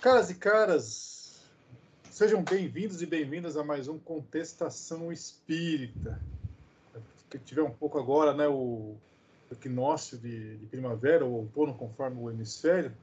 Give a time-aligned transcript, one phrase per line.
[0.00, 1.42] Caras e caras,
[2.10, 6.18] sejam bem-vindos e bem-vindas a mais um Contestação Espírita.
[7.28, 8.96] Que tiver um pouco agora, né, o
[9.52, 12.96] equinócio de, de primavera, ou outono, conforme o hemisfério.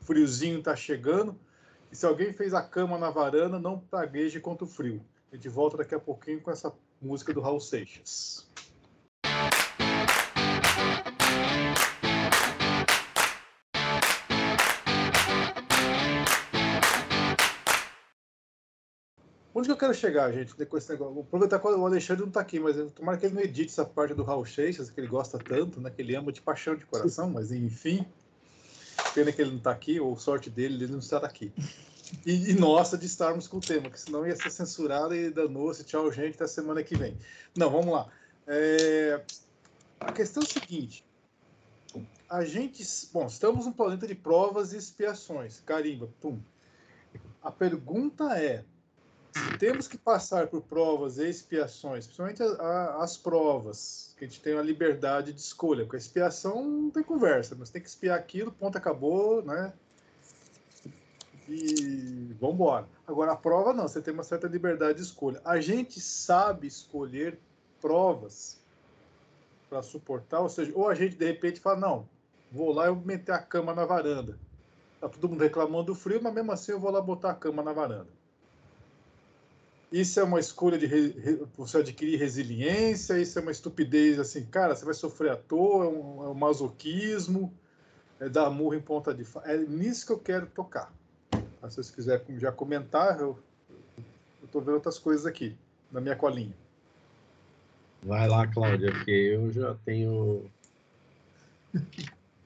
[0.00, 1.38] O friozinho está chegando.
[1.90, 5.04] E se alguém fez a cama na varanda, não pragueje contra o frio.
[5.30, 6.72] A gente volta daqui a pouquinho com essa
[7.02, 8.50] música do Raul Seixas.
[19.62, 21.14] Onde que eu quero chegar, gente, com esse negócio?
[21.14, 23.84] Vou aproveitar que o Alexandre não está aqui, mas tomara que ele não edite essa
[23.84, 25.88] parte do Raul Seixas, que ele gosta tanto, né?
[25.88, 28.04] Que ele ama de paixão de coração, mas enfim.
[29.14, 31.52] Pena que ele não está aqui, ou sorte dele, ele não estar aqui.
[32.26, 35.84] E, e, nossa de estarmos com o tema, que senão ia ser censurado e danou-se.
[35.84, 37.16] Tchau, gente, até semana que vem.
[37.56, 38.08] Não, vamos lá.
[38.48, 39.22] É...
[40.00, 41.04] A questão é a seguinte:
[42.28, 42.84] a gente.
[43.12, 45.60] Bom, estamos num planeta de provas e expiações.
[45.60, 46.40] Carimba, pum.
[47.40, 48.64] A pergunta é:
[49.58, 54.40] temos que passar por provas e expiações, principalmente a, a, as provas, que a gente
[54.40, 55.86] tem a liberdade de escolha.
[55.86, 59.72] Com a expiação não tem conversa, mas tem que espiar aquilo, ponto, acabou, né?
[61.48, 62.88] E vamos embora.
[63.06, 65.40] Agora, a prova não, você tem uma certa liberdade de escolha.
[65.44, 67.38] A gente sabe escolher
[67.80, 68.60] provas
[69.68, 72.08] para suportar, ou seja, ou a gente de repente fala, não,
[72.50, 74.38] vou lá e meter a cama na varanda.
[75.00, 77.62] Tá todo mundo reclamando do frio, mas mesmo assim eu vou lá botar a cama
[77.62, 78.21] na varanda.
[79.92, 84.74] Isso é uma escolha de re, você adquirir resiliência, isso é uma estupidez assim, cara,
[84.74, 87.52] você vai sofrer à toa, é um, é um masoquismo,
[88.18, 89.52] é dar murro em ponta de faca.
[89.52, 90.90] É nisso que eu quero tocar.
[91.30, 91.68] Tá?
[91.68, 93.38] Se vocês quiserem já comentar, eu
[94.42, 95.54] estou vendo outras coisas aqui
[95.90, 96.54] na minha colinha.
[98.02, 100.50] Vai lá, Cláudia, porque eu já tenho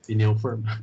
[0.02, 0.82] opinião formada.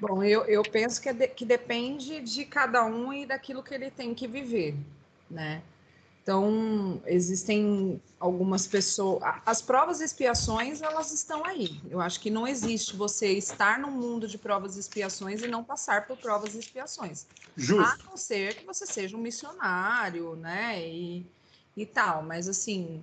[0.00, 3.74] Bom, eu, eu penso que, é de, que depende de cada um e daquilo que
[3.74, 4.74] ele tem que viver
[5.30, 5.62] né?
[6.28, 9.22] Então, existem algumas pessoas.
[9.46, 11.80] As provas e expiações, elas estão aí.
[11.88, 15.64] Eu acho que não existe você estar no mundo de provas e expiações e não
[15.64, 17.26] passar por provas e expiações.
[17.56, 17.82] Justo.
[17.82, 20.86] A não ser que você seja um missionário, né?
[20.86, 21.26] E,
[21.74, 22.22] e tal.
[22.22, 23.02] Mas, assim,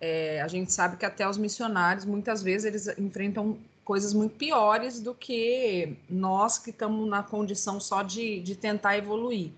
[0.00, 4.98] é, a gente sabe que até os missionários, muitas vezes, eles enfrentam coisas muito piores
[4.98, 9.50] do que nós que estamos na condição só de, de tentar evoluir.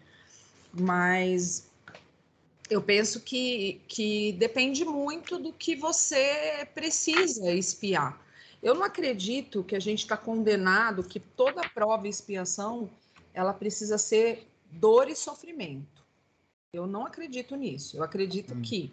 [0.73, 1.71] Mas
[2.71, 8.21] eu penso que, que depende muito do que você precisa espiar.
[8.63, 12.91] Eu não acredito que a gente está condenado que toda prova e expiação
[13.35, 16.03] ela precisa ser dor e sofrimento.
[16.73, 17.97] Eu não acredito nisso.
[17.97, 18.63] Eu acredito hum.
[18.63, 18.91] que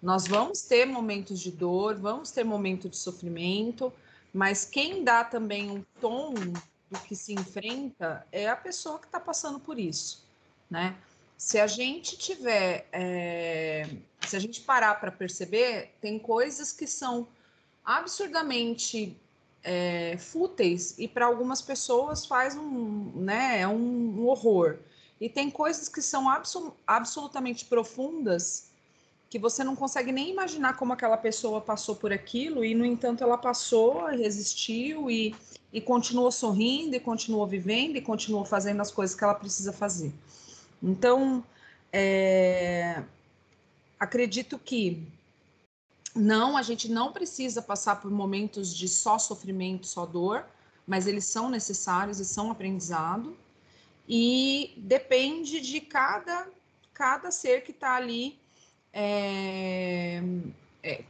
[0.00, 3.92] nós vamos ter momentos de dor, vamos ter momentos de sofrimento,
[4.32, 9.20] mas quem dá também um tom do que se enfrenta é a pessoa que está
[9.20, 10.24] passando por isso,
[10.70, 10.96] né?
[11.40, 13.88] Se a gente tiver, é,
[14.28, 17.26] se a gente parar para perceber, tem coisas que são
[17.82, 19.16] absurdamente
[19.64, 24.80] é, fúteis e para algumas pessoas faz um, né, é um, um, horror.
[25.18, 28.68] E tem coisas que são abso absolutamente profundas
[29.30, 33.24] que você não consegue nem imaginar como aquela pessoa passou por aquilo e, no entanto,
[33.24, 35.34] ela passou, resistiu e,
[35.72, 40.12] e continuou sorrindo, e continuou vivendo, e continuou fazendo as coisas que ela precisa fazer.
[40.82, 41.44] Então,
[41.92, 43.02] é,
[43.98, 45.06] acredito que
[46.14, 50.44] não, a gente não precisa passar por momentos de só sofrimento, só dor,
[50.86, 53.36] mas eles são necessários e são aprendizado.
[54.08, 56.48] E depende de cada,
[56.92, 58.36] cada ser que está ali
[58.92, 60.20] é,
[60.82, 61.04] é,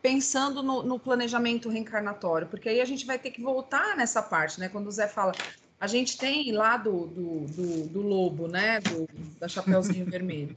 [0.00, 4.60] pensando no, no, planejamento reencarnatório, porque aí a gente vai ter que voltar nessa parte,
[4.60, 4.68] né?
[4.68, 5.32] Quando o Zé fala,
[5.80, 8.80] a gente tem lá do, do, do, do lobo, né?
[8.80, 10.56] Do, da Chapeuzinho Vermelho.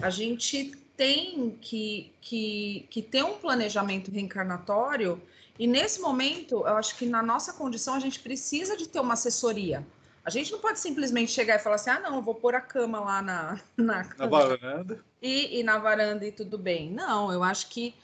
[0.00, 5.20] A gente tem que, que, que ter um planejamento reencarnatório,
[5.58, 9.14] e nesse momento, eu acho que na nossa condição, a gente precisa de ter uma
[9.14, 9.86] assessoria.
[10.24, 12.60] A gente não pode simplesmente chegar e falar assim: ah, não, eu vou pôr a
[12.60, 15.04] cama lá na, na, na varanda.
[15.20, 16.90] E, e na varanda e tudo bem.
[16.90, 17.94] Não, eu acho que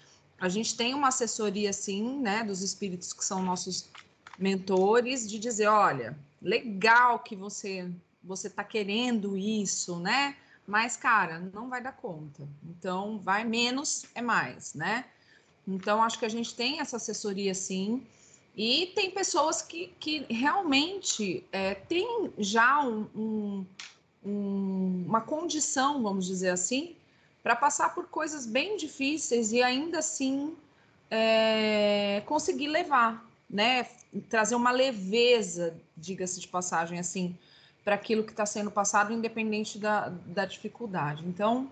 [0.41, 3.88] a gente tem uma assessoria, sim, né, dos espíritos que são nossos
[4.38, 7.90] mentores, de dizer: olha, legal que você
[8.23, 10.37] você está querendo isso, né?
[10.67, 12.46] Mas, cara, não vai dar conta.
[12.62, 15.06] Então, vai menos é mais, né?
[15.67, 18.06] Então, acho que a gente tem essa assessoria sim.
[18.56, 23.67] E tem pessoas que, que realmente é, têm já um, um,
[24.25, 26.96] um, uma condição, vamos dizer assim,
[27.43, 30.56] para passar por coisas bem difíceis e ainda assim
[31.11, 33.87] é, conseguir levar, né?
[34.29, 37.37] Trazer uma leveza, diga-se de passagem, assim,
[37.85, 41.25] para aquilo que está sendo passado, independente da, da dificuldade.
[41.27, 41.71] Então,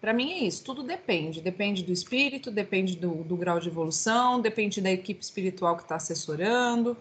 [0.00, 1.40] para mim é isso, tudo depende.
[1.40, 5.96] Depende do espírito, depende do, do grau de evolução, depende da equipe espiritual que está
[5.96, 6.96] assessorando,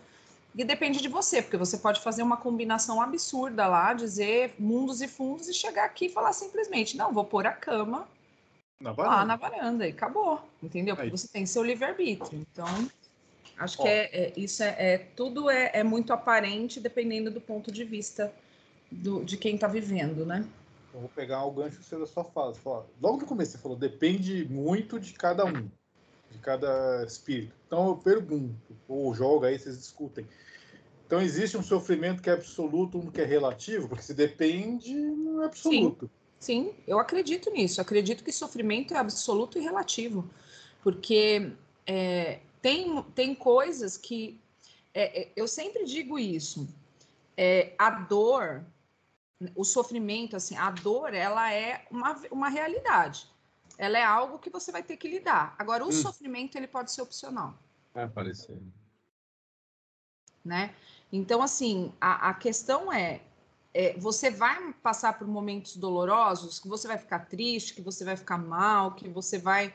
[0.55, 5.07] e depende de você, porque você pode fazer uma combinação absurda lá, dizer mundos e
[5.07, 8.07] fundos e chegar aqui e falar simplesmente: não, vou pôr a cama
[8.79, 10.95] na lá na varanda e acabou, entendeu?
[10.95, 11.11] Porque Aí.
[11.11, 12.39] você tem seu livre-arbítrio.
[12.51, 12.67] Então,
[13.57, 17.71] acho que é, é, isso é, é tudo é, é, muito aparente dependendo do ponto
[17.71, 18.33] de vista
[18.91, 20.45] do, de quem está vivendo, né?
[20.93, 22.53] Eu vou pegar o gancho que você da sua fala.
[23.01, 25.69] Logo no começo você falou, depende muito de cada um
[26.33, 27.53] de cada espírito.
[27.67, 28.55] Então eu pergunto,
[28.87, 30.27] ou jogo aí, vocês discutem.
[31.05, 35.43] Então existe um sofrimento que é absoluto, um que é relativo, porque se depende, não
[35.43, 36.09] é absoluto.
[36.39, 37.79] Sim, sim eu acredito nisso.
[37.79, 40.27] acredito que sofrimento é absoluto e relativo,
[40.81, 41.51] porque
[41.85, 44.41] é, tem, tem coisas que
[44.91, 46.67] é, é eu sempre digo isso.
[47.37, 48.65] É, a dor,
[49.55, 53.31] o sofrimento, assim, a dor, ela é uma, uma realidade
[53.77, 55.55] ela é algo que você vai ter que lidar.
[55.57, 55.91] Agora, o hum.
[55.91, 57.57] sofrimento ele pode ser opcional.
[57.93, 58.57] Vai aparecer.
[60.43, 60.73] Né?
[61.11, 63.21] Então, assim, a, a questão é,
[63.73, 68.15] é, você vai passar por momentos dolorosos, que você vai ficar triste, que você vai
[68.15, 69.73] ficar mal, que você vai,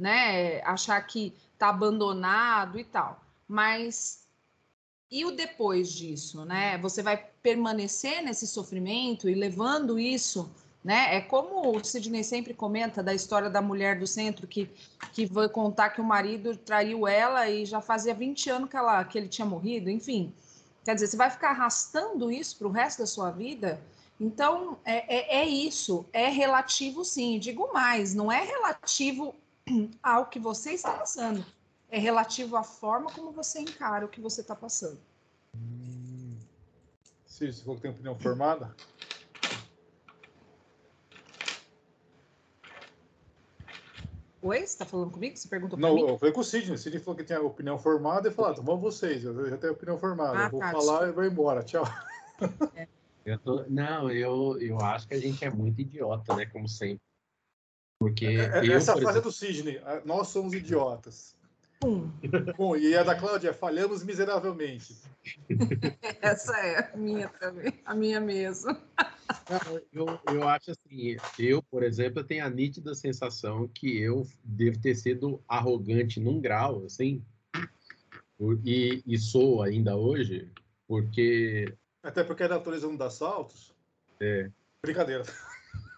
[0.00, 3.22] né, achar que tá abandonado e tal.
[3.46, 4.26] Mas
[5.10, 6.78] e o depois disso, né?
[6.78, 10.50] Você vai permanecer nesse sofrimento e levando isso
[10.82, 11.16] né?
[11.16, 14.68] É como o Sidney sempre comenta da história da mulher do centro que,
[15.12, 19.04] que vai contar que o marido traiu ela e já fazia 20 anos que, ela,
[19.04, 20.32] que ele tinha morrido, enfim.
[20.82, 23.80] Quer dizer, você vai ficar arrastando isso para o resto da sua vida?
[24.18, 27.38] Então, é, é, é, isso, é relativo sim.
[27.38, 29.34] Digo mais, não é relativo
[30.02, 31.44] ao que você está passando,
[31.88, 34.98] é relativo à forma como você encara o que você está passando.
[35.56, 36.38] Hum.
[37.26, 38.74] Você falou que tem opinião formada?
[44.42, 45.36] Oi, você está falando comigo?
[45.36, 46.00] Você perguntou para mim?
[46.00, 46.74] Não, eu falei com o Sidney.
[46.74, 49.58] O Sidney falou que tinha opinião formada e falou, ah, então vamos vocês, eu já
[49.58, 50.38] tenho opinião formada.
[50.38, 51.84] Ah, eu vou tá, falar e vou embora, tchau.
[52.74, 52.88] É.
[53.24, 53.64] Eu tô...
[53.68, 57.02] Não, eu, eu acho que a gente é muito idiota, né, como sempre.
[58.00, 59.30] Porque é, é eu, Essa frase exemplo...
[59.30, 61.36] do Sidney, nós somos idiotas.
[61.84, 62.10] Hum.
[62.56, 64.96] Bom, e a da Cláudia, falhamos miseravelmente.
[66.22, 68.74] Essa é a minha também, a minha mesmo.
[69.92, 74.94] Eu, eu acho assim, eu, por exemplo, tenho a nítida sensação que eu devo ter
[74.94, 77.22] sido arrogante num grau, assim,
[78.64, 80.50] e, e sou ainda hoje,
[80.88, 81.74] porque...
[82.02, 83.74] Até porque a natureza não dá saltos?
[84.18, 84.50] É.
[84.82, 85.24] Brincadeira.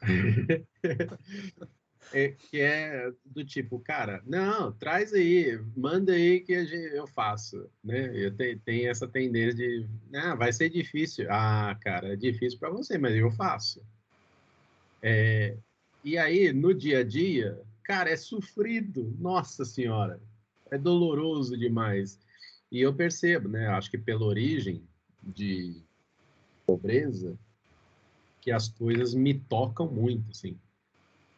[2.13, 8.11] é, que é do tipo, cara, não, traz aí, manda aí que eu faço, né?
[8.15, 11.27] Eu tenho, tenho essa tendência de, ah, vai ser difícil.
[11.31, 13.83] Ah, cara, é difícil para você, mas eu faço.
[15.03, 15.57] É,
[16.05, 20.21] e aí, no dia a dia, cara, é sofrido, nossa senhora,
[20.71, 22.19] é doloroso demais.
[22.71, 23.67] E eu percebo, né?
[23.69, 24.83] Acho que pela origem
[25.23, 25.83] de
[26.67, 27.39] pobreza,
[28.41, 30.59] que as coisas me tocam muito, assim.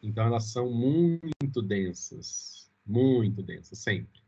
[0.05, 4.21] Então, elas são muito densas, muito densas, sempre.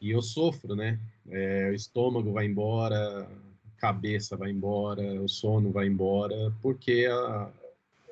[0.00, 1.00] E eu sofro, né?
[1.28, 7.50] É, o estômago vai embora, a cabeça vai embora, o sono vai embora, porque a,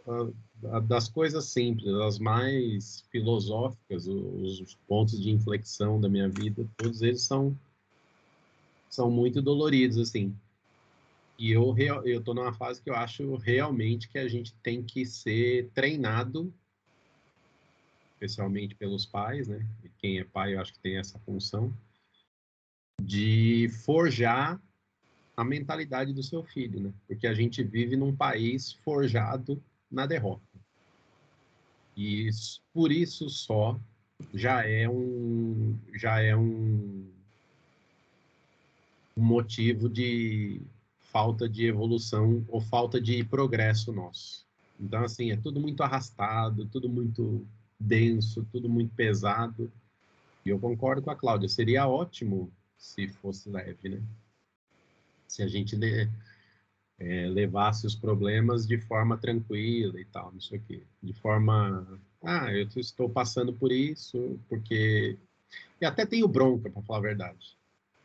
[0.08, 6.28] a, a, das coisas simples, as mais filosóficas, os, os pontos de inflexão da minha
[6.28, 7.56] vida, todos eles são
[8.90, 10.34] são muito doloridos, assim.
[11.42, 15.04] E eu eu estou numa fase que eu acho realmente que a gente tem que
[15.04, 16.54] ser treinado,
[18.12, 19.66] especialmente pelos pais, né?
[19.82, 21.76] E quem é pai, eu acho que tem essa função
[23.02, 24.62] de forjar
[25.36, 26.92] a mentalidade do seu filho, né?
[27.08, 30.46] Porque a gente vive num país forjado na derrota.
[31.96, 32.30] E
[32.72, 33.80] por isso só
[34.32, 37.10] já é um já é um
[39.16, 40.62] motivo de
[41.12, 44.46] falta de evolução ou falta de progresso nosso.
[44.80, 47.46] Então, assim, é tudo muito arrastado, tudo muito
[47.78, 49.70] denso, tudo muito pesado.
[50.44, 54.02] E eu concordo com a Cláudia, seria ótimo se fosse leve, né?
[55.28, 55.78] Se a gente
[56.98, 60.82] é, levasse os problemas de forma tranquila e tal, não sei o quê.
[61.02, 65.16] De forma, ah, eu estou passando por isso, porque...
[65.80, 67.56] E até tenho bronca, para falar a verdade,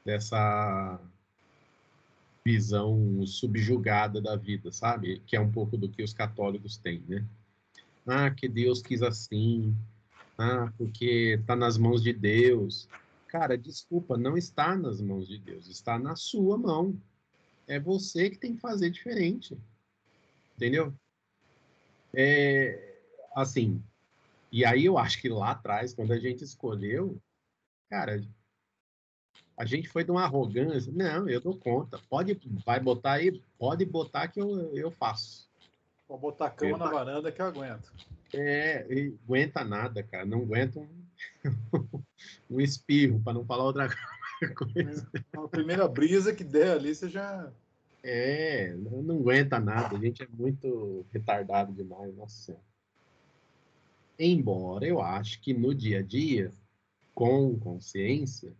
[0.05, 0.99] dessa
[2.47, 5.21] visão subjugada da vida, sabe?
[5.27, 7.25] Que é um pouco do que os católicos têm, né?
[8.05, 9.75] Ah, que Deus quis assim.
[10.37, 12.87] Ah, porque está nas mãos de Deus.
[13.27, 16.95] Cara, desculpa, não está nas mãos de Deus, está na sua mão.
[17.67, 19.57] É você que tem que fazer diferente.
[20.55, 20.93] Entendeu?
[22.13, 22.95] É,
[23.35, 23.83] assim,
[24.49, 27.21] e aí eu acho que lá atrás, quando a gente escolheu,
[27.89, 28.25] cara,
[29.57, 30.93] a gente foi de uma arrogância.
[30.95, 31.99] Não, eu dou conta.
[32.07, 35.49] Pode, vai botar aí, pode botar que eu, eu faço.
[36.07, 37.91] Vou botar a cama eu, na varanda que eu aguento.
[38.33, 38.85] É,
[39.25, 40.25] aguenta nada, cara.
[40.25, 40.87] Não aguenta um,
[42.51, 43.89] um espirro, para não falar outra
[44.55, 45.09] coisa.
[45.35, 47.51] A primeira brisa que der ali, você já.
[48.03, 49.97] É, não aguenta nada.
[49.97, 52.63] A gente é muito retardado demais, nossa senhora.
[54.19, 56.51] Embora eu acho que no dia a dia,
[57.13, 58.53] com consciência,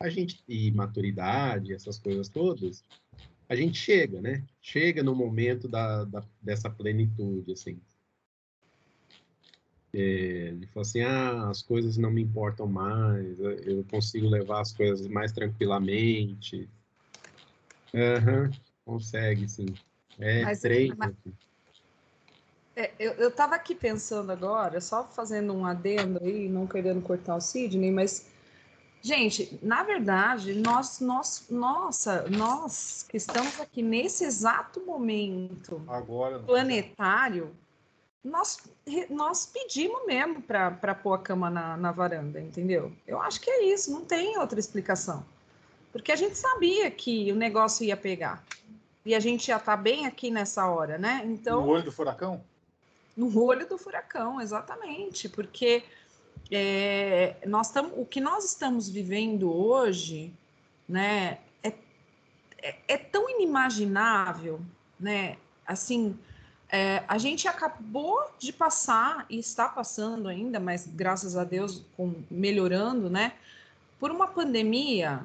[0.00, 2.84] a gente e maturidade, essas coisas todas,
[3.48, 4.44] a gente chega, né?
[4.60, 7.80] Chega no momento da, da dessa plenitude, assim.
[9.92, 14.72] É, ele falou assim, ah, as coisas não me importam mais, eu consigo levar as
[14.72, 16.68] coisas mais tranquilamente.
[17.94, 18.50] Uhum,
[18.84, 19.74] consegue, sim.
[20.18, 20.94] É mas, treino.
[20.98, 21.14] Mas,
[22.76, 27.40] é, eu estava aqui pensando agora, só fazendo um adendo aí, não querendo cortar o
[27.40, 28.26] Sidney, mas,
[29.02, 37.54] gente, na verdade, nós, nós, nossa, nós que estamos aqui nesse exato momento agora, planetário,
[38.22, 38.58] nós,
[39.08, 42.92] nós pedimos mesmo para pôr a cama na, na varanda, entendeu?
[43.06, 45.24] Eu acho que é isso, não tem outra explicação.
[45.92, 48.44] Porque a gente sabia que o negócio ia pegar.
[49.06, 51.22] E a gente já está bem aqui nessa hora, né?
[51.24, 51.62] Então.
[51.62, 52.44] No olho do furacão?
[53.18, 55.82] no olho do furacão, exatamente, porque
[56.50, 60.32] é, nós estamos, o que nós estamos vivendo hoje,
[60.88, 61.74] né, é,
[62.62, 64.60] é, é tão inimaginável,
[64.98, 65.36] né,
[65.66, 66.18] assim,
[66.70, 72.14] é, a gente acabou de passar e está passando ainda, mas graças a Deus com,
[72.30, 73.34] melhorando, né,
[73.98, 75.24] por uma pandemia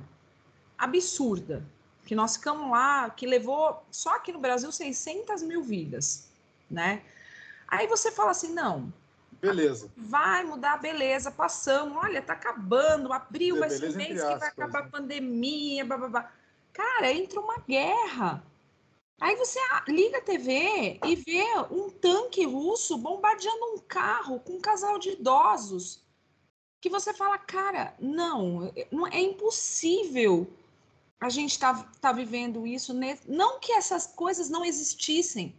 [0.77, 1.65] absurda,
[2.06, 6.27] que nós ficamos lá, que levou só aqui no Brasil 600 mil vidas,
[6.70, 7.01] né?
[7.68, 8.92] Aí você fala assim, não.
[9.44, 9.92] Beleza.
[9.98, 11.98] Vai mudar, beleza, passamos.
[11.98, 14.90] Olha, tá acabando, abril vai ser o mês que vai acabar a né?
[14.90, 16.32] pandemia, blá.
[16.72, 18.42] Cara, entra uma guerra.
[19.20, 19.60] Aí você
[19.90, 25.10] liga a TV e vê um tanque russo bombardeando um carro com um casal de
[25.10, 26.02] idosos.
[26.82, 28.74] Que você fala, cara, não,
[29.12, 30.50] é impossível
[31.20, 32.94] a gente tá, tá vivendo isso.
[33.28, 35.54] Não que essas coisas não existissem,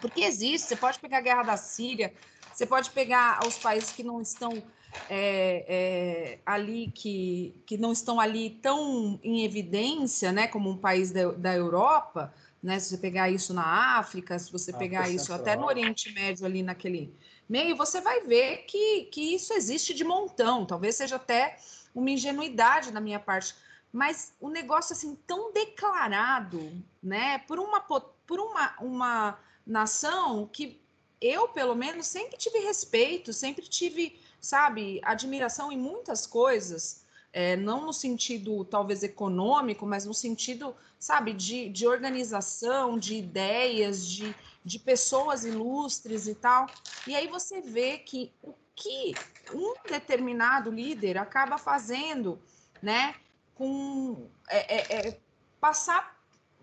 [0.00, 2.14] porque existe, você pode pegar a guerra da Síria,
[2.52, 4.62] você pode pegar os países que não estão
[5.08, 11.10] é, é, ali, que, que não estão ali tão em evidência, né, como um país
[11.10, 12.32] da, da Europa,
[12.62, 16.46] né, se você pegar isso na África, se você pegar isso até no Oriente Médio,
[16.46, 17.14] ali naquele
[17.48, 21.56] meio, você vai ver que, que isso existe de montão, talvez seja até
[21.94, 23.54] uma ingenuidade da minha parte,
[23.92, 30.81] mas o negócio assim tão declarado, né, por uma por uma, uma nação que
[31.22, 37.86] eu, pelo menos, sempre tive respeito, sempre tive, sabe, admiração em muitas coisas, é, não
[37.86, 44.78] no sentido talvez econômico, mas no sentido, sabe, de, de organização, de ideias, de, de
[44.78, 46.66] pessoas ilustres e tal.
[47.06, 49.14] E aí você vê que o que
[49.54, 52.40] um determinado líder acaba fazendo,
[52.82, 53.14] né,
[53.54, 55.20] com é, é, é
[55.60, 56.18] passar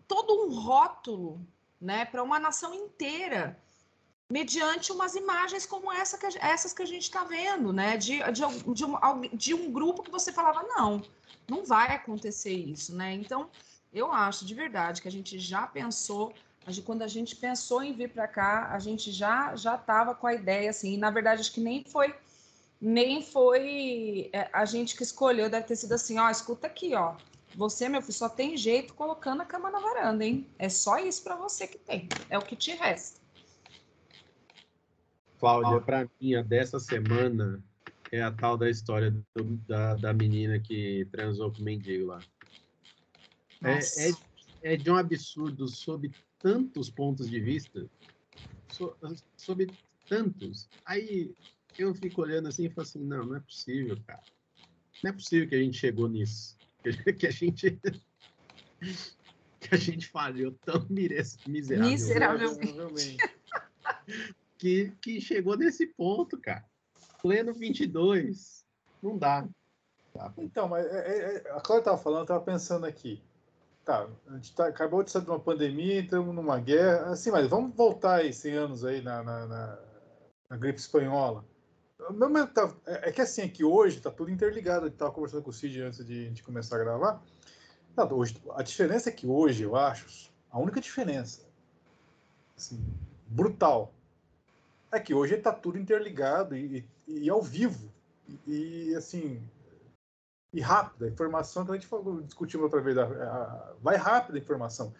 [0.07, 1.39] todo um rótulo
[1.79, 3.57] né, para uma nação inteira,
[4.31, 8.41] mediante umas imagens como essa que, essas que a gente está vendo, né, de, de,
[8.73, 11.01] de, um, de um grupo que você falava, não,
[11.47, 13.13] não vai acontecer isso, né?
[13.13, 13.49] Então,
[13.91, 16.31] eu acho de verdade que a gente já pensou,
[16.85, 20.33] quando a gente pensou em vir para cá, a gente já já estava com a
[20.35, 22.13] ideia assim, e na verdade acho que nem foi
[22.79, 27.15] nem foi é, a gente que escolheu, deve ter sido assim, ó, escuta aqui, ó,
[27.55, 30.47] você, meu filho, só tem jeito colocando a cama na varanda, hein?
[30.59, 32.07] É só isso para você que tem.
[32.29, 33.18] É o que te resta.
[35.39, 37.63] Cláudia, para mim, a dessa semana
[38.11, 42.19] é a tal da história do, da, da menina que transou com o mendigo lá.
[43.63, 47.85] É, é, é, de um absurdo sob tantos pontos de vista,
[48.69, 48.95] so,
[49.37, 49.67] sob
[50.07, 50.67] tantos.
[50.85, 51.33] Aí
[51.77, 54.23] eu fico olhando assim e falo assim, não, não é possível, cara.
[55.03, 56.57] Não é possível que a gente chegou nisso.
[57.17, 57.79] que a gente
[59.59, 63.17] que a gente falhou tão miserável, miseravelmente
[64.59, 66.65] que, que chegou nesse ponto, cara.
[67.21, 68.65] Pleno 22,
[69.01, 69.47] não dá.
[70.13, 70.33] Tá.
[70.37, 73.23] Então, mas é, é, é a Cláudia estava falando, eu estava pensando aqui.
[73.85, 77.11] Tá, a gente tá, acabou de sair de uma pandemia, entramos numa guerra.
[77.11, 79.79] Assim, mas vamos voltar aí 100 anos aí na, na, na,
[80.49, 81.45] na gripe espanhola.
[82.53, 84.85] Tá, é, é que assim, é que hoje está tudo interligado.
[84.87, 87.23] Eu estava conversando com o Cid antes de, começar a gravar.
[87.95, 91.47] Não, hoje, a diferença é que hoje, eu acho, a única diferença,
[92.57, 92.81] assim,
[93.27, 93.93] brutal,
[94.91, 97.91] é que hoje está tudo interligado e, e, e, ao vivo.
[98.47, 99.41] E, assim,
[100.53, 101.05] e rápida.
[101.05, 104.93] A informação que a gente falou, discutiu outra vez, a, a, vai rápida a informação.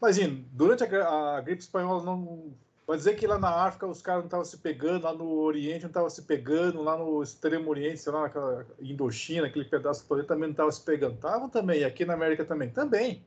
[0.00, 2.52] Imagina, durante a, a gripe espanhola, não,
[2.86, 5.82] vai dizer que lá na África os caras não estavam se pegando, lá no Oriente
[5.82, 10.24] não estavam se pegando, lá no Extremo Oriente, sei lá, naquela Indochina, aquele pedaço do
[10.24, 11.14] também não estavam se pegando.
[11.14, 12.70] Estavam também, e aqui na América também.
[12.70, 13.24] Também.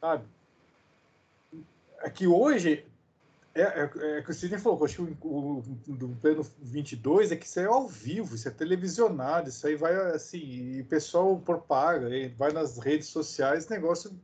[0.00, 0.24] Sabe?
[2.00, 2.86] É que hoje
[3.62, 5.62] é, é, é que o Sidney falou, acho que o, o,
[5.94, 9.94] do plano 22 é que isso é ao vivo, isso é televisionado, isso aí vai
[10.12, 14.20] assim, e o pessoal propaga, vai nas redes sociais, o negócio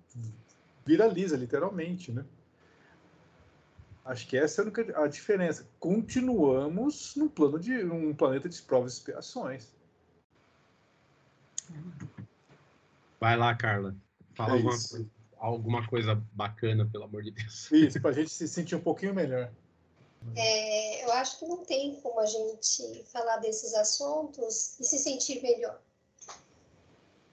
[0.85, 2.25] viraliza, literalmente, né?
[4.05, 5.67] Acho que essa é a, única, a diferença.
[5.79, 9.73] Continuamos num plano de um planeta de provas e expiações.
[13.21, 13.95] Vai lá, Carla.
[14.35, 17.71] Fala é alguma coisa alguma coisa bacana, pelo amor de Deus.
[17.73, 19.51] Isso, para a gente se sentir um pouquinho melhor.
[20.37, 25.43] É, eu acho que não tem como a gente falar desses assuntos e se sentir
[25.43, 25.81] melhor.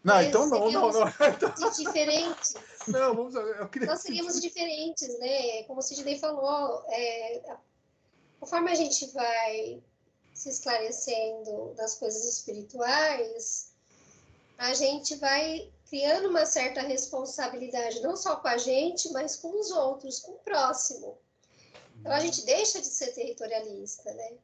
[0.03, 1.07] Não, é, então não, não, não.
[1.07, 1.53] Então...
[1.77, 2.55] Diferentes.
[2.87, 3.89] Não, vamos eu queria...
[3.89, 5.63] Nós seríamos diferentes, né?
[5.63, 7.55] Como o Sidney falou, é,
[8.39, 9.83] conforme a gente vai
[10.33, 13.71] se esclarecendo das coisas espirituais,
[14.57, 19.71] a gente vai criando uma certa responsabilidade, não só com a gente, mas com os
[19.71, 21.17] outros, com o próximo.
[21.99, 24.37] Então, a gente deixa de ser territorialista, né?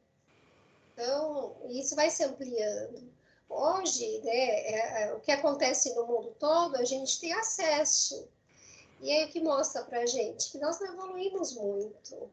[0.92, 3.14] Então, isso vai se ampliando.
[3.48, 8.28] Hoje, né, é, é, o que acontece no mundo todo, a gente tem acesso.
[9.00, 10.50] E aí o que mostra para a gente?
[10.50, 12.30] Que nós não evoluímos muito.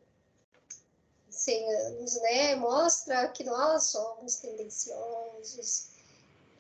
[1.30, 2.56] 100 anos, né?
[2.56, 5.93] Mostra que nós somos tendenciosos,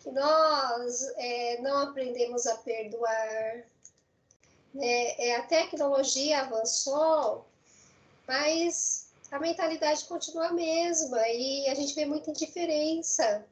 [0.03, 3.65] que nós é, não aprendemos a perdoar.
[4.73, 5.11] Né?
[5.17, 7.47] É, a tecnologia avançou,
[8.27, 13.45] mas a mentalidade continua a mesma e a gente vê muita indiferença.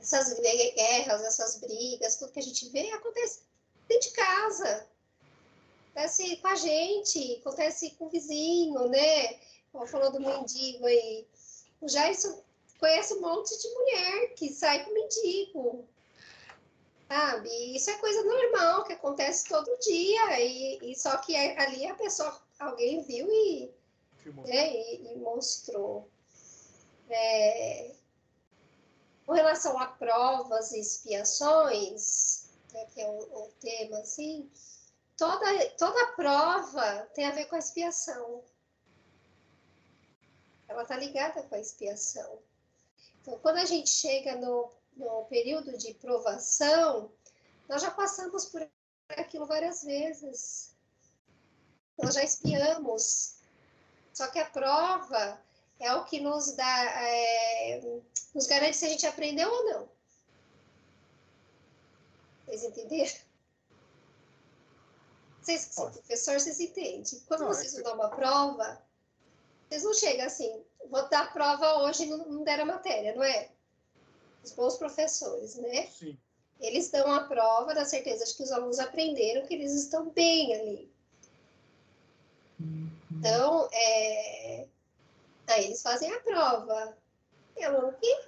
[0.00, 3.40] Essas guerras, essas brigas, tudo que a gente vê acontece
[3.86, 4.86] dentro de casa.
[5.90, 9.40] Acontece com a gente, acontece com o vizinho, né?
[9.88, 11.26] Falou do mendigo aí.
[11.80, 12.40] O Jairson
[12.78, 15.88] conhece um monte de mulher que sai com mendigo.
[17.08, 17.76] Sabe?
[17.76, 20.40] Isso é coisa normal que acontece todo dia.
[20.40, 23.70] E, e só que é, ali a pessoa, alguém viu e,
[24.46, 26.08] né, e, e mostrou.
[27.08, 27.94] É,
[29.24, 34.50] com relação a provas e expiações, né, que é o, o tema, assim,
[35.16, 38.42] toda, toda prova tem a ver com a expiação.
[40.68, 42.38] Ela está ligada com a expiação.
[43.26, 47.10] Então, quando a gente chega no, no período de provação,
[47.68, 48.64] nós já passamos por
[49.08, 50.76] aquilo várias vezes.
[51.98, 53.38] Nós já espiamos.
[54.14, 55.42] Só que a prova
[55.80, 58.00] é o que nos dá, é,
[58.32, 59.88] nos garante se a gente aprendeu ou não.
[62.46, 63.26] Vocês entenderam?
[65.42, 67.04] Vocês que são professores, vocês entendem.
[67.26, 68.80] Quando não, vocês é dão uma prova,
[69.68, 73.50] vocês não chegam assim, vou dar prova hoje e não, deram a matéria, não é?
[74.44, 75.86] Os bons professores, né?
[75.86, 76.18] Sim.
[76.60, 80.54] Eles dão a prova da certeza de que os alunos aprenderam, que eles estão bem
[80.54, 80.90] ali.
[82.58, 82.90] Uhum.
[83.12, 84.66] Então, é...
[85.48, 86.96] aí eles fazem a prova.
[87.56, 88.20] E aluno que,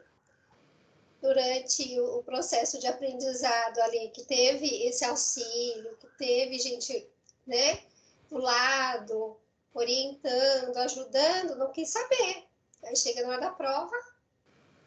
[1.22, 7.08] durante o processo de aprendizado ali, que teve esse auxílio, que teve gente,
[7.46, 7.82] né,
[8.30, 9.38] do lado,
[9.72, 12.47] orientando, ajudando, não quis saber.
[12.82, 13.96] Aí chega na hora da prova,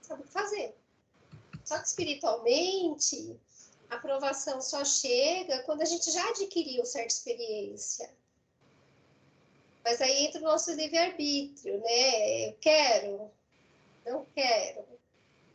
[0.02, 0.76] sabe o que fazer.
[1.64, 3.40] Só que espiritualmente,
[3.90, 8.10] a aprovação só chega quando a gente já adquiriu certa experiência.
[9.84, 12.50] Mas aí entra o nosso livre-arbítrio, né?
[12.50, 13.32] Eu quero,
[14.06, 14.86] não quero.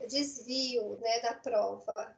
[0.01, 2.17] Eu desvio né, da prova.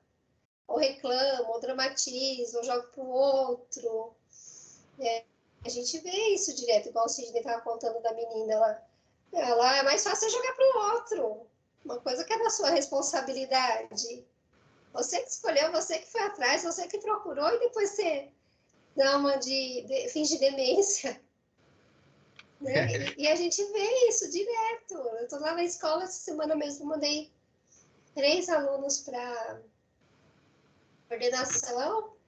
[0.67, 4.15] Ou reclamo, ou dramatizo, ou jogo para o outro.
[4.99, 5.25] É,
[5.65, 8.88] a gente vê isso direto, igual o Sidney estava contando da menina lá.
[9.33, 11.47] Ela é mais fácil jogar para o outro.
[11.85, 14.25] Uma coisa que é da sua responsabilidade.
[14.93, 18.31] Você que escolheu, você que foi atrás, você que procurou e depois você
[18.97, 21.21] dá uma de, de finge demência.
[22.61, 22.89] Né?
[23.17, 24.95] E, e, a gente vê isso direto.
[24.95, 27.33] Eu estou lá na escola essa semana mesmo, mandei
[28.17, 29.63] três alunos para
[31.09, 32.19] coordenação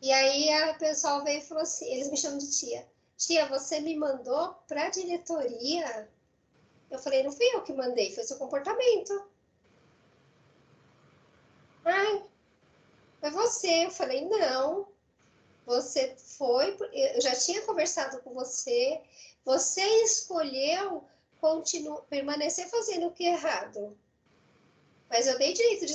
[0.00, 2.86] e aí a pessoal veio e falou assim, eles me chamam de tia.
[3.16, 6.08] Tia, você me mandou para a diretoria?
[6.90, 9.28] Eu falei, não fui eu que mandei, foi seu comportamento.
[11.84, 12.22] Ai,
[13.20, 13.86] foi você.
[13.86, 14.88] Eu falei, não,
[15.64, 19.00] você foi, eu já tinha conversado com você,
[19.44, 21.04] você escolheu
[21.40, 23.96] continuar, permanecer fazendo o que é errado.
[25.08, 25.92] Mas eu dei direito de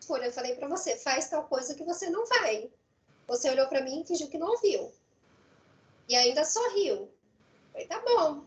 [0.00, 2.70] escolha, eu falei para você, faz tal coisa que você não vai.
[3.26, 4.92] Você olhou para mim e fingiu que não ouviu.
[6.08, 7.10] E ainda sorriu.
[7.72, 8.44] Falei, tá bom.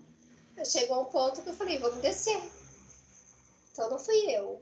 [0.66, 2.42] Chegou um ponto que eu falei, vamos descer.
[3.72, 4.62] Então não fui eu.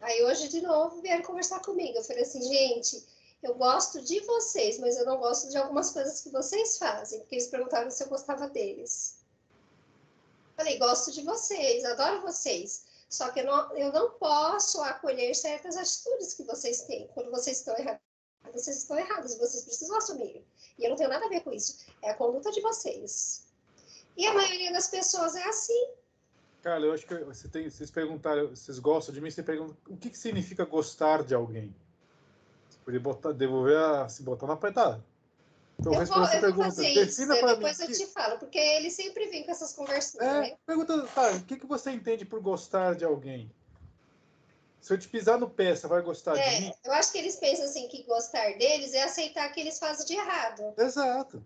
[0.00, 1.96] Aí hoje, de novo, vieram conversar comigo.
[1.96, 3.06] Eu falei assim, gente,
[3.42, 7.20] eu gosto de vocês, mas eu não gosto de algumas coisas que vocês fazem.
[7.20, 9.18] Porque eles perguntaram se eu gostava deles.
[10.56, 12.84] Falei, gosto de vocês, adoro vocês.
[13.08, 17.08] Só que eu não, eu não posso acolher certas atitudes que vocês têm.
[17.08, 18.02] Quando vocês estão errados,
[18.52, 20.44] vocês estão errados, vocês precisam assumir.
[20.78, 21.84] E eu não tenho nada a ver com isso.
[22.02, 23.51] É a conduta de vocês.
[24.16, 25.88] E a maioria das pessoas é assim.
[26.62, 29.96] Cara, eu acho que você tem, vocês perguntaram, vocês gostam de mim, você pergunta o
[29.96, 31.74] que, que significa gostar de alguém?
[32.68, 35.04] Você podia botar, devolver a, se botar na apertada.
[35.80, 36.64] Então, eu vou, eu pergunta.
[36.66, 40.20] Fazer isso, depois mim, eu te falo, porque ele sempre vem com essas conversas.
[40.20, 40.56] É, né?
[40.64, 43.50] Pergunta, tá, o que, que você entende por gostar de alguém?
[44.80, 46.72] Se eu te pisar no pé, você vai gostar é, de mim?
[46.84, 50.14] Eu acho que eles pensam assim que gostar deles é aceitar que eles fazem de
[50.14, 50.74] errado.
[50.76, 51.42] Exato.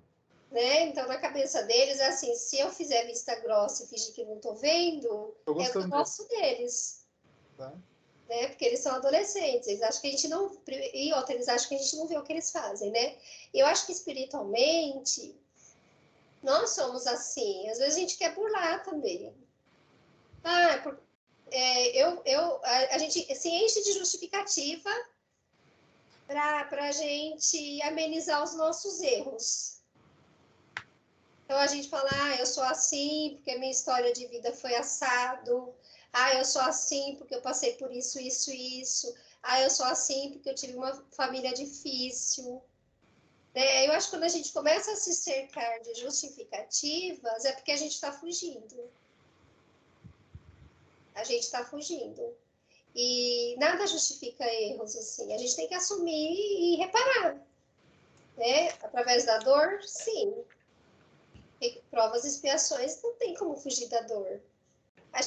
[0.51, 0.83] Né?
[0.85, 4.39] Então, na cabeça deles, é assim, se eu fizer vista grossa e fingir que não
[4.39, 7.05] tô vendo, eu gosto deles.
[7.57, 7.73] Tá.
[8.29, 8.49] Né?
[8.49, 10.57] Porque eles são adolescentes, eles acham que a gente não.
[10.95, 13.17] E outra, eles acham que a gente não vê o que eles fazem, né?
[13.53, 15.35] Eu acho que espiritualmente
[16.43, 17.69] nós somos assim.
[17.69, 19.33] Às vezes a gente quer burlar também.
[20.43, 20.99] Ah, por,
[21.51, 24.91] é, eu, eu, a, a, gente se enche de justificativa
[26.27, 29.76] para a gente amenizar os nossos erros.
[31.47, 35.73] Então a gente fala, ah, eu sou assim porque minha história de vida foi assado.
[36.13, 39.15] Ah, eu sou assim porque eu passei por isso, isso isso.
[39.45, 42.61] Ah, eu sou assim porque eu tive uma família difícil.
[43.55, 47.71] É, eu acho que quando a gente começa a se cercar de justificativas, é porque
[47.71, 48.91] a gente está fugindo.
[51.15, 52.37] A gente está fugindo.
[52.93, 55.33] E nada justifica erros assim.
[55.33, 57.37] A gente tem que assumir e reparar.
[58.37, 58.69] Né?
[58.83, 60.45] Através da dor, sim
[61.91, 64.41] provas e expiações, não tem como fugir da dor.
[65.13, 65.21] A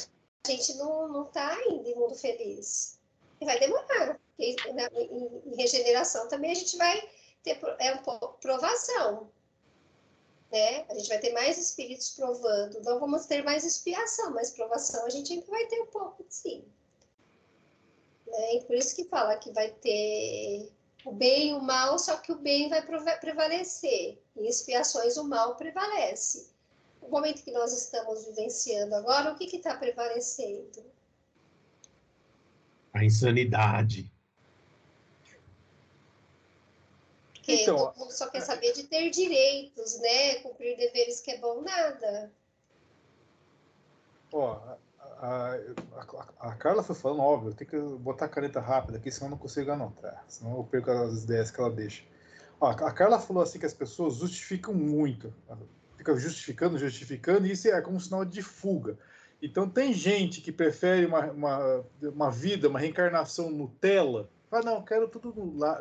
[0.47, 2.99] gente não está ainda em mundo feliz.
[3.41, 4.19] E vai demorar.
[4.37, 7.09] E, na, em, em, regeneração também a gente vai
[7.43, 9.29] ter é um pouco provação.
[10.51, 10.85] Né?
[10.89, 12.81] A gente vai ter mais espíritos provando.
[12.81, 16.63] Não vamos ter mais expiação, mas provação a gente ainda vai ter um pouco, sim.
[18.25, 18.55] Né?
[18.55, 20.71] E por isso que fala que vai ter
[21.05, 22.85] o bem e o mal, só que o bem vai
[23.19, 24.21] prevalecer.
[24.39, 26.49] Em expiações, o mal prevalece.
[27.01, 30.83] O momento que nós estamos vivenciando agora, o que está prevalecendo?
[32.93, 34.11] A insanidade.
[37.33, 40.35] Porque então, todo mundo só quer saber de ter direitos, né?
[40.35, 42.31] Cumprir deveres que é bom nada.
[44.31, 44.53] Ó,
[44.99, 45.57] a,
[45.95, 49.31] a, a, Carla foi falando, óbvio, tem que botar a caneta rápida aqui, senão eu
[49.31, 50.23] não consigo anotar.
[50.27, 52.03] Senão eu perco as ideias que ela deixa.
[52.61, 55.33] A Carla falou assim que as pessoas justificam muito.
[55.97, 58.97] Fica justificando, justificando, e isso é como um sinal de fuga.
[59.41, 64.29] Então tem gente que prefere uma, uma, uma vida, uma reencarnação Nutella.
[64.49, 65.79] Fala, não, quero tudo lá.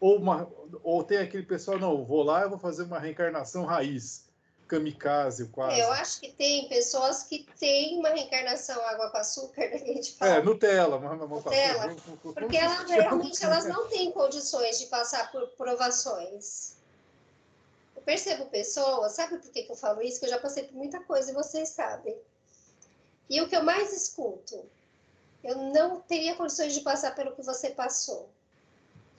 [0.00, 0.48] Ou, uma,
[0.82, 4.31] ou tem aquele pessoal, não, vou lá, eu vou fazer uma reencarnação raiz
[4.72, 5.78] kamikaze quase.
[5.78, 9.94] Eu acho que tem pessoas que têm uma reencarnação água com açúcar, né, que a
[9.94, 10.36] gente fala.
[10.36, 10.98] É, Nutella.
[10.98, 11.94] Nutella.
[12.22, 16.76] Porque elas, realmente elas não têm condições de passar por provações.
[17.94, 20.18] Eu percebo pessoas, sabe por que, que eu falo isso?
[20.18, 22.16] Que eu já passei por muita coisa e vocês sabem.
[23.28, 24.64] E o que eu mais escuto,
[25.44, 28.30] eu não teria condições de passar pelo que você passou.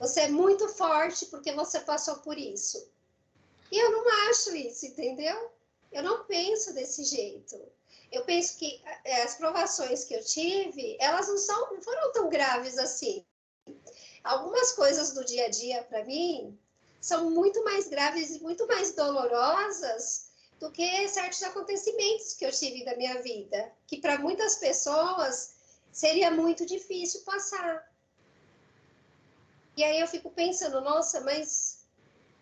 [0.00, 2.92] Você é muito forte porque você passou por isso.
[3.74, 5.50] E eu não acho isso, entendeu?
[5.90, 7.60] Eu não penso desse jeito.
[8.12, 12.28] Eu penso que eh, as provações que eu tive, elas não, são, não foram tão
[12.28, 13.26] graves assim.
[14.22, 16.56] Algumas coisas do dia a dia, para mim,
[17.00, 20.28] são muito mais graves e muito mais dolorosas
[20.60, 25.56] do que certos acontecimentos que eu tive da minha vida, que para muitas pessoas
[25.90, 27.92] seria muito difícil passar.
[29.76, 31.83] E aí eu fico pensando, nossa, mas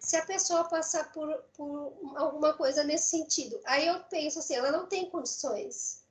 [0.03, 4.73] se a pessoa passar por, por alguma coisa nesse sentido, aí eu penso assim, ela
[4.73, 6.03] não tem condições.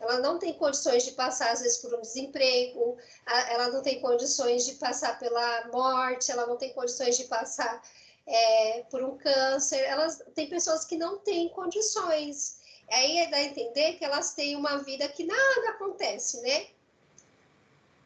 [0.00, 4.64] Ela não tem condições de passar, às vezes, por um desemprego, ela não tem condições
[4.64, 7.82] de passar pela morte, ela não tem condições de passar
[8.26, 9.80] é, por um câncer.
[9.80, 12.60] Elas tem pessoas que não têm condições.
[12.90, 16.68] Aí é dar a entender que elas têm uma vida que nada acontece, né?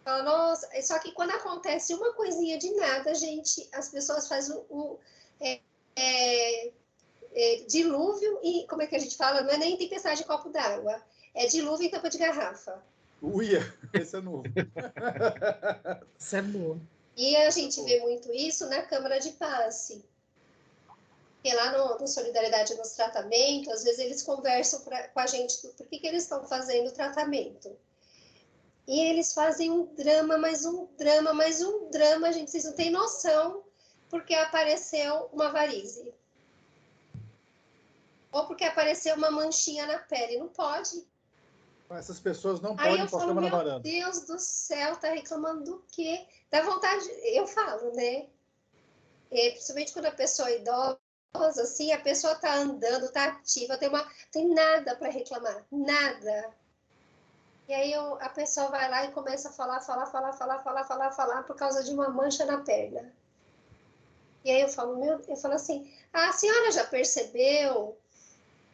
[0.05, 4.77] Fala, nossa, só que quando acontece uma coisinha de nada, gente, as pessoas fazem um,
[4.77, 4.99] um
[5.41, 5.61] é,
[5.97, 6.73] é,
[7.33, 9.41] é, dilúvio e, como é que a gente fala?
[9.41, 11.03] Não é nem tempestade de copo d'água,
[11.35, 12.83] é dilúvio em tampa de garrafa.
[13.23, 13.63] Uia,
[13.95, 14.45] esse é novo.
[16.19, 16.79] Isso é boa.
[17.17, 20.05] E a gente vê muito isso na Câmara de Passe.
[21.35, 25.63] Porque lá no, no Solidariedade nos Tratamentos, às vezes eles conversam pra, com a gente
[25.63, 27.71] do por que, que eles estão fazendo o tratamento.
[28.87, 32.91] E eles fazem um drama, mais um drama, mais um drama, gente, vocês não têm
[32.91, 33.63] noção,
[34.11, 36.13] porque apareceu uma varize.
[38.31, 40.39] Ou porque apareceu uma manchinha na pele.
[40.39, 41.07] Não pode.
[41.91, 43.81] Essas pessoas não Aí podem cama na meu varanda.
[43.81, 46.27] Deus do céu, tá reclamando do quê?
[46.51, 48.27] Dá vontade, eu falo, né?
[49.31, 50.99] É, principalmente quando a pessoa é idosa,
[51.63, 56.55] assim, a pessoa tá andando, tá ativa, tem, uma, tem nada para reclamar, nada.
[57.67, 60.85] E aí eu, a pessoa vai lá e começa a falar, falar, falar, falar, falar,
[60.85, 63.13] falar, falar, por causa de uma mancha na perna.
[64.45, 67.97] E aí eu falo, meu, eu falo assim, a senhora já percebeu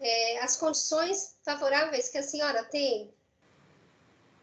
[0.01, 3.15] é, as condições favoráveis que a senhora tem?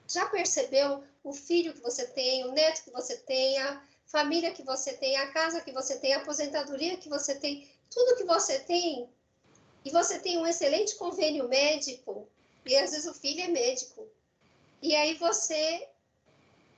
[0.07, 4.63] Já percebeu o filho que você tem, o neto que você tem, a família que
[4.63, 8.59] você tem, a casa que você tem, a aposentadoria que você tem, tudo que você
[8.59, 9.09] tem,
[9.83, 12.29] e você tem um excelente convênio médico,
[12.65, 14.07] e às vezes o filho é médico.
[14.81, 15.87] E aí você.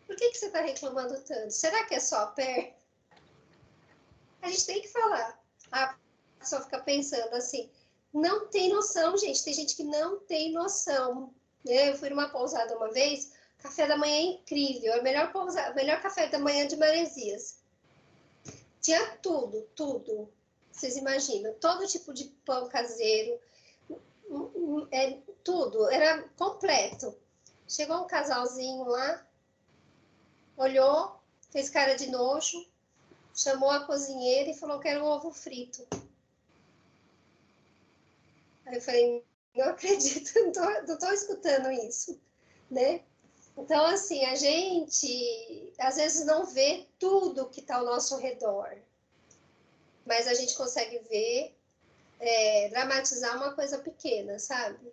[0.08, 1.52] Por que, que você está reclamando tanto?
[1.52, 2.74] Será que é só a perna?
[4.42, 5.40] A gente tem que falar.
[5.72, 5.96] A
[6.40, 7.70] pessoa fica pensando assim,
[8.14, 9.44] não tem noção, gente.
[9.44, 11.34] Tem gente que não tem noção.
[11.66, 15.74] Eu fui numa pousada uma vez, café da manhã é incrível, é o melhor, pousa...
[15.74, 17.60] melhor café da manhã de Maresias.
[18.82, 20.32] Tinha tudo, tudo.
[20.72, 21.54] Vocês imaginam?
[21.56, 23.38] Todo tipo de pão caseiro,
[24.92, 27.14] é, tudo, era completo.
[27.70, 29.24] Chegou um casalzinho lá,
[30.58, 32.68] olhou, fez cara de nojo,
[33.36, 35.88] chamou a cozinheira e falou que era um ovo frito.
[38.66, 39.24] Aí eu falei,
[39.56, 40.32] não acredito,
[40.88, 42.20] não tô escutando isso,
[42.72, 43.04] né?
[43.56, 48.76] Então, assim, a gente às vezes não vê tudo que está ao nosso redor,
[50.08, 51.56] mas a gente consegue ver,
[52.20, 54.92] é, dramatizar uma coisa pequena, sabe?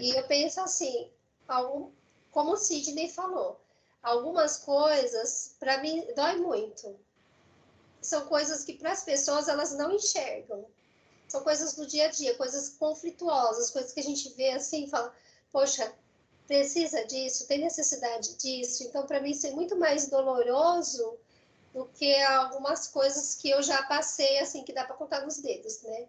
[0.00, 1.10] E eu penso assim,
[1.46, 3.60] como o Sidney falou,
[4.02, 6.96] algumas coisas, para mim, dói muito.
[8.00, 10.66] São coisas que para as pessoas elas não enxergam
[11.32, 15.14] são coisas do dia a dia, coisas conflituosas, coisas que a gente vê assim fala,
[15.50, 15.90] poxa,
[16.46, 18.84] precisa disso, tem necessidade disso.
[18.84, 21.16] Então, para mim, isso é muito mais doloroso
[21.72, 25.80] do que algumas coisas que eu já passei, assim, que dá para contar nos dedos,
[25.80, 26.06] né?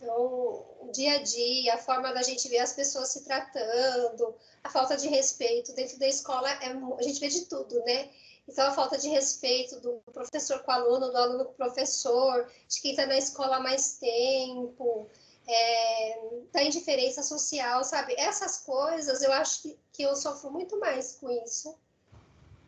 [0.00, 4.70] Então, o dia a dia, a forma da gente ver as pessoas se tratando, a
[4.70, 8.08] falta de respeito dentro da escola, é, a gente vê de tudo, né?
[8.48, 12.50] Então, a falta de respeito do professor com o aluno, do aluno com o professor,
[12.68, 15.08] de quem está na escola há mais tempo,
[15.46, 16.20] é,
[16.52, 18.14] da indiferença social, sabe?
[18.16, 21.76] Essas coisas, eu acho que, que eu sofro muito mais com isso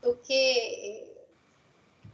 [0.02, 1.06] do que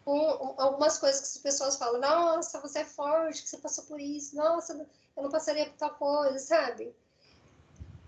[0.04, 4.00] com algumas coisas que as pessoas falam, nossa, você é forte, que você passou por
[4.00, 6.94] isso, nossa, eu não passaria por tal coisa, sabe?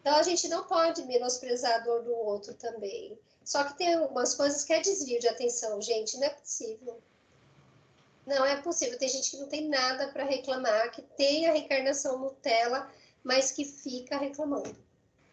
[0.00, 3.18] Então, a gente não pode menosprezar a dor do outro também.
[3.44, 7.00] Só que tem algumas coisas que é desvio de atenção, gente, não é possível.
[8.26, 8.98] Não é possível.
[8.98, 12.90] Tem gente que não tem nada para reclamar, que tem a reencarnação Nutella,
[13.24, 14.76] mas que fica reclamando.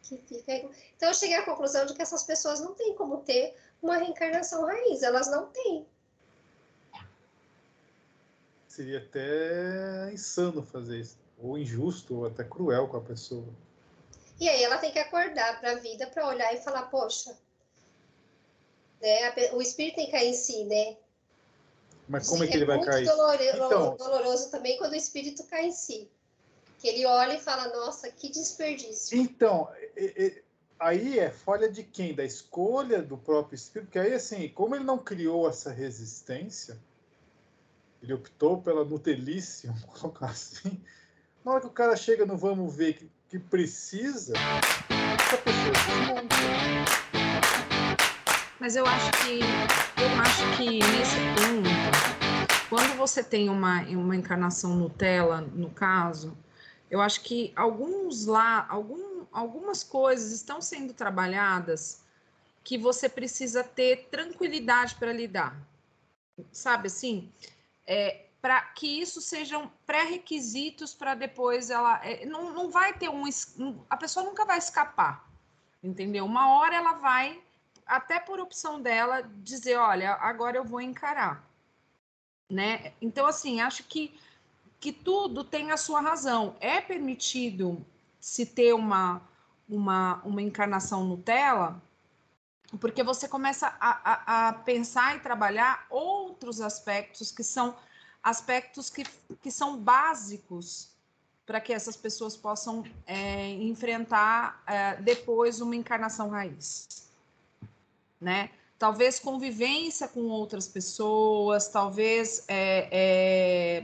[0.04, 0.54] Que fica...
[0.96, 4.66] Então eu cheguei à conclusão de que essas pessoas não têm como ter uma reencarnação
[4.66, 5.86] raiz, elas não têm.
[8.68, 13.48] Seria até insano fazer isso, ou injusto, ou até cruel com a pessoa.
[14.40, 17.38] E aí ela tem que acordar para a vida para olhar e falar, poxa,
[19.02, 19.52] né?
[19.54, 20.98] O espírito tem que cair em si, né?
[22.08, 23.08] Mas como é que ele vai cair?
[23.08, 26.10] É então, muito doloroso também quando o espírito cai em si.
[26.80, 29.18] Que ele olha e fala, nossa, que desperdício.
[29.18, 29.70] Então,
[30.80, 32.14] aí é falha de quem?
[32.14, 33.88] Da escolha do próprio espírito?
[33.88, 36.78] Porque aí, assim, como ele não criou essa resistência,
[38.04, 40.80] ele optou pela nutelice, vamos colocar assim,
[41.46, 44.34] na hora que o cara chega no vamos ver que, que precisa,
[45.14, 46.36] essa pessoa desmonta.
[48.60, 49.40] Mas eu acho que
[50.02, 56.36] eu acho que nesse ponto, quando você tem uma, uma encarnação Nutella, no caso,
[56.90, 62.02] eu acho que alguns lá, algum, algumas coisas estão sendo trabalhadas
[62.64, 65.56] que você precisa ter tranquilidade para lidar.
[66.52, 67.32] Sabe assim?
[67.86, 72.00] É, para que isso sejam pré-requisitos para depois ela.
[72.06, 73.24] É, não, não vai ter um.
[73.90, 75.28] A pessoa nunca vai escapar,
[75.84, 76.24] entendeu?
[76.26, 77.42] Uma hora ela vai
[77.88, 81.44] até por opção dela dizer, olha, agora eu vou encarar,
[82.48, 82.94] né?
[83.02, 84.16] Então assim, acho que
[84.80, 86.56] que tudo tem a sua razão.
[86.60, 87.84] É permitido
[88.20, 89.24] se ter uma
[89.68, 91.82] uma, uma encarnação Nutella,
[92.80, 97.76] porque você começa a, a, a pensar e trabalhar outros aspectos que são
[98.26, 99.04] aspectos que,
[99.40, 100.90] que são básicos
[101.46, 107.08] para que essas pessoas possam é, enfrentar é, depois uma encarnação raiz,
[108.20, 108.50] né?
[108.80, 113.84] Talvez convivência com outras pessoas, talvez é, é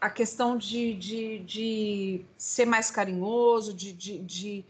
[0.00, 4.64] a questão de, de, de, ser mais carinhoso, de, de, de,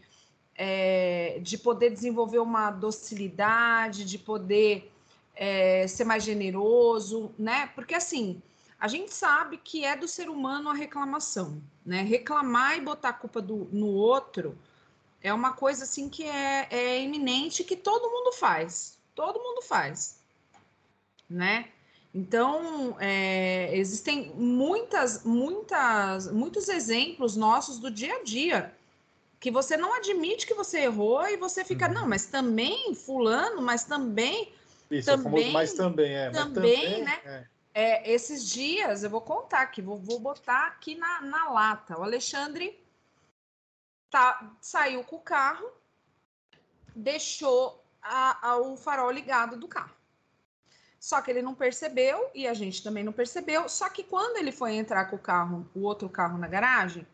[0.53, 4.91] é, de poder desenvolver uma docilidade, de poder
[5.33, 7.67] é, ser mais generoso, né?
[7.73, 8.41] Porque assim,
[8.79, 12.01] a gente sabe que é do ser humano a reclamação, né?
[12.01, 14.57] Reclamar e botar a culpa do, no outro
[15.21, 20.19] é uma coisa assim que é, é iminente que todo mundo faz, todo mundo faz,
[21.29, 21.69] né?
[22.13, 28.73] Então é, existem muitas, muitas, muitos exemplos nossos do dia a dia
[29.39, 31.93] que você não admite que você errou e você fica, uhum.
[31.93, 34.51] não, mas também fulano, mas também
[34.89, 36.29] isso, também, é famoso, mas também é.
[36.29, 37.19] Também, também né?
[37.25, 37.54] É.
[37.77, 41.99] É, esses dias, eu vou contar aqui, vou, vou botar aqui na, na lata.
[41.99, 42.81] O Alexandre
[44.09, 45.69] tá, saiu com o carro,
[46.95, 49.93] deixou a, a, o farol ligado do carro.
[50.97, 53.67] Só que ele não percebeu e a gente também não percebeu.
[53.67, 57.05] Só que quando ele foi entrar com o carro, o outro carro na garagem,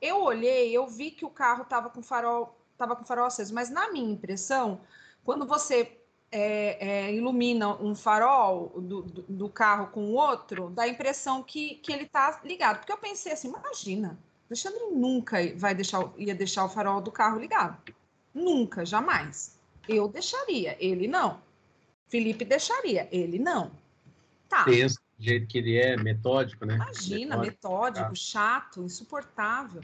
[0.00, 3.54] eu olhei, eu vi que o carro estava com farol, tava com farol aceso.
[3.54, 4.80] Mas na minha impressão,
[5.22, 5.97] quando você
[6.30, 11.42] é, é, ilumina um farol do, do, do, carro com o outro, dá a impressão
[11.42, 12.78] que, que ele está ligado.
[12.78, 17.38] Porque eu pensei assim, imagina, Alexandre nunca vai deixar, ia deixar o farol do carro
[17.38, 17.94] ligado.
[18.34, 19.58] Nunca, jamais.
[19.88, 21.40] Eu deixaria, ele não.
[22.08, 23.70] Felipe deixaria, ele não.
[24.48, 24.64] Tá.
[24.64, 26.74] Pensa do jeito que ele é, metódico, né?
[26.74, 28.14] Imagina, metódico, metódico tá.
[28.14, 29.82] chato, insuportável.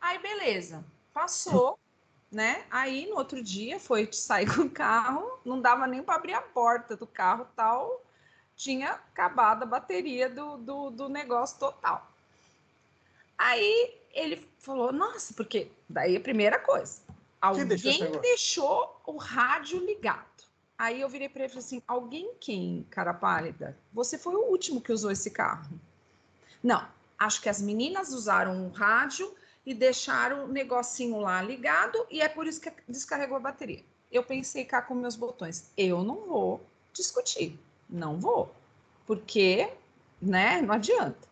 [0.00, 0.84] Aí, beleza.
[1.12, 1.78] Passou
[2.32, 2.64] né?
[2.70, 6.42] Aí no outro dia foi sair com o carro, não dava nem para abrir a
[6.42, 8.02] porta do carro, tal,
[8.56, 12.10] tinha acabado a bateria do, do, do negócio total.
[13.36, 17.00] Aí ele falou, nossa, porque daí a primeira coisa,
[17.40, 20.32] alguém deixou, deixou o rádio ligado.
[20.78, 23.78] Aí eu virei para ele e falei assim: alguém quem, cara pálida?
[23.92, 25.78] Você foi o último que usou esse carro.
[26.62, 26.86] Não,
[27.18, 29.32] acho que as meninas usaram o rádio
[29.64, 33.84] e deixaram o negocinho lá ligado e é por isso que descarregou a bateria.
[34.10, 38.54] Eu pensei cá com meus botões, eu não vou discutir, não vou,
[39.06, 39.72] porque,
[40.20, 41.28] né, não adianta.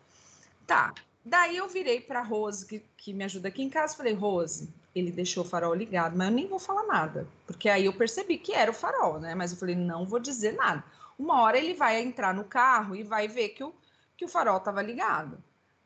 [0.65, 4.73] Tá, daí eu virei para Rose, que, que me ajuda aqui em casa, falei, Rose,
[4.95, 8.37] ele deixou o farol ligado, mas eu nem vou falar nada, porque aí eu percebi
[8.37, 10.83] que era o farol, né, mas eu falei, não vou dizer nada.
[11.19, 13.75] Uma hora ele vai entrar no carro e vai ver que o,
[14.17, 15.37] que o farol estava ligado.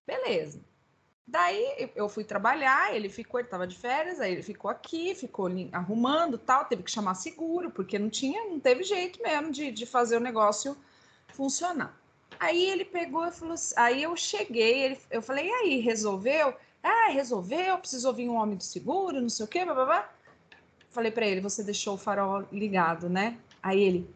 [0.08, 0.62] Beleza.
[1.28, 5.50] Daí eu fui trabalhar, ele ficou, ele estava de férias, aí ele ficou aqui, ficou
[5.72, 9.86] arrumando tal, teve que chamar seguro, porque não tinha, não teve jeito mesmo de, de
[9.88, 10.78] fazer o negócio
[11.34, 12.00] funcionar.
[12.40, 16.54] Aí ele pegou e falou assim, aí eu cheguei, ele, eu falei, e aí, resolveu?
[16.84, 20.10] Ah, resolveu, precisou vir um homem do seguro, não sei o quê, blá, blá, blá.
[20.92, 23.38] Falei para ele, você deixou o farol ligado, né?
[23.64, 24.10] Aí ele,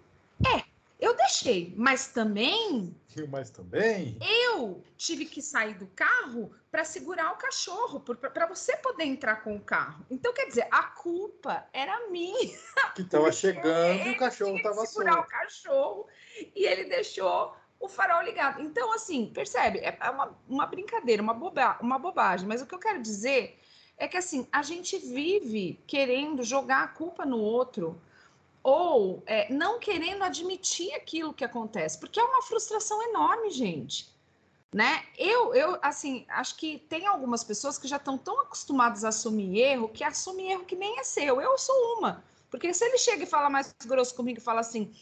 [0.99, 2.93] eu deixei, mas também.
[3.29, 4.17] Mas também.
[4.21, 9.55] Eu tive que sair do carro para segurar o cachorro, para você poder entrar com
[9.55, 10.05] o carro.
[10.09, 12.57] Então, quer dizer, a culpa era minha.
[12.95, 14.89] Que estava chegando e o cachorro estava solto.
[14.89, 16.07] segurar o cachorro
[16.53, 18.61] e ele deixou o farol ligado.
[18.61, 19.79] Então, assim, percebe?
[19.79, 22.45] É, é uma, uma brincadeira, uma, boba, uma bobagem.
[22.45, 23.57] Mas o que eu quero dizer
[23.97, 28.01] é que, assim, a gente vive querendo jogar a culpa no outro
[28.63, 34.09] ou é, não querendo admitir aquilo que acontece, porque é uma frustração enorme, gente.
[34.71, 35.03] Né?
[35.17, 39.59] Eu, eu, assim, acho que tem algumas pessoas que já estão tão acostumadas a assumir
[39.59, 41.41] erro que assumem erro que nem é seu.
[41.41, 42.23] Eu sou uma.
[42.51, 44.93] Porque se ele chega e fala mais grosso comigo e fala assim,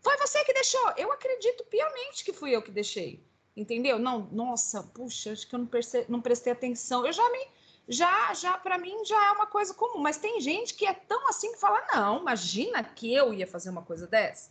[0.00, 3.22] foi você que deixou, eu acredito piamente que fui eu que deixei.
[3.54, 3.98] Entendeu?
[3.98, 7.04] Não, nossa, puxa, acho que eu não, perce, não prestei atenção.
[7.06, 7.46] Eu já me
[7.90, 9.98] já, já para mim já é uma coisa comum.
[9.98, 13.68] Mas tem gente que é tão assim que fala, não, imagina que eu ia fazer
[13.68, 14.50] uma coisa dessa,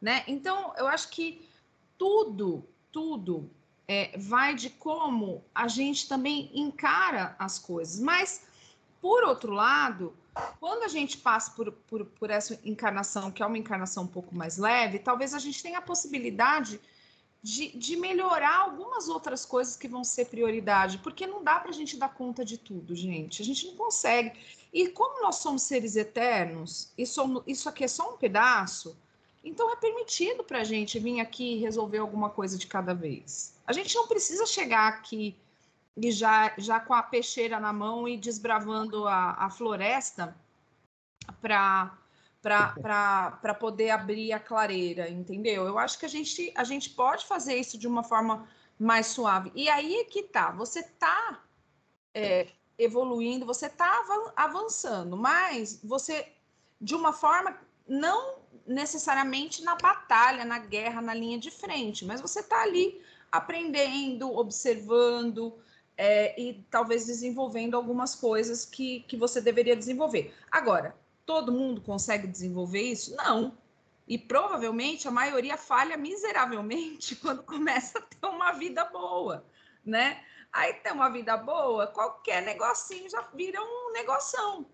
[0.00, 0.24] né?
[0.26, 1.48] Então, eu acho que
[1.96, 3.48] tudo, tudo
[3.86, 8.00] é, vai de como a gente também encara as coisas.
[8.00, 8.42] Mas,
[9.00, 10.12] por outro lado,
[10.58, 14.34] quando a gente passa por, por, por essa encarnação, que é uma encarnação um pouco
[14.34, 16.80] mais leve, talvez a gente tenha a possibilidade
[17.42, 21.74] de, de melhorar algumas outras coisas que vão ser prioridade, porque não dá para a
[21.74, 23.40] gente dar conta de tudo, gente.
[23.40, 24.32] A gente não consegue.
[24.72, 28.96] E como nós somos seres eternos, e somos, isso aqui é só um pedaço,
[29.42, 33.54] então é permitido para a gente vir aqui resolver alguma coisa de cada vez.
[33.66, 35.34] A gente não precisa chegar aqui
[35.96, 40.36] e já, já com a peixeira na mão e desbravando a, a floresta
[41.40, 41.96] para
[42.42, 45.66] para poder abrir a clareira, entendeu?
[45.66, 49.52] Eu acho que a gente, a gente pode fazer isso de uma forma mais suave.
[49.54, 51.44] E aí é que tá, você tá
[52.14, 54.02] é, evoluindo, você tá
[54.34, 56.32] avançando, mas você,
[56.80, 62.42] de uma forma, não necessariamente na batalha, na guerra, na linha de frente, mas você
[62.42, 65.58] tá ali aprendendo, observando,
[65.96, 70.34] é, e talvez desenvolvendo algumas coisas que, que você deveria desenvolver.
[70.50, 70.94] Agora,
[71.30, 73.14] todo mundo consegue desenvolver isso?
[73.14, 73.56] Não.
[74.08, 79.46] E provavelmente a maioria falha miseravelmente quando começa a ter uma vida boa,
[79.84, 80.24] né?
[80.52, 84.66] Aí tem uma vida boa, qualquer negocinho já vira um negoção,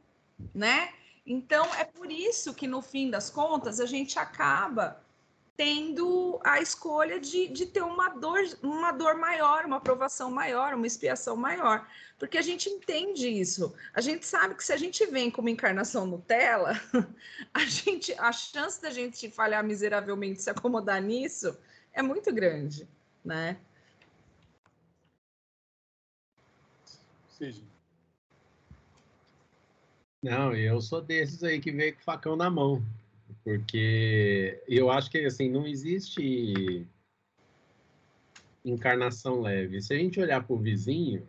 [0.55, 0.95] né?
[1.27, 5.05] Então é por isso que no fim das contas a gente acaba
[5.57, 10.87] tendo a escolha de, de ter uma dor, uma dor maior, uma aprovação maior, uma
[10.87, 11.89] expiação maior,
[12.19, 13.75] porque a gente entende isso.
[13.95, 16.79] A gente sabe que se a gente vem com uma encarnação Nutella,
[17.55, 21.57] a gente, a chance da gente falhar miseravelmente se acomodar nisso
[21.93, 22.87] é muito grande,
[23.25, 23.57] né?
[27.31, 27.63] Sim.
[30.23, 32.83] Não, eu sou desses aí que veio com o facão na mão.
[33.47, 36.85] Porque eu acho que assim, não existe
[38.65, 39.81] encarnação leve.
[39.81, 41.25] Se a gente olhar para o vizinho,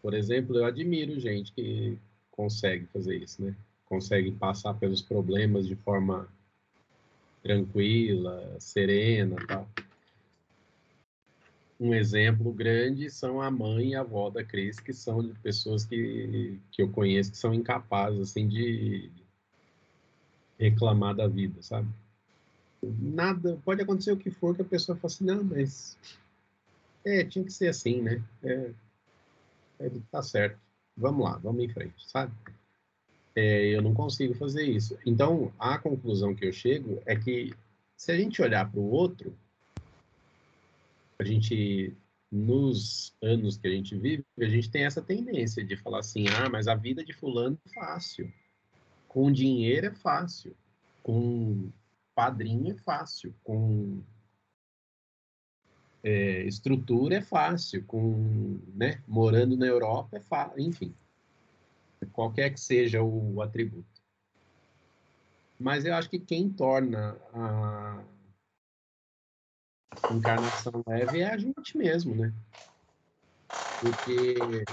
[0.00, 1.98] por exemplo, eu admiro gente que
[2.30, 3.56] consegue fazer isso, né?
[3.84, 6.32] Consegue passar pelos problemas de forma
[7.42, 9.68] tranquila, serena, tal.
[11.80, 16.60] Um exemplo grande são a mãe e a avó da Cris, que são pessoas que,
[16.70, 19.10] que eu conheço que são incapazes assim de
[20.58, 21.88] reclamar da vida, sabe?
[22.82, 25.98] Nada, pode acontecer o que for que a pessoa fala assim, não, mas
[27.04, 28.22] é, tinha que ser assim, né?
[28.42, 28.70] É,
[29.80, 30.58] é, tá certo,
[30.96, 32.32] vamos lá, vamos em frente, sabe?
[33.34, 34.98] É, eu não consigo fazer isso.
[35.04, 37.54] Então, a conclusão que eu chego é que
[37.96, 39.36] se a gente olhar para o outro,
[41.18, 41.94] a gente,
[42.30, 46.48] nos anos que a gente vive, a gente tem essa tendência de falar assim, ah,
[46.48, 48.32] mas a vida de fulano é fácil.
[49.16, 50.54] Com dinheiro é fácil,
[51.02, 51.72] com
[52.14, 54.02] padrinho é fácil, com
[56.04, 60.94] é, estrutura é fácil, com né, morando na Europa é fácil, enfim,
[62.12, 64.02] qualquer que seja o atributo.
[65.58, 68.04] Mas eu acho que quem torna a
[70.12, 72.34] encarnação leve é a gente mesmo, né?
[73.80, 74.66] Porque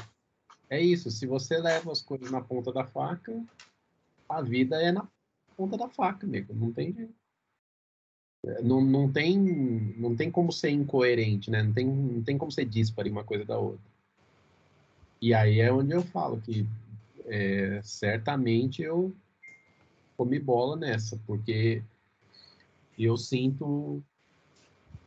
[0.69, 3.41] é isso, se você leva as coisas na ponta da faca,
[4.27, 5.07] a vida é na
[5.55, 6.53] ponta da faca, nego.
[6.53, 7.09] Não tem.
[8.45, 9.37] É, não, não, tem,
[9.97, 11.63] não tem como ser incoerente, né?
[11.63, 13.93] Não tem, não tem como ser dispare uma coisa da outra.
[15.21, 16.67] E aí é onde eu falo que
[17.25, 19.15] é, certamente eu
[20.17, 21.81] comi bola nessa, porque
[22.99, 24.03] eu sinto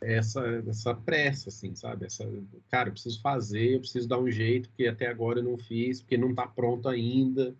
[0.01, 2.07] essa, essa pressa, assim, sabe?
[2.07, 2.25] Essa,
[2.71, 6.01] cara, eu preciso fazer, eu preciso dar um jeito, porque até agora eu não fiz,
[6.01, 7.55] porque não está pronto ainda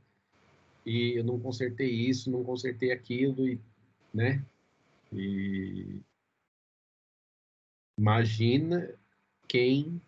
[0.87, 3.61] e eu não consertei isso, não consertei aquilo, e,
[4.15, 4.43] né?
[5.13, 6.01] E
[7.99, 8.95] imagina
[9.49, 10.01] quem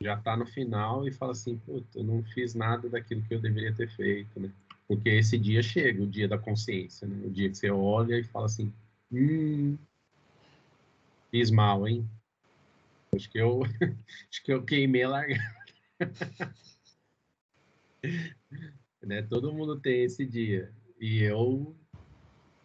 [0.00, 3.40] já está no final e fala assim, puta, eu não fiz nada daquilo que eu
[3.40, 4.52] deveria ter feito, né?
[4.86, 7.26] Porque esse dia chega, o dia da consciência, né?
[7.26, 8.72] O dia que você olha e fala assim,
[9.10, 9.76] hum,
[11.30, 12.08] fiz mal, hein?
[13.14, 13.62] Acho que eu,
[14.30, 15.62] acho que eu queimei a largada.
[19.06, 19.22] né?
[19.22, 20.72] Todo mundo tem esse dia.
[21.00, 21.74] E eu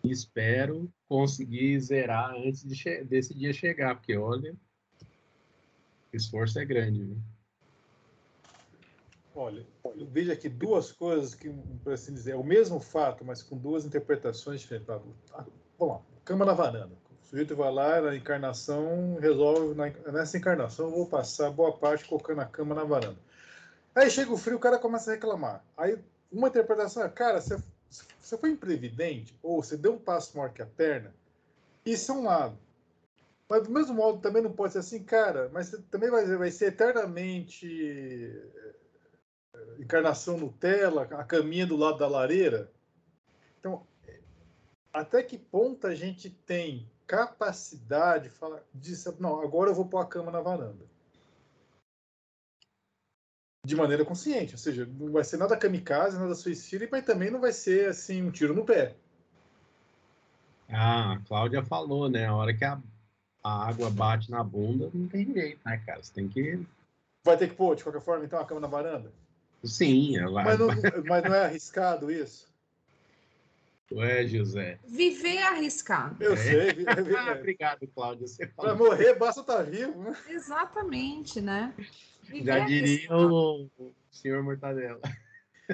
[0.04, 4.56] espero conseguir zerar antes de desse dia chegar, porque olha,
[6.14, 7.04] o esforço é grande.
[7.04, 7.18] Viu?
[9.36, 9.66] Olha,
[9.96, 11.48] eu vejo aqui duas coisas que,
[11.84, 14.90] por assim dizer, é o mesmo fato, mas com duas interpretações diferentes.
[15.32, 15.46] Ah,
[15.78, 16.96] vamos lá, cama na varanda.
[17.24, 19.76] O sujeito vai lá na encarnação, resolve,
[20.12, 23.20] nessa encarnação eu vou passar boa parte colocando a cama na varanda.
[23.94, 25.64] Aí chega o frio, o cara começa a reclamar.
[25.76, 26.00] Aí
[26.32, 27.62] uma interpretação cara, você,
[28.20, 31.14] você foi imprevidente, ou você deu um passo maior que a perna,
[31.86, 32.58] isso é um lado.
[33.50, 36.66] Mas do mesmo modo também não pode ser assim, cara, mas também vai, vai ser
[36.66, 37.66] eternamente
[39.54, 42.70] eh, encarnação Nutella, a caminha do lado da lareira.
[43.60, 43.88] Então,
[44.92, 50.06] até que ponto a gente tem capacidade fala, de não, agora eu vou pôr a
[50.06, 50.86] cama na varanda.
[53.68, 57.42] De maneira consciente, ou seja, não vai ser nada kamikaze, nada suicida, mas também não
[57.42, 58.96] vai ser assim um tiro no pé.
[60.70, 62.26] Ah, a Cláudia falou, né?
[62.28, 62.80] A hora que a,
[63.44, 66.02] a água bate na bunda, não tem jeito, né, cara?
[66.02, 66.66] Você tem que.
[67.26, 69.12] Vai ter que pôr, de qualquer forma, então, a cama na varanda?
[69.66, 70.44] Sim, ela...
[70.44, 70.68] mas, não,
[71.06, 72.48] mas não é arriscado isso?
[73.92, 74.80] Ué, José.
[74.88, 76.24] Viver é arriscado.
[76.24, 76.38] Eu é.
[76.38, 76.86] sei.
[77.18, 78.28] ah, obrigado, Cláudia.
[78.56, 80.04] Para morrer, basta estar tá vivo.
[80.04, 80.16] Né?
[80.30, 81.74] Exatamente, né?
[82.44, 83.70] Já diria o
[84.12, 85.00] senhor Mortadela.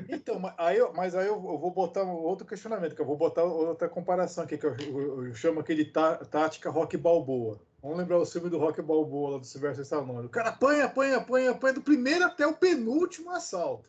[0.10, 4.44] Então, aí, mas aí eu, vou botar outro questionamento, que eu vou botar outra comparação
[4.44, 7.60] aqui, que eu, eu, eu chamo aqui de tá, tática rock balboa.
[7.80, 10.26] Vamos lembrar o filme do rock balboa lá do Silvestre Stallone.
[10.26, 13.88] O cara apanha, apanha, apanha, apanha do primeiro até o penúltimo assalto.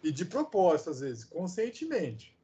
[0.00, 2.36] E de propósito, às vezes, conscientemente.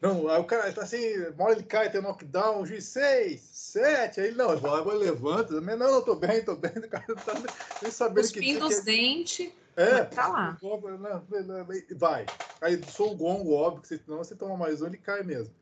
[0.00, 0.98] Não, aí o cara tá assim,
[1.36, 3.40] mora ele cai, tem um knockdown, juiz 6,
[3.70, 7.34] 7, aí ele não, ele levanta, não, não, tô bem, tô bem, o cara tá
[7.82, 8.56] nem sabendo Os que...
[8.56, 8.84] Os que...
[8.84, 10.58] dentes, é, tá lá.
[11.96, 12.26] Vai,
[12.60, 15.54] aí sou o gongo, óbvio, que senão você toma mais um, ele cai mesmo.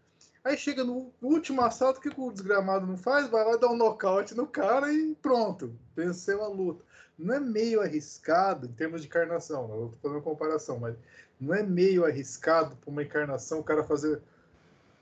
[0.42, 3.28] Aí chega no último assalto, o que o desgramado não faz?
[3.28, 6.82] Vai lá dar um nocaute no cara e pronto, venceu a luta.
[7.18, 10.96] Não é meio arriscado em termos de encarnação, não estou fazendo uma comparação, mas
[11.40, 14.22] não é meio arriscado para uma encarnação o cara fazer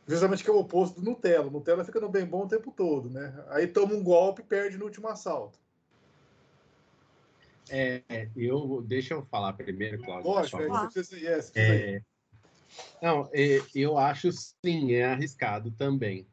[0.07, 1.49] justamente que é o oposto do Nutella.
[1.49, 3.45] O Nutella fica no bem bom o tempo todo, né?
[3.49, 5.59] Aí toma um golpe e perde no último assalto.
[7.69, 10.31] É, eu deixa eu falar primeiro, Cláudio.
[10.31, 12.01] Lógico, é, você precisa, é,
[13.03, 16.27] não, é, eu acho sim, é arriscado também.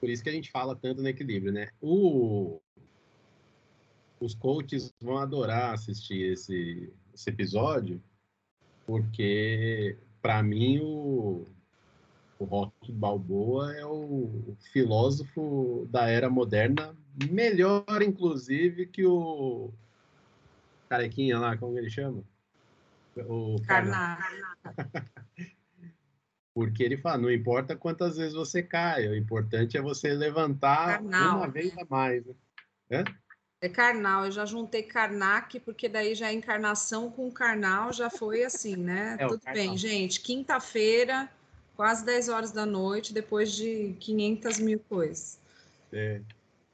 [0.00, 1.68] Por isso que a gente fala tanto no equilíbrio, né?
[1.80, 2.60] O,
[4.20, 8.00] os coaches vão adorar assistir esse, esse episódio,
[8.86, 11.44] porque para mim o,
[12.38, 16.96] o Rock Balboa é o filósofo da era moderna,
[17.30, 19.72] melhor inclusive que o
[20.88, 22.22] carequinha lá, como ele chama?
[23.16, 24.22] O Karnak.
[26.54, 31.36] Porque ele fala, não importa quantas vezes você cai, o importante é você levantar Carnal.
[31.38, 32.24] uma vez a mais.
[32.26, 32.34] Né?
[32.90, 33.04] É?
[33.60, 38.44] é carnal, eu já juntei Karnak, porque daí já é encarnação com carnal, já foi
[38.44, 39.16] assim, né?
[39.20, 40.20] É, Tudo bem, gente.
[40.20, 41.30] Quinta-feira,
[41.78, 45.38] quase 10 horas da noite, depois de 500 mil coisas.
[45.92, 46.20] É.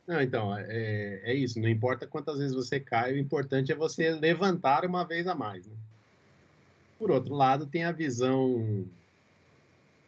[0.06, 1.60] Não, então, é, é isso.
[1.60, 5.66] Não importa quantas vezes você cai, o importante é você levantar uma vez a mais.
[5.66, 5.76] Né?
[6.98, 8.86] Por outro lado, tem a visão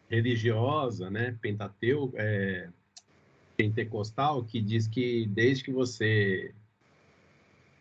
[0.09, 2.69] religiosa, né, pentateu, é,
[3.55, 6.55] pentecostal, que diz que desde que você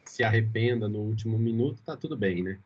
[0.04, 2.60] se arrependa no último minuto, tá tudo bem, né?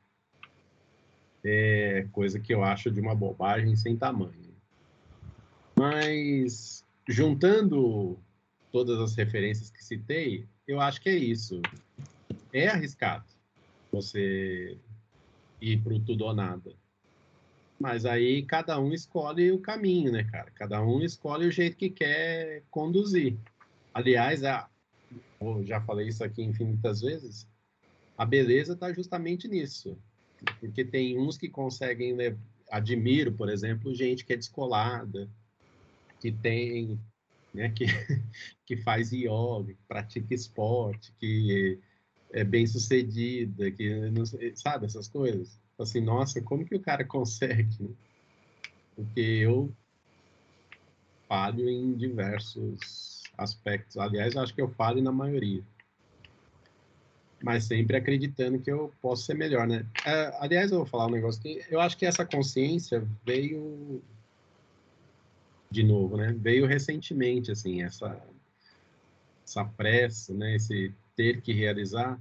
[1.43, 4.39] É coisa que eu acho de uma bobagem sem tamanho.
[5.80, 8.20] Mas juntando
[8.70, 11.62] todas as referências que citei, eu acho que é isso.
[12.52, 13.24] É arriscado
[13.90, 14.78] você
[15.62, 16.76] ir para o tudo ou nada.
[17.80, 20.52] Mas aí cada um escolhe o caminho, né, cara?
[20.52, 23.38] Cada um escolhe o jeito que quer conduzir.
[23.94, 24.70] Aliás, a,
[25.64, 27.48] já falei isso aqui infinitas vezes,
[28.18, 29.98] a beleza está justamente nisso.
[30.60, 32.38] Porque tem uns que conseguem, né,
[32.70, 35.30] admiro, por exemplo, gente que é descolada,
[36.20, 37.00] que tem,
[37.54, 37.86] né, que,
[38.66, 41.80] que faz yoga, que pratica esporte, que
[42.32, 44.14] é bem sucedida, que
[44.56, 47.96] sabe essas coisas assim, nossa, como que o cara consegue?
[48.96, 49.74] Porque eu
[51.28, 53.98] falho em diversos aspectos.
[53.98, 55.64] Aliás, acho que eu falho na maioria.
[57.42, 59.86] Mas sempre acreditando que eu posso ser melhor, né?
[60.06, 64.04] É, aliás, eu vou falar um negócio que eu acho que essa consciência veio
[65.72, 66.34] de novo, né?
[66.38, 68.20] Veio recentemente, assim, essa
[69.44, 70.56] essa pressa, né?
[70.56, 72.20] Esse ter que realizar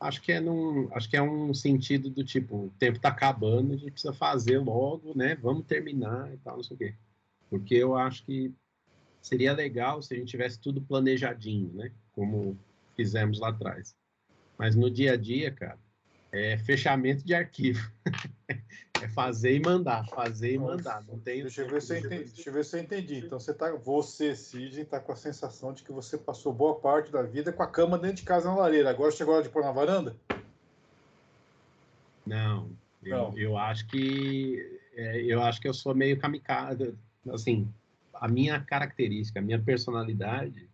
[0.00, 3.74] acho que é num, acho que é um sentido do tipo, o tempo está acabando,
[3.74, 5.36] a gente precisa fazer logo, né?
[5.36, 6.94] Vamos terminar e tal, não sei o quê.
[7.50, 8.52] Porque eu acho que
[9.20, 11.92] seria legal se a gente tivesse tudo planejadinho, né?
[12.12, 12.58] Como
[12.96, 13.94] fizemos lá atrás.
[14.56, 15.78] Mas no dia a dia, cara,
[16.32, 17.90] é fechamento de arquivo.
[19.02, 21.04] é fazer e mandar, fazer e mandar.
[21.06, 21.42] Não tem.
[21.42, 22.24] Deixa eu ver se eu entendi.
[22.24, 23.18] Deixa eu ver se eu entendi.
[23.18, 27.10] Então você tá, você, Sidney, tá com a sensação de que você passou boa parte
[27.10, 28.90] da vida com a cama dentro de casa na lareira.
[28.90, 30.16] Agora chegou a hora de pôr na varanda?
[32.26, 32.70] Não.
[33.02, 33.38] Eu, Não.
[33.38, 36.94] eu acho que é, eu acho que eu sou meio kamikaze.
[37.30, 37.72] Assim,
[38.14, 40.68] a minha característica, a minha personalidade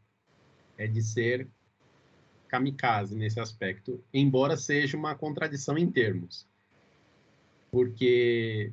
[0.77, 1.49] é de ser
[2.49, 6.47] kamikaze nesse aspecto, embora seja uma contradição em termos.
[7.77, 8.73] Porque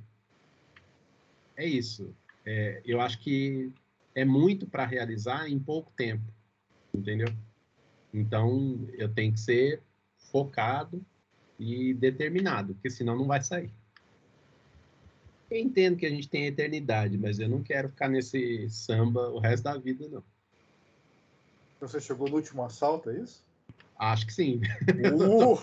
[1.58, 2.16] é isso.
[2.46, 3.70] É, eu acho que
[4.16, 6.24] é muito para realizar em pouco tempo,
[6.94, 7.28] entendeu?
[8.14, 9.84] Então, eu tenho que ser
[10.32, 11.06] focado
[11.60, 13.74] e determinado, porque senão não vai sair.
[15.52, 19.40] Eu entendo que a gente tem eternidade, mas eu não quero ficar nesse samba o
[19.40, 20.24] resto da vida, não.
[21.76, 23.44] Então você chegou no último assalto, é isso?
[24.12, 24.60] Acho que sim.
[25.16, 25.58] Uh!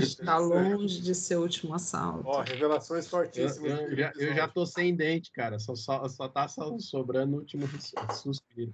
[0.00, 2.26] Está longe de ser o último assalto.
[2.26, 3.80] Ó, revelações Eu, fortíssimas.
[3.80, 5.60] eu já, eu já tô sem dente, cara.
[5.60, 7.68] Só, só, só tá só sobrando o último
[8.12, 8.72] suspiro.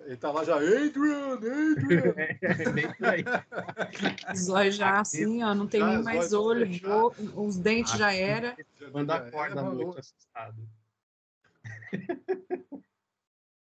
[0.00, 2.14] Ele tá lá já, Adrian, Adrian.
[2.42, 3.24] É, bem por aí.
[4.34, 6.68] Os olhos já assim, ó, não tem Já, nem mais olho,
[7.34, 8.56] os dentes já era.
[8.92, 10.68] Quando É, acorda à noite assustado.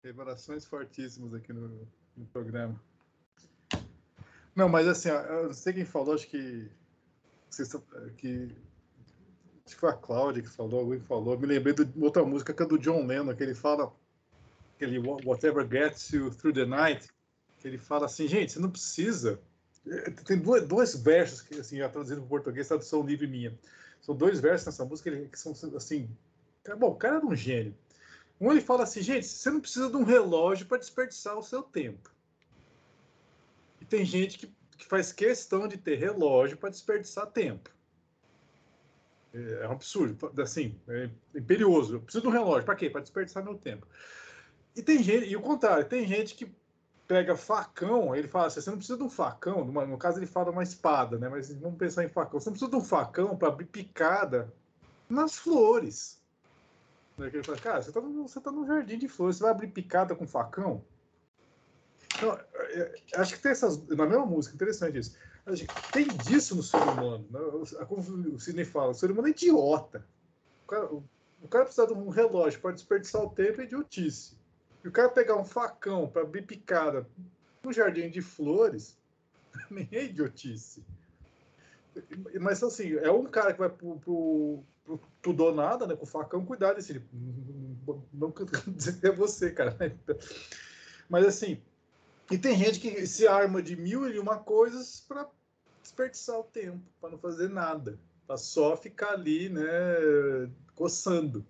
[0.03, 1.87] Revelações fortíssimas aqui no,
[2.17, 2.79] no programa.
[4.55, 6.69] Não, mas assim, eu não sei quem falou, acho que.
[7.59, 7.83] estão-
[8.17, 8.49] que
[9.65, 11.37] acho que foi a Cláudia que falou, alguém falou.
[11.37, 13.91] Me lembrei de outra música que é do John Lennon, que ele fala,
[14.75, 17.09] aquele Wha- Whatever Gets You Through the Night,
[17.59, 19.39] que ele fala assim, gente, você não precisa.
[19.87, 23.57] eh, Tem dois, dois versos que, assim, já traduzido para o português, tradução livre minha.
[24.01, 26.09] São dois versos nessa música que são, assim.
[26.77, 27.75] Bom, o cara era um gênio.
[28.39, 31.63] Um ele fala assim, gente, você não precisa de um relógio para desperdiçar o seu
[31.63, 32.11] tempo.
[33.79, 37.69] E tem gente que, que faz questão de ter relógio para desperdiçar tempo.
[39.33, 41.95] É, é um absurdo, assim, é imperioso.
[41.95, 42.89] Eu preciso de um relógio, para quê?
[42.89, 43.87] Para desperdiçar meu tempo.
[44.75, 46.51] E tem gente, e o contrário, tem gente que
[47.07, 50.51] pega facão, ele fala assim, você não precisa de um facão, no caso ele fala
[50.51, 51.29] uma espada, né?
[51.29, 52.39] Mas vamos pensar em facão.
[52.39, 54.51] Você não precisa de um facão para abrir picada
[55.07, 56.19] nas flores.
[57.17, 59.67] Né, Ele fala, cara, você no, você tá no jardim de flores, você vai abrir
[59.67, 60.83] picada com facão?
[62.15, 63.85] Então, é, é, acho que tem essas.
[63.87, 65.17] Na mesma música, interessante isso.
[65.91, 67.25] Tem disso no ser humano.
[67.29, 67.39] Né?
[67.87, 68.01] Como
[68.33, 70.05] o Sidney fala, o ser humano é idiota.
[70.63, 74.37] O cara, o, cara precisa de um relógio para desperdiçar o tempo é idiotice.
[74.83, 77.07] E o cara pegar um facão para abrir picada
[77.63, 78.97] no jardim de flores,
[79.69, 80.83] nem é idiotice.
[82.39, 85.95] Mas assim, é um cara que vai pro, pro, pro tudo ou nada, né?
[85.95, 87.01] Com o facão, cuidado desse.
[88.13, 88.33] Não
[88.67, 89.75] dizer que é você, cara.
[91.09, 91.61] Mas assim,
[92.31, 95.29] e tem gente que se arma de mil e uma coisas para
[95.81, 99.63] desperdiçar o tempo, para não fazer nada, para só ficar ali, né,
[100.73, 101.45] coçando.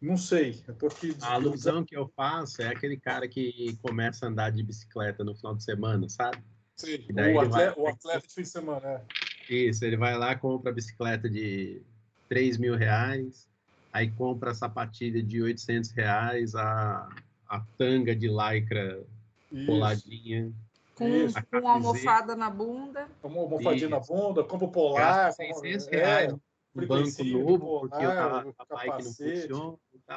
[0.00, 1.16] Não sei, eu tô aqui.
[1.22, 5.34] A alusão que eu faço é aquele cara que começa a andar de bicicleta no
[5.34, 6.44] final de semana, sabe?
[6.76, 9.04] Sim, o, ele vai- atleta, o atleta de fim de semana, é.
[9.48, 11.82] Isso, ele vai lá, compra a bicicleta de
[12.28, 13.48] 3 mil reais,
[13.92, 17.08] aí compra a sapatilha de 800 reais, a,
[17.48, 19.04] a tanga de lycra
[19.52, 19.66] Isso.
[19.66, 20.52] coladinha.
[20.94, 23.08] Com, com uma almofada na bunda.
[23.22, 24.12] Uma almofadinha na Isso.
[24.12, 25.26] bunda, compra o polar.
[25.26, 26.38] Gasta 600 é, reais no
[26.86, 30.16] banco frequencímetro, novo, porque o polar, ta- a bike não funciona e tal.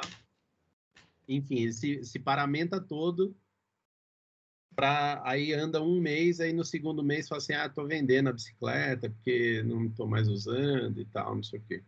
[1.28, 3.36] Enfim, ele se, se paramenta todo
[4.78, 8.32] para aí anda um mês, aí no segundo mês fala assim, ah, tô vendendo a
[8.32, 11.82] bicicleta porque não tô mais usando e tal, não sei o quê.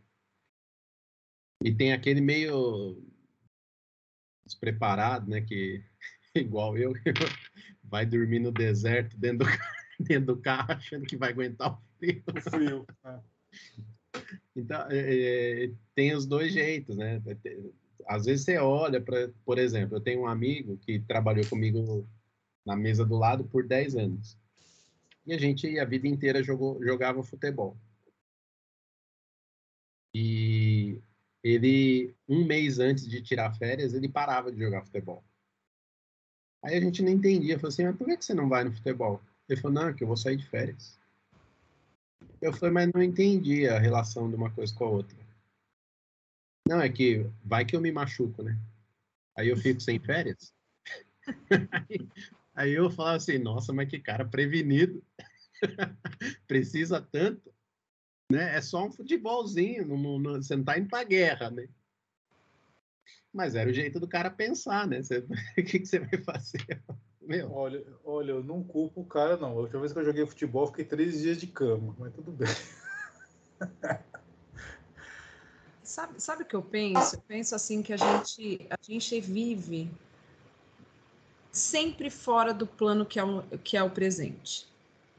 [1.62, 3.01] E tem aquele meio
[4.45, 5.84] despreparado, né, que
[6.34, 6.93] igual eu,
[7.84, 9.51] vai dormir no deserto dentro do,
[10.05, 12.24] dentro do carro achando que vai aguentar o frio.
[12.26, 12.86] O frio.
[13.05, 13.22] né?
[14.57, 17.22] Então, é, é, tem os dois jeitos, né?
[18.09, 22.05] Às vezes você olha para, por exemplo, eu tenho um amigo que trabalhou comigo
[22.64, 24.38] na mesa do lado por 10 anos.
[25.26, 27.76] E a gente a vida inteira jogou, jogava futebol.
[30.14, 31.00] E
[31.42, 35.24] ele, um mês antes de tirar férias, ele parava de jogar futebol.
[36.62, 39.20] Aí a gente não entendia, falou assim, mas por que você não vai no futebol?
[39.48, 40.98] Ele falou, não, é que eu vou sair de férias.
[42.40, 45.16] Eu falei, mas não entendi a relação de uma coisa com a outra.
[46.68, 48.58] Não, é que vai que eu me machuco, né?
[49.36, 50.54] Aí eu fico sem férias.
[52.61, 55.02] aí eu falava assim, nossa, mas que cara prevenido.
[56.46, 57.52] Precisa tanto.
[58.30, 58.56] Né?
[58.56, 61.68] É só um futebolzinho, não, não- não- você não tá indo pra guerra, né?
[63.32, 65.02] Mas era o jeito do cara pensar, né?
[65.02, 65.24] Você-
[65.58, 66.82] O que, que você vai fazer?
[67.20, 69.50] Meu, Olha, olha, eu não culpo o cara, não.
[69.50, 72.32] A última vez que eu joguei futebol, eu fiquei três dias de cama, mas tudo
[72.32, 72.48] bem.
[75.82, 77.16] Sabe, sabe o que eu penso?
[77.16, 79.90] Eu penso assim que a gente, a gente vive
[81.61, 84.66] sempre fora do plano que é o, que é o presente,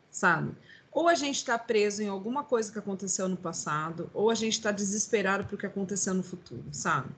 [0.09, 0.51] sabe?
[0.91, 4.53] Ou a gente está preso em alguma coisa que aconteceu no passado, ou a gente
[4.53, 7.09] está desesperado por o que aconteceu no futuro, sabe?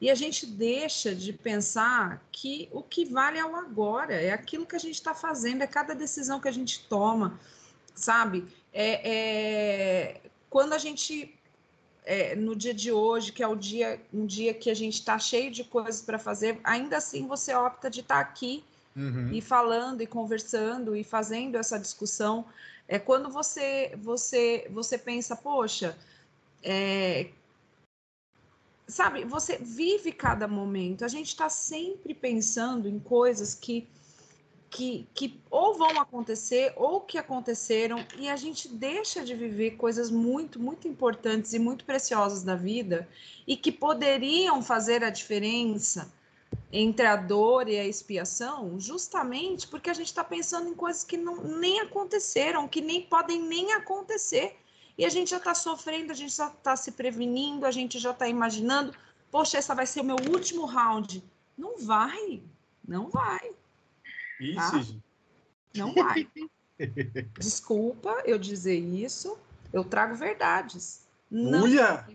[0.00, 4.66] E a gente deixa de pensar que o que vale é o agora, é aquilo
[4.66, 7.38] que a gente está fazendo, é cada decisão que a gente toma,
[7.94, 8.44] sabe?
[8.72, 10.20] É, é-
[10.50, 11.38] quando a gente
[12.04, 15.18] é, no dia de hoje, que é o dia, um dia que a gente está
[15.18, 18.64] cheio de coisas para fazer, ainda assim você opta de estar tá aqui
[18.96, 19.30] uhum.
[19.32, 22.44] e falando e conversando e fazendo essa discussão.
[22.88, 25.96] É quando você você você pensa, poxa,
[26.62, 27.28] é,
[28.86, 31.04] sabe, você vive cada momento.
[31.04, 33.88] A gente está sempre pensando em coisas que
[34.72, 40.10] que, que ou vão acontecer ou que aconteceram e a gente deixa de viver coisas
[40.10, 43.06] muito, muito importantes e muito preciosas da vida
[43.46, 46.10] e que poderiam fazer a diferença
[46.72, 51.18] entre a dor e a expiação, justamente porque a gente está pensando em coisas que
[51.18, 54.56] não, nem aconteceram, que nem podem nem acontecer.
[54.96, 58.12] E a gente já está sofrendo, a gente já está se prevenindo, a gente já
[58.12, 58.94] está imaginando,
[59.30, 61.22] poxa, essa vai ser o meu último round.
[61.58, 62.42] Não vai,
[62.86, 63.52] não vai.
[64.42, 64.94] Isso.
[64.94, 65.00] Tá?
[65.76, 66.28] Não vai.
[67.38, 69.38] Desculpa eu dizer isso.
[69.72, 71.06] Eu trago verdades.
[71.30, 71.64] Não.
[71.64, 72.06] Uia!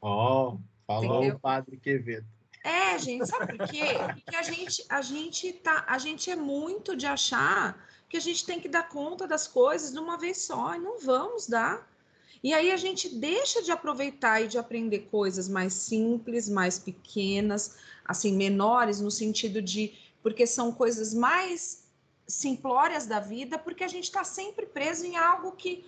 [0.00, 1.36] Ó, oh, falou Entendeu?
[1.36, 2.26] o padre Quevedo.
[2.62, 3.84] É, gente, sabe por quê?
[4.14, 8.44] Porque a gente, a gente tá, a gente é muito de achar que a gente
[8.44, 11.88] tem que dar conta das coisas de uma vez só, e não vamos dar.
[12.42, 17.76] E aí a gente deixa de aproveitar e de aprender coisas mais simples, mais pequenas,
[18.04, 21.84] assim, menores no sentido de porque são coisas mais
[22.26, 25.84] simplórias da vida, porque a gente está sempre preso em algo que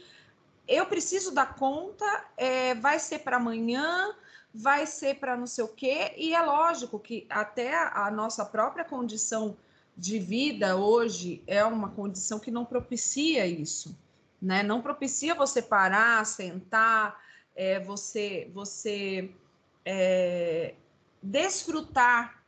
[0.66, 2.04] eu preciso dar conta,
[2.36, 4.14] é, vai ser para amanhã,
[4.54, 8.84] vai ser para não sei o quê, e é lógico que até a nossa própria
[8.84, 9.56] condição
[9.96, 13.96] de vida hoje é uma condição que não propicia isso,
[14.40, 14.62] né?
[14.62, 17.20] Não propicia você parar, sentar,
[17.54, 19.30] é, você, você
[19.84, 20.74] é,
[21.22, 22.41] desfrutar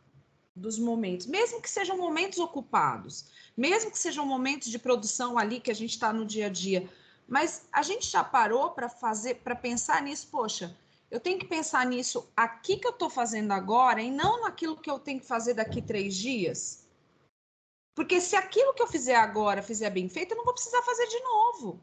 [0.54, 3.26] dos momentos, mesmo que sejam momentos ocupados,
[3.56, 6.88] mesmo que sejam momentos de produção ali que a gente está no dia a dia,
[7.26, 10.76] mas a gente já parou para fazer, para pensar nisso, poxa,
[11.10, 14.90] eu tenho que pensar nisso aqui que eu estou fazendo agora e não naquilo que
[14.90, 16.84] eu tenho que fazer daqui três dias.
[17.94, 21.06] Porque se aquilo que eu fizer agora fizer bem feito, eu não vou precisar fazer
[21.06, 21.80] de novo.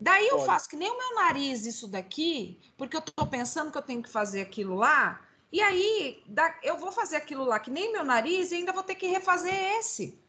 [0.00, 3.78] Daí eu faço que nem o meu nariz isso daqui, porque eu estou pensando que
[3.78, 6.22] eu tenho que fazer aquilo lá, e aí,
[6.62, 9.54] eu vou fazer aquilo lá que nem meu nariz e ainda vou ter que refazer
[9.78, 10.22] esse.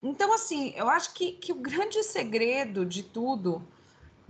[0.00, 3.66] Então, assim, eu acho que, que o grande segredo de tudo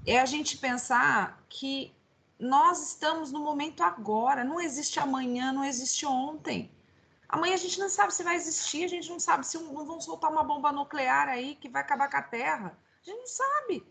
[0.07, 1.95] é a gente pensar que
[2.39, 6.71] nós estamos no momento agora, não existe amanhã, não existe ontem.
[7.29, 10.01] Amanhã a gente não sabe se vai existir, a gente não sabe se um, vão
[10.01, 12.79] soltar uma bomba nuclear aí que vai acabar com a Terra.
[13.03, 13.87] A gente não sabe.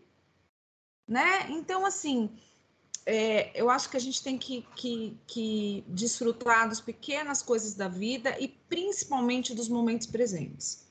[1.06, 1.48] Né?
[1.50, 2.36] Então, assim,
[3.10, 7.88] é, eu acho que a gente tem que, que, que desfrutar das pequenas coisas da
[7.88, 10.86] vida e principalmente dos momentos presentes.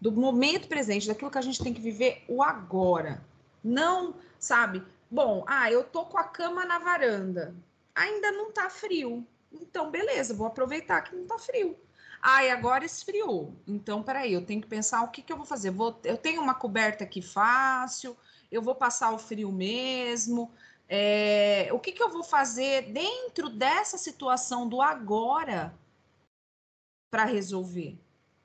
[0.00, 3.20] Do momento presente, daquilo que a gente tem que viver o agora.
[3.64, 7.52] Não, sabe, bom, ah, eu tô com a cama na varanda,
[7.92, 9.26] ainda não tá frio.
[9.50, 11.76] Então, beleza, vou aproveitar que não tá frio.
[12.22, 13.52] Ah, e agora esfriou.
[13.66, 15.72] Então, peraí, eu tenho que pensar o que, que eu vou fazer.
[15.72, 18.16] Vou, eu tenho uma coberta aqui fácil,
[18.52, 20.52] eu vou passar o frio mesmo.
[20.88, 25.74] É, o que, que eu vou fazer dentro dessa situação do agora
[27.10, 27.98] para resolver?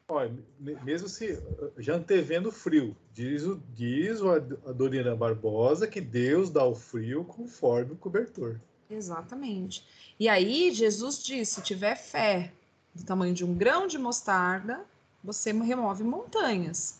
[0.07, 1.41] Olha, mesmo se
[1.77, 7.93] já antevendo frio, diz o, diz o Adorina Barbosa que Deus dá o frio conforme
[7.93, 8.59] o cobertor.
[8.89, 9.85] Exatamente.
[10.19, 12.51] E aí Jesus disse: se tiver fé
[12.93, 14.83] do tamanho de um grão de mostarda,
[15.23, 16.99] você remove montanhas.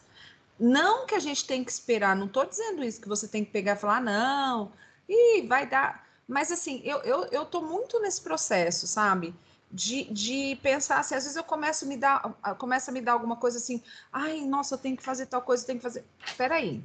[0.58, 3.52] Não que a gente tem que esperar, não estou dizendo isso, que você tem que
[3.52, 4.72] pegar e falar, ah, não,
[5.12, 6.07] e vai dar.
[6.28, 9.36] Mas assim, eu, eu, eu tô muito nesse processo, sabe?
[9.70, 12.22] De, de pensar assim, às vezes eu começo a me dar,
[12.57, 13.82] começa a me dar alguma coisa assim,
[14.12, 16.05] ai, nossa, eu tenho que fazer tal coisa, eu tenho que fazer.
[16.38, 16.82] Peraí.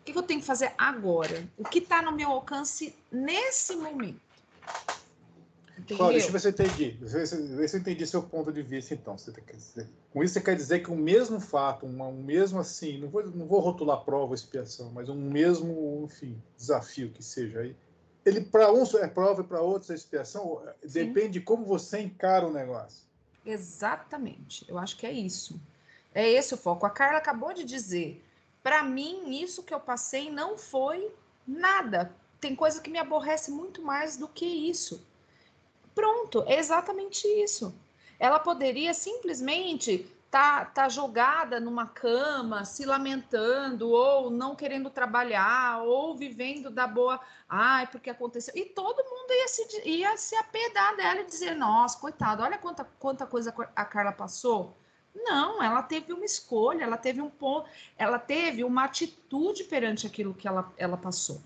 [0.00, 1.46] O que eu tenho que fazer agora?
[1.56, 4.20] O que está no meu alcance nesse momento?
[5.82, 6.08] Entendeu?
[6.08, 6.98] deixa eu ver se eu entendi.
[7.00, 9.18] Ver se eu entendi seu ponto de vista, então.
[9.18, 12.60] Você quer dizer, com isso você quer dizer que o mesmo fato, um, um mesmo
[12.60, 17.22] assim, não vou, não vou rotular prova ou expiação, mas um mesmo, enfim, desafio que
[17.22, 17.76] seja aí.
[18.24, 21.06] Ele, para uns é prova e para outros é expiação, Sim.
[21.06, 23.02] depende de como você encara o negócio.
[23.44, 24.64] Exatamente.
[24.68, 25.60] Eu acho que é isso.
[26.14, 26.86] É esse o foco.
[26.86, 28.24] A Carla acabou de dizer.
[28.62, 31.10] Para mim, isso que eu passei não foi
[31.44, 32.14] nada.
[32.40, 35.04] Tem coisa que me aborrece muito mais do que isso.
[35.94, 37.74] Pronto, é exatamente isso.
[38.18, 46.16] Ela poderia simplesmente tá, tá jogada numa cama, se lamentando, ou não querendo trabalhar, ou
[46.16, 48.54] vivendo da boa, ai, porque aconteceu.
[48.56, 52.82] E todo mundo ia se, ia se apedar dela e dizer, nossa, coitado, olha quanta,
[52.98, 54.74] quanta coisa a Carla passou.
[55.14, 57.68] Não, ela teve uma escolha, ela teve um ponto,
[57.98, 61.42] ela teve uma atitude perante aquilo que ela, ela passou.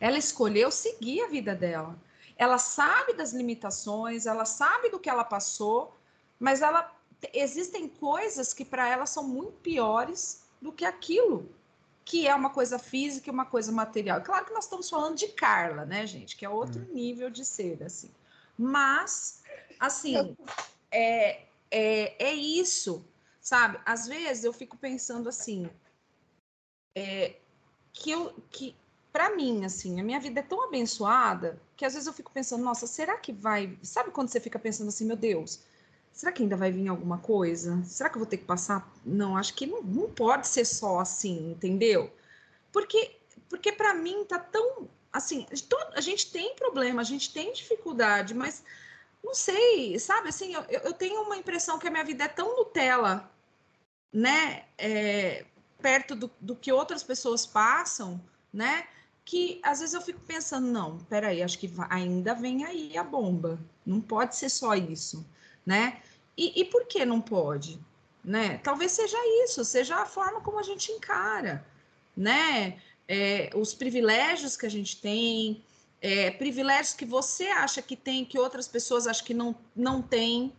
[0.00, 1.94] Ela escolheu seguir a vida dela.
[2.36, 5.96] Ela sabe das limitações, ela sabe do que ela passou,
[6.38, 6.92] mas ela
[7.32, 11.48] existem coisas que para ela são muito piores do que aquilo
[12.04, 14.20] que é uma coisa física e uma coisa material.
[14.20, 16.92] Claro que nós estamos falando de Carla, né, gente, que é outro hum.
[16.92, 18.10] nível de ser, assim.
[18.58, 19.42] Mas,
[19.80, 20.36] assim,
[20.90, 23.04] é, é, é isso,
[23.40, 23.80] sabe?
[23.86, 25.68] Às vezes eu fico pensando assim,
[26.94, 27.36] é,
[27.92, 28.76] que eu, que
[29.14, 32.64] para mim, assim, a minha vida é tão abençoada que às vezes eu fico pensando,
[32.64, 33.78] nossa, será que vai?
[33.80, 35.60] Sabe quando você fica pensando assim, meu Deus,
[36.12, 37.80] será que ainda vai vir alguma coisa?
[37.84, 38.92] Será que eu vou ter que passar?
[39.06, 42.12] Não, acho que não, não pode ser só assim, entendeu?
[42.72, 43.16] Porque,
[43.48, 45.46] porque para mim tá tão assim,
[45.94, 48.64] a gente tem problema, a gente tem dificuldade, mas
[49.22, 50.30] não sei, sabe?
[50.30, 53.30] Assim, eu, eu tenho uma impressão que a minha vida é tão Nutella,
[54.12, 54.64] né?
[54.76, 55.46] É,
[55.80, 58.20] perto do, do que outras pessoas passam,
[58.52, 58.88] né?
[59.24, 63.58] Que às vezes eu fico pensando, não, peraí, acho que ainda vem aí a bomba.
[63.84, 65.24] Não pode ser só isso
[65.64, 66.00] né?
[66.36, 67.80] E, e por que não pode?
[68.24, 68.58] Né?
[68.58, 71.64] Talvez seja isso, seja a forma como a gente encara,
[72.16, 72.80] né?
[73.06, 75.62] É, os privilégios que a gente tem,
[76.00, 80.52] é, privilégios que você acha que tem, que outras pessoas acham que não, não tem,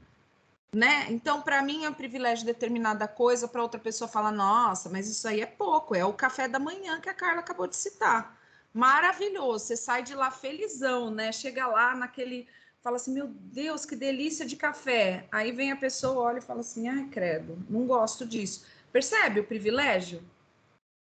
[0.74, 1.07] né?
[1.09, 5.28] Então, para mim é um privilégio determinada coisa, para outra pessoa falar, nossa, mas isso
[5.28, 8.39] aí é pouco, é o café da manhã que a Carla acabou de citar.
[8.76, 11.32] Maravilhoso, você sai de lá felizão, né?
[11.32, 12.45] Chega lá naquele
[12.84, 15.30] fala assim: Meu Deus, que delícia de café.
[15.32, 18.65] Aí vem a pessoa, olha e fala assim: Ai, credo, não gosto disso.
[18.91, 20.21] Percebe o privilégio?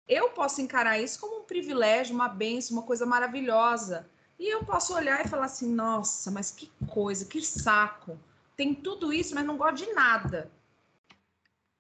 [0.07, 4.07] Eu posso encarar isso como um privilégio, uma benção, uma coisa maravilhosa.
[4.37, 8.19] E eu posso olhar e falar assim: Nossa, mas que coisa, que saco.
[8.55, 10.51] Tem tudo isso, mas não gosto de nada.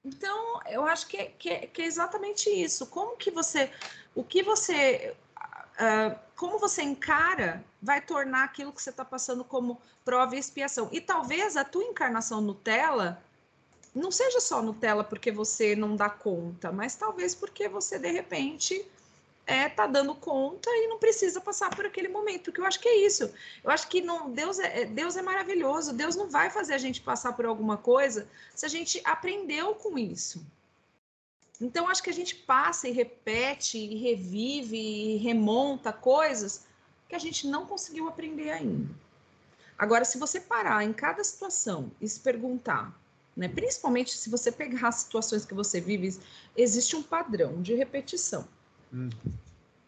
[0.03, 2.87] Então, eu acho que, que, que é exatamente isso.
[2.87, 3.71] Como que você.
[4.15, 5.15] O que você
[5.73, 10.89] uh, como você encara vai tornar aquilo que você está passando como prova e expiação.
[10.91, 13.21] E talvez a tua encarnação Nutella
[13.93, 18.85] não seja só Nutella porque você não dá conta, mas talvez porque você de repente
[19.45, 22.87] é tá dando conta e não precisa passar por aquele momento, porque eu acho que
[22.87, 23.31] é isso.
[23.63, 25.93] Eu acho que não Deus é Deus é maravilhoso.
[25.93, 29.97] Deus não vai fazer a gente passar por alguma coisa se a gente aprendeu com
[29.97, 30.43] isso.
[31.63, 36.65] Então, acho que a gente passa e repete, e revive, e remonta coisas
[37.07, 38.93] que a gente não conseguiu aprender ainda.
[39.77, 42.93] Agora, se você parar em cada situação e se perguntar,
[43.33, 46.19] né, principalmente se você pegar as situações que você vive,
[46.53, 48.45] existe um padrão de repetição.
[48.93, 49.09] Hum.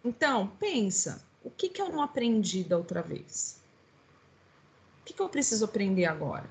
[0.01, 3.59] Então, pensa, o que, que eu não aprendi da outra vez?
[5.01, 6.49] O que, que eu preciso aprender agora?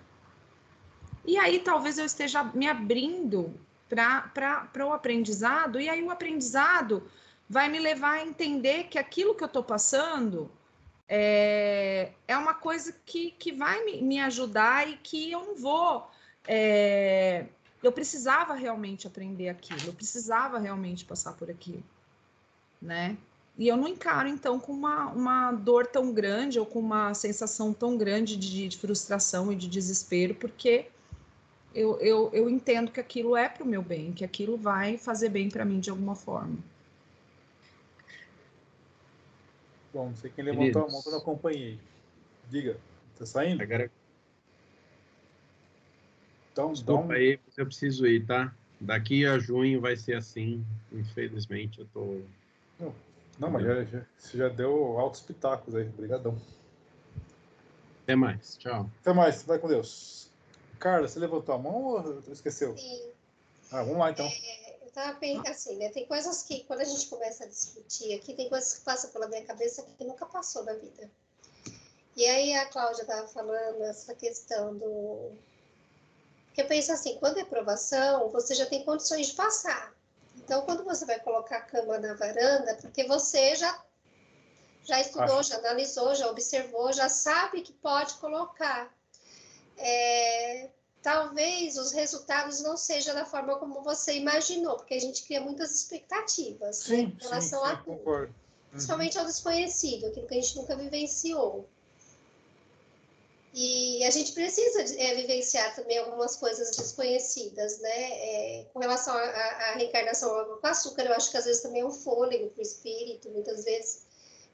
[1.24, 3.58] E aí talvez eu esteja me abrindo
[3.88, 7.02] para o aprendizado, e aí o aprendizado
[7.48, 10.50] vai me levar a entender que aquilo que eu estou passando
[11.08, 16.10] é, é uma coisa que, que vai me, me ajudar e que eu não vou.
[16.46, 17.46] É,
[17.82, 21.82] eu precisava realmente aprender aquilo, eu precisava realmente passar por aquilo,
[22.80, 23.16] né?
[23.56, 27.72] E eu não encaro, então, com uma, uma dor tão grande ou com uma sensação
[27.72, 30.90] tão grande de, de frustração e de desespero, porque
[31.74, 35.28] eu, eu, eu entendo que aquilo é para o meu bem, que aquilo vai fazer
[35.28, 36.56] bem para mim de alguma forma.
[39.92, 41.78] Bom, não sei quem levantou a mão quando eu acompanhei.
[42.48, 42.78] Diga,
[43.18, 43.62] tá saindo?
[43.62, 43.90] Agora...
[46.52, 47.16] Então, Desculpa então...
[47.16, 48.54] aí, eu preciso ir, tá?
[48.80, 52.20] Daqui a junho vai ser assim, infelizmente eu tô...
[52.78, 52.94] Não,
[53.38, 56.40] não mas já, já, você já deu altos pitacos aí, obrigadão.
[58.04, 58.88] Até mais, tchau.
[59.00, 60.30] Até mais, vai com Deus.
[60.84, 62.76] Carla, você levantou a mão ou esqueceu?
[62.76, 63.10] Sim.
[63.72, 64.26] Ah, vamos lá então.
[64.26, 65.88] É, eu estava pensando assim, né?
[65.88, 69.26] Tem coisas que, quando a gente começa a discutir aqui, tem coisas que passam pela
[69.26, 71.10] minha cabeça que nunca passou na vida.
[72.14, 75.32] E aí a Cláudia estava falando essa questão do.
[76.48, 79.94] Porque eu penso assim, quando é provação, você já tem condições de passar.
[80.36, 83.82] Então, quando você vai colocar a cama na varanda, porque você já
[84.84, 88.94] já estudou, já analisou, já observou, já sabe que pode colocar
[89.76, 90.70] é,
[91.04, 95.70] talvez os resultados não sejam da forma como você imaginou, porque a gente cria muitas
[95.70, 97.98] expectativas né, sim, né, em relação sim, sim, a tudo.
[97.98, 98.28] Concordo.
[98.32, 98.70] Uhum.
[98.70, 101.68] Principalmente ao desconhecido, aquilo que a gente nunca vivenciou.
[103.52, 107.90] E a gente precisa é, vivenciar também algumas coisas desconhecidas, né?
[107.90, 111.92] É, com relação à reencarnação com açúcar, eu acho que às vezes também é um
[111.92, 114.06] fôlego para o espírito, muitas vezes,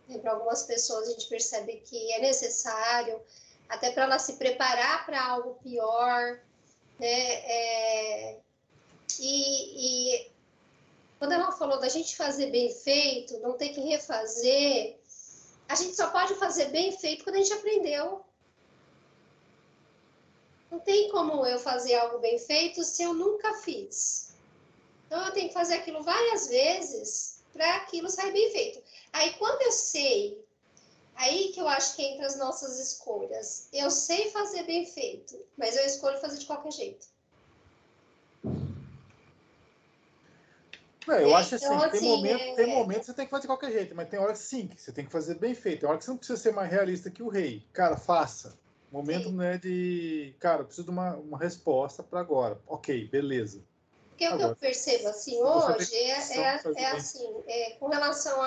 [0.09, 3.23] né, para algumas pessoas a gente percebe que é necessário
[3.71, 6.41] até para ela se preparar para algo pior,
[6.99, 7.07] né?
[7.07, 8.39] É,
[9.19, 10.31] e, e,
[11.19, 14.99] quando ela falou da gente fazer bem feito, não ter que refazer,
[15.69, 18.25] a gente só pode fazer bem feito quando a gente aprendeu.
[20.71, 24.35] Não tem como eu fazer algo bem feito se eu nunca fiz.
[25.07, 28.83] Então eu tenho que fazer aquilo várias vezes para aquilo sair bem feito.
[29.13, 30.45] Aí quando eu sei,
[31.21, 33.69] aí que eu acho que entra as nossas escolhas.
[33.73, 37.07] Eu sei fazer bem feito, mas eu escolho fazer de qualquer jeito.
[41.07, 42.55] Não, eu é, acho assim, então, tem, assim, momento, é...
[42.55, 44.81] tem momentos que você tem que fazer de qualquer jeito, mas tem horas sim que
[44.81, 45.81] você tem que fazer bem feito.
[45.81, 47.67] Tem hora que você não precisa ser mais realista que o rei.
[47.73, 48.59] Cara, faça.
[48.93, 49.35] Momento sim.
[49.35, 50.35] não é de.
[50.39, 52.61] Cara, eu preciso de uma, uma resposta para agora.
[52.67, 53.63] Ok, beleza.
[54.21, 58.39] Porque agora, o que eu percebo assim hoje é, é, é assim, é, com relação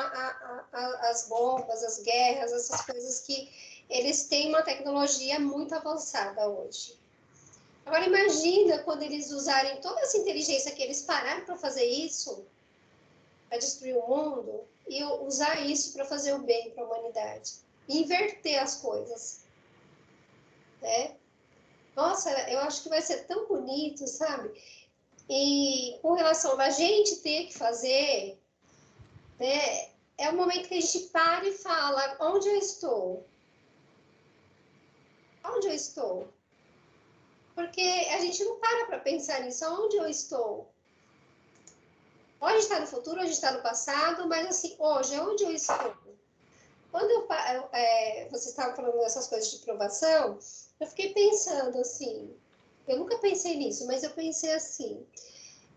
[0.71, 3.51] às bombas, as guerras, essas coisas que
[3.89, 6.95] eles têm uma tecnologia muito avançada hoje.
[7.87, 12.45] Agora imagina quando eles usarem toda essa inteligência que eles pararam para fazer isso,
[13.49, 17.53] para destruir o mundo, e usar isso para fazer o bem para a humanidade.
[17.89, 19.41] Inverter as coisas.
[20.83, 21.15] Né?
[21.95, 24.51] Nossa, eu acho que vai ser tão bonito, sabe?
[25.29, 28.41] E com relação a gente ter que fazer,
[29.39, 33.25] né, é o momento que a gente para e fala: onde eu estou?
[35.43, 36.27] Onde eu estou?
[37.55, 40.73] Porque a gente não para para pensar nisso, onde eu estou?
[42.39, 45.17] Ou a gente está no futuro, ou a gente está no passado, mas assim, hoje,
[45.19, 45.95] onde eu estou?
[46.91, 47.27] Quando eu,
[47.71, 50.37] é, vocês estavam falando dessas coisas de provação,
[50.79, 52.35] eu fiquei pensando assim,
[52.87, 55.05] eu nunca pensei nisso, mas eu pensei assim,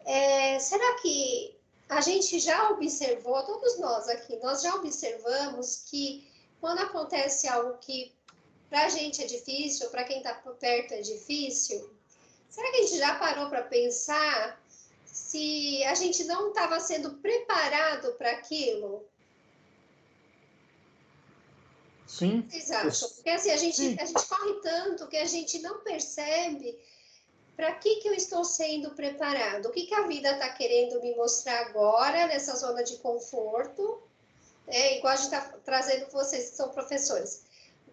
[0.04, 1.56] é, será que
[1.88, 6.28] a gente já observou, todos nós aqui, nós já observamos que
[6.60, 8.12] quando acontece algo que
[8.68, 11.94] para a gente é difícil, para quem está perto é difícil.
[12.50, 14.60] Será que a gente já parou para pensar
[15.04, 19.04] se a gente não estava sendo preparado para aquilo?
[22.06, 22.48] Sim.
[22.72, 23.10] Acham?
[23.10, 26.78] Porque assim, a gente, a gente corre tanto que a gente não percebe
[27.56, 29.66] para que, que eu estou sendo preparado?
[29.66, 34.02] O que, que a vida está querendo me mostrar agora, nessa zona de conforto?
[34.66, 37.46] É, igual a gente está trazendo vocês que são professores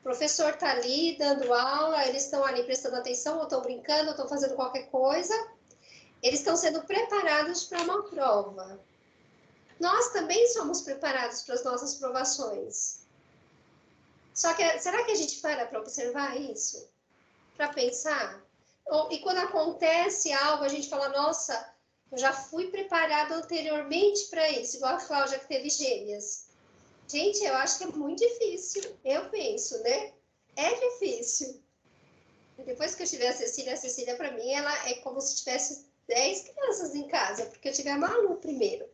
[0.03, 4.28] professor está ali dando aula, eles estão ali prestando atenção, ou estão brincando, ou estão
[4.28, 5.34] fazendo qualquer coisa.
[6.22, 8.80] Eles estão sendo preparados para uma prova.
[9.80, 13.03] Nós também somos preparados para as nossas provações.
[14.34, 16.89] Só que será que a gente para para observar isso?
[17.55, 18.42] Para pensar?
[19.09, 21.73] E quando acontece algo, a gente fala, nossa,
[22.11, 26.47] eu já fui preparado anteriormente para isso, igual a Cláudia que teve gêmeas.
[27.07, 28.84] Gente, eu acho que é muito difícil.
[29.03, 30.13] Eu penso, né?
[30.55, 31.61] É difícil.
[32.65, 35.86] Depois que eu tive a Cecília, a Cecília, para mim, ela é como se tivesse
[36.07, 38.86] 10 crianças em casa, porque eu tive a Malu primeiro.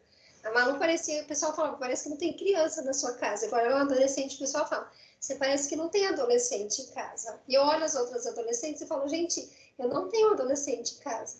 [0.44, 3.46] A Malu parecia, o pessoal falava, parece que não tem criança na sua casa.
[3.46, 4.90] Agora é um adolescente, o pessoal fala,
[5.20, 7.40] você parece que não tem adolescente em casa.
[7.48, 11.38] E eu olho as outras adolescentes e falo, gente, eu não tenho adolescente em casa.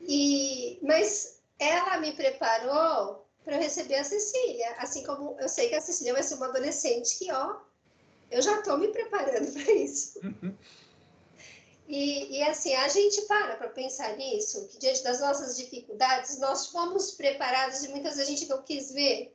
[0.00, 4.74] E, mas ela me preparou para eu receber a Cecília.
[4.78, 7.60] Assim como eu sei que a Cecília vai ser uma adolescente que, ó,
[8.30, 10.18] eu já estou me preparando para isso.
[10.22, 10.54] Uhum.
[11.86, 16.66] E, e, assim, a gente para para pensar nisso, que diante das nossas dificuldades, nós
[16.66, 19.34] fomos preparados e muitas vezes a gente não quis ver.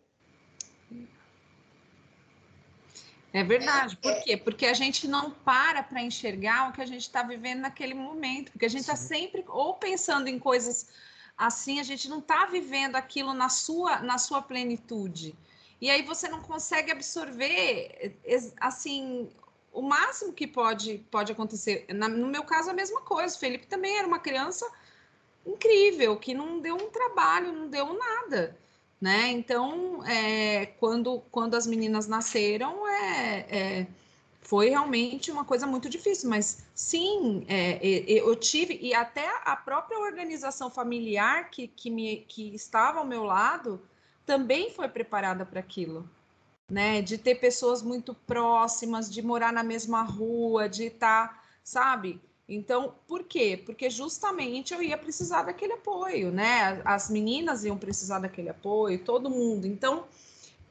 [3.33, 3.97] É verdade.
[3.97, 4.37] Por quê?
[4.37, 8.51] Porque a gente não para para enxergar o que a gente está vivendo naquele momento.
[8.51, 10.87] Porque a gente está sempre ou pensando em coisas
[11.37, 15.35] assim a gente não está vivendo aquilo na sua na sua plenitude
[15.81, 18.15] e aí você não consegue absorver
[18.59, 19.29] assim
[19.71, 23.67] o máximo que pode pode acontecer Na, no meu caso a mesma coisa o Felipe
[23.67, 24.69] também era uma criança
[25.45, 28.57] incrível que não deu um trabalho não deu nada
[29.03, 33.87] né então é, quando quando as meninas nasceram é, é
[34.43, 39.97] foi realmente uma coisa muito difícil, mas sim, é, eu tive, e até a própria
[39.97, 43.81] organização familiar que, que, me, que estava ao meu lado
[44.25, 46.07] também foi preparada para aquilo,
[46.69, 47.01] né?
[47.01, 52.21] De ter pessoas muito próximas, de morar na mesma rua, de estar, tá, sabe?
[52.47, 53.61] Então, por quê?
[53.65, 56.81] Porque justamente eu ia precisar daquele apoio, né?
[56.83, 59.65] As meninas iam precisar daquele apoio, todo mundo.
[59.65, 60.05] Então,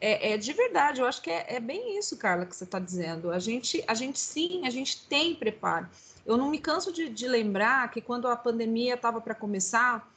[0.01, 2.79] é, é, de verdade, eu acho que é, é bem isso, Carla, que você está
[2.79, 3.31] dizendo.
[3.31, 5.89] A gente, a gente sim, a gente tem preparo.
[6.27, 10.12] Eu não me canso de, de lembrar que quando a pandemia estava para começar,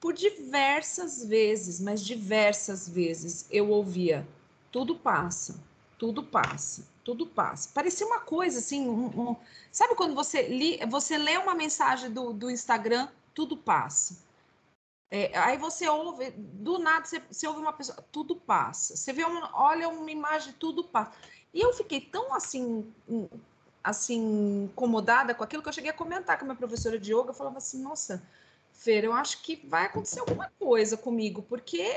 [0.00, 4.26] por diversas vezes, mas diversas vezes, eu ouvia:
[4.72, 5.54] tudo passa,
[6.00, 7.68] tudo passa, tudo passa.
[7.74, 9.36] Parecia uma coisa assim, um, um...
[9.70, 14.16] sabe quando você, li, você lê uma mensagem do, do Instagram, tudo passa.
[15.10, 18.96] É, aí você ouve, do nada você, você, ouve uma pessoa, tudo passa.
[18.96, 21.12] Você vê uma, olha uma imagem, tudo passa.
[21.52, 22.90] E eu fiquei tão assim,
[23.84, 27.28] assim, incomodada com aquilo que eu cheguei a comentar com a minha professora de yoga.
[27.28, 28.22] Eu falava assim, nossa,
[28.72, 31.92] Fer, eu acho que vai acontecer alguma coisa comigo, porque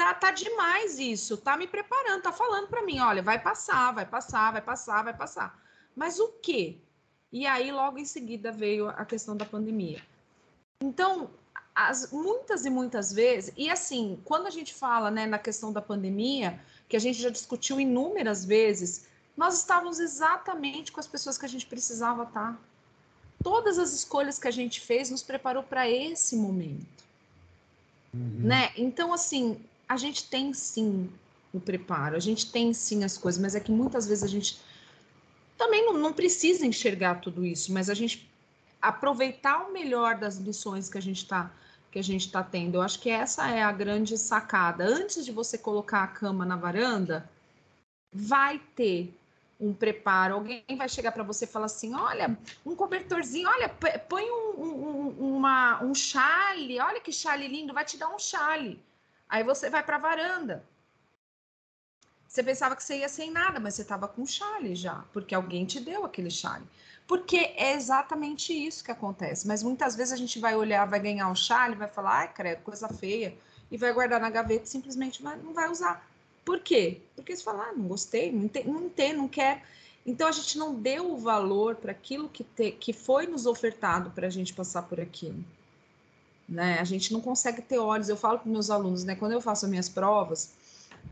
[0.00, 4.06] tá, tá demais isso, tá me preparando, tá falando para mim, olha, vai passar, vai
[4.06, 5.62] passar, vai passar, vai passar.
[5.94, 6.78] Mas o quê?
[7.30, 10.02] E aí, logo em seguida, veio a questão da pandemia.
[10.82, 11.28] Então,
[11.74, 15.82] as, muitas e muitas vezes, e assim, quando a gente fala né, na questão da
[15.82, 21.44] pandemia, que a gente já discutiu inúmeras vezes, nós estávamos exatamente com as pessoas que
[21.44, 22.54] a gente precisava estar.
[22.54, 22.58] Tá.
[23.44, 27.04] Todas as escolhas que a gente fez nos preparou para esse momento.
[28.14, 28.40] Uhum.
[28.40, 28.72] Né?
[28.76, 31.10] Então, assim, a gente tem sim
[31.52, 34.60] o preparo, a gente tem sim as coisas, mas é que muitas vezes a gente
[35.58, 38.30] também não, não precisa enxergar tudo isso, mas a gente
[38.80, 41.50] aproveitar o melhor das lições que a gente está
[41.90, 42.76] que a gente está tendo.
[42.76, 44.84] Eu acho que essa é a grande sacada.
[44.84, 47.28] Antes de você colocar a cama na varanda,
[48.12, 49.12] vai ter
[49.58, 50.34] um preparo.
[50.34, 53.68] Alguém vai chegar para você e falar assim: olha, um cobertorzinho, olha,
[54.08, 58.80] põe um, um, uma, um chale, olha que chale lindo, vai te dar um chale.
[59.30, 60.64] Aí você vai para a varanda.
[62.26, 65.64] Você pensava que você ia sem nada, mas você estava com chale já, porque alguém
[65.64, 66.64] te deu aquele chale.
[67.06, 69.46] Porque é exatamente isso que acontece.
[69.46, 72.62] Mas muitas vezes a gente vai olhar, vai ganhar um chale, vai falar, ai, credo,
[72.62, 73.36] coisa feia,
[73.70, 76.04] e vai guardar na gaveta e simplesmente vai, não vai usar.
[76.44, 77.00] Por quê?
[77.14, 79.64] Porque você fala, ah, não gostei, não tem, não tem, não quer.
[80.04, 84.26] Então a gente não deu o valor para aquilo que, que foi nos ofertado para
[84.26, 85.44] a gente passar por aquilo
[86.50, 86.80] né?
[86.80, 88.08] A gente não consegue ter olhos.
[88.08, 89.14] Eu falo para meus alunos, né?
[89.14, 90.52] Quando eu faço as minhas provas,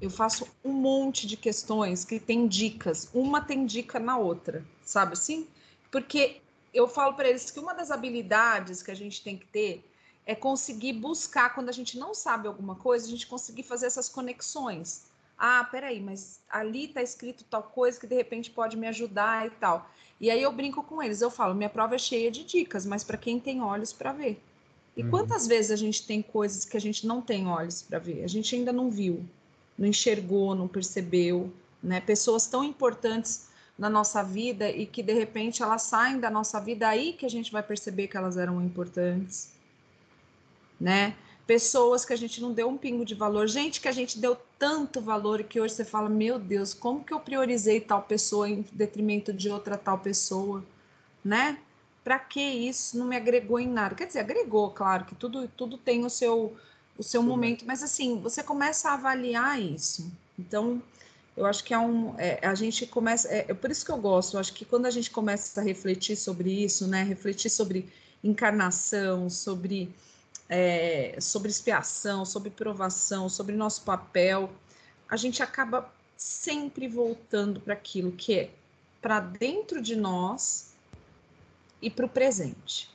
[0.03, 3.09] eu faço um monte de questões que tem dicas.
[3.15, 5.47] Uma tem dica na outra, sabe assim?
[5.93, 6.41] Porque
[6.75, 9.85] eu falo para eles que uma das habilidades que a gente tem que ter
[10.27, 14.09] é conseguir buscar quando a gente não sabe alguma coisa, a gente conseguir fazer essas
[14.09, 15.07] conexões.
[15.39, 19.51] Ah, peraí, mas ali está escrito tal coisa que de repente pode me ajudar e
[19.51, 19.89] tal.
[20.21, 23.05] E aí eu brinco com eles, eu falo, minha prova é cheia de dicas, mas
[23.05, 24.43] para quem tem olhos para ver.
[24.99, 25.11] E uhum.
[25.11, 28.25] quantas vezes a gente tem coisas que a gente não tem olhos para ver?
[28.25, 29.25] A gente ainda não viu,
[29.79, 32.01] não enxergou, não percebeu, né?
[32.01, 33.47] Pessoas tão importantes
[33.79, 37.31] na nossa vida e que de repente elas saem da nossa vida aí que a
[37.31, 39.53] gente vai perceber que elas eram importantes,
[40.81, 41.15] né?
[41.47, 44.37] Pessoas que a gente não deu um pingo de valor, gente que a gente deu
[44.59, 48.67] tanto valor que hoje você fala, meu Deus, como que eu priorizei tal pessoa em
[48.73, 50.65] detrimento de outra tal pessoa,
[51.25, 51.57] né?
[52.09, 53.95] Para que isso não me agregou em nada?
[53.95, 56.57] Quer dizer, agregou, claro, que tudo, tudo tem o seu,
[56.97, 60.11] o seu momento, mas assim, você começa a avaliar isso.
[60.39, 60.83] Então,
[61.37, 62.15] eu acho que é um.
[62.17, 63.29] É, a gente começa.
[63.29, 65.63] É, é, por isso que eu gosto, eu acho que quando a gente começa a
[65.63, 67.03] refletir sobre isso, né?
[67.03, 67.93] Refletir sobre
[68.25, 69.95] encarnação, sobre,
[70.49, 74.51] é, sobre expiação, sobre provação, sobre nosso papel,
[75.11, 78.51] a gente acaba sempre voltando para aquilo que é
[79.03, 80.68] para dentro de nós
[81.81, 82.91] e para o presente.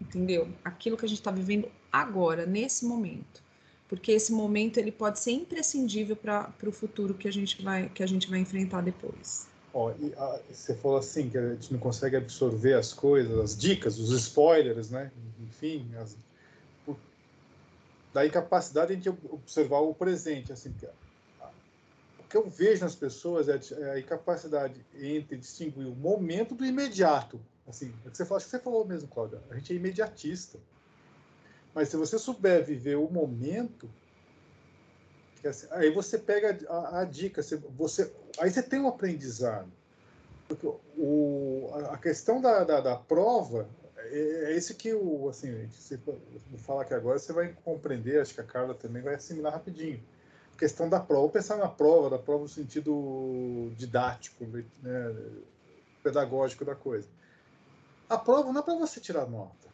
[0.00, 0.48] Entendeu?
[0.64, 3.42] Aquilo que a gente está vivendo agora, nesse momento.
[3.88, 8.02] Porque esse momento ele pode ser imprescindível para o futuro que a gente vai que
[8.02, 9.48] a gente vai enfrentar depois.
[10.00, 13.98] E, a, você falou assim que a gente não consegue absorver as coisas, as dicas,
[13.98, 15.10] os spoilers, né?
[15.40, 16.16] Enfim, as,
[16.84, 16.96] por,
[18.12, 20.74] daí capacidade de observar o presente, assim,
[22.18, 26.64] o que eu vejo nas pessoas é, é a incapacidade entre distinguir o momento do
[26.64, 27.40] imediato.
[27.68, 29.42] Assim, é que você falou, acho que você falou mesmo, Cláudia.
[29.50, 30.58] A gente é imediatista.
[31.74, 33.88] Mas se você souber viver o momento,
[35.44, 39.70] assim, aí você pega a, a dica, você, você, aí você tem um aprendizado.
[40.48, 40.66] Porque
[40.96, 43.68] o, a questão da, da, da prova
[43.98, 46.00] é, é esse que o assim, se
[46.58, 50.02] falar aqui agora, você vai compreender, acho que a Carla também vai assimilar rapidinho.
[50.54, 54.44] A questão da prova, pensar na prova, da prova no sentido didático,
[54.82, 55.14] né,
[56.02, 57.06] pedagógico da coisa.
[58.08, 59.68] A prova não é para você tirar nota.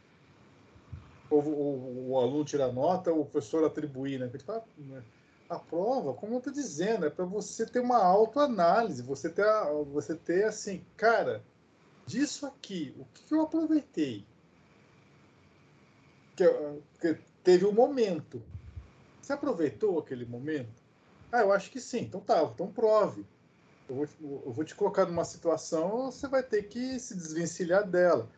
[1.31, 4.31] Ou, ou, o aluno tirar nota, ou o professor atribuir, né?
[4.79, 5.05] né?
[5.49, 9.47] A prova, como eu estou dizendo, é para você ter uma autoanálise, você ter,
[9.93, 11.45] você ter assim, cara,
[12.07, 14.25] disso aqui, o que eu aproveitei?
[16.37, 16.45] Que,
[17.01, 18.43] que teve um momento.
[19.21, 20.83] Você aproveitou aquele momento?
[21.31, 22.01] Ah, eu acho que sim.
[22.01, 23.25] Então tá, então prove.
[23.89, 24.07] Eu vou,
[24.47, 28.29] eu vou te colocar numa situação, você vai ter que se desvencilhar dela.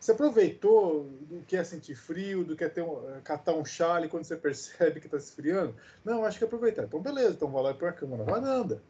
[0.00, 3.64] Você aproveitou do que é sentir frio, do que é ter um, é, catar um
[3.64, 5.74] chale quando você percebe que está esfriando?
[6.04, 6.84] Não, acho que aproveitar.
[6.84, 8.80] Então, beleza, então vai lá para a cama na varanda.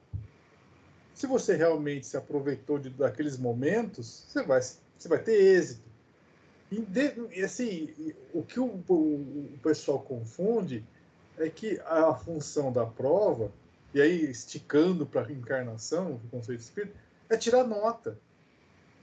[1.14, 5.88] Se você realmente se aproveitou de, daqueles momentos, você vai, você vai ter êxito.
[6.70, 10.84] E, assim, o que o, o, o pessoal confunde
[11.38, 13.50] é que a função da prova,
[13.94, 16.96] e aí esticando para a encarnação, o conceito de espírito,
[17.28, 18.18] é tirar nota.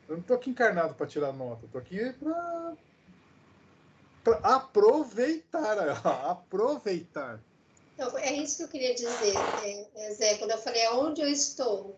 [0.08, 2.14] Eu não estou aqui encarnado para tirar nota, estou aqui
[4.24, 7.40] para aproveitar, aproveitar.
[7.94, 9.34] Então, é isso que eu queria dizer,
[9.96, 11.96] é, Zé, quando eu falei onde eu estou.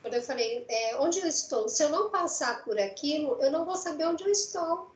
[0.00, 3.64] Quando eu falei é, onde eu estou, se eu não passar por aquilo, eu não
[3.64, 4.94] vou saber onde eu estou.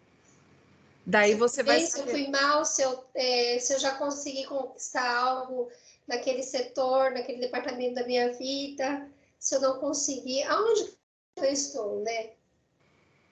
[1.04, 1.80] Daí você vai.
[1.80, 5.68] Se eu fui mal, se eu, é, se eu já consegui conquistar algo
[6.10, 9.08] naquele setor, naquele departamento da minha vida,
[9.38, 10.92] se eu não conseguir, aonde
[11.36, 12.32] eu estou, né?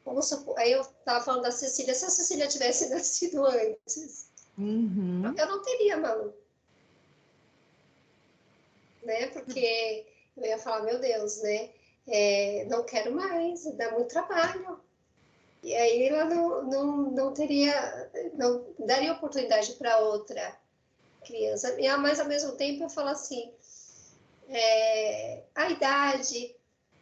[0.05, 5.34] Vamos supor, aí eu estava falando da Cecília, se a Cecília tivesse nascido antes, uhum.
[5.36, 6.48] eu não teria maluco
[9.09, 9.26] né?
[9.28, 10.06] Porque
[10.36, 11.70] eu ia falar, meu Deus, né?
[12.06, 14.80] É, não quero mais, dá muito trabalho.
[15.62, 20.56] E aí ela não, não, não teria, não daria oportunidade para outra
[21.24, 21.76] criança.
[21.98, 23.50] Mas ao mesmo tempo eu falo assim,
[24.48, 26.54] é, a idade,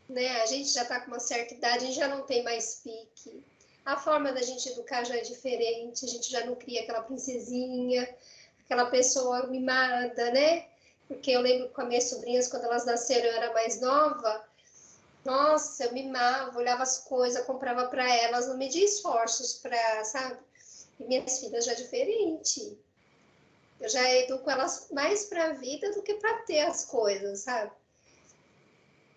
[0.09, 0.43] né?
[0.43, 3.43] A gente já está com uma certa idade, a gente já não tem mais pique.
[3.85, 8.09] A forma da gente educar já é diferente, a gente já não cria aquela princesinha,
[8.65, 10.67] aquela pessoa mimada, né?
[11.09, 14.45] porque eu lembro com as minhas sobrinhas, quando elas nasceram, eu era mais nova.
[15.25, 20.39] Nossa, eu mimava, olhava as coisas, comprava para elas, não media esforços para, sabe?
[20.99, 22.79] E minhas filhas já é diferente.
[23.81, 27.71] Eu já educo elas mais para a vida do que para ter as coisas, sabe?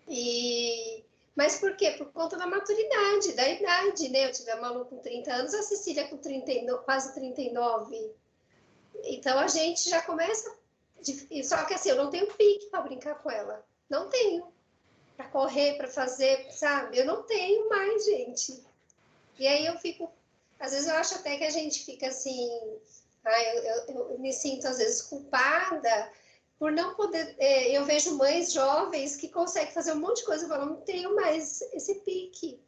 [0.08, 1.04] E
[1.34, 1.92] mas por quê?
[1.92, 4.26] Por conta da maturidade, da idade, né?
[4.26, 8.12] Eu tive a Malu com 30 anos, a Cecília com 39, quase 39.
[9.04, 10.54] Então a gente já começa
[11.42, 13.64] só que assim, eu não tenho pique para brincar com ela.
[13.88, 14.52] Não tenho.
[15.16, 16.98] Para correr, para fazer, sabe?
[16.98, 18.62] Eu não tenho mais, gente.
[19.38, 20.12] E aí eu fico.
[20.58, 22.48] Às vezes eu acho até que a gente fica assim.
[23.24, 26.12] Ah, eu, eu, eu me sinto às vezes culpada
[26.58, 27.34] por não poder.
[27.38, 30.80] É, eu vejo mães jovens que conseguem fazer um monte de coisa, eu falo, não
[30.82, 32.62] tenho mais esse pique,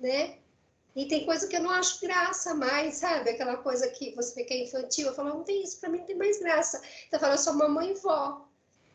[0.00, 0.38] né?
[0.96, 3.30] E tem coisa que eu não acho graça mais, sabe?
[3.30, 5.06] Aquela coisa que você que é infantil.
[5.06, 6.82] Eu falo, não tem isso, para mim tem mais graça.
[7.06, 8.48] Então eu falo, eu sou mamãe e vó.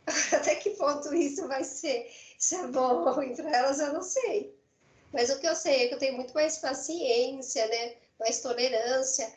[0.34, 2.12] Até que ponto isso vai ser?
[2.38, 4.56] Se é bom ou ruim para elas, eu não sei.
[5.14, 7.96] Mas o que eu sei é que eu tenho muito mais paciência, né?
[8.20, 9.32] Mais tolerância.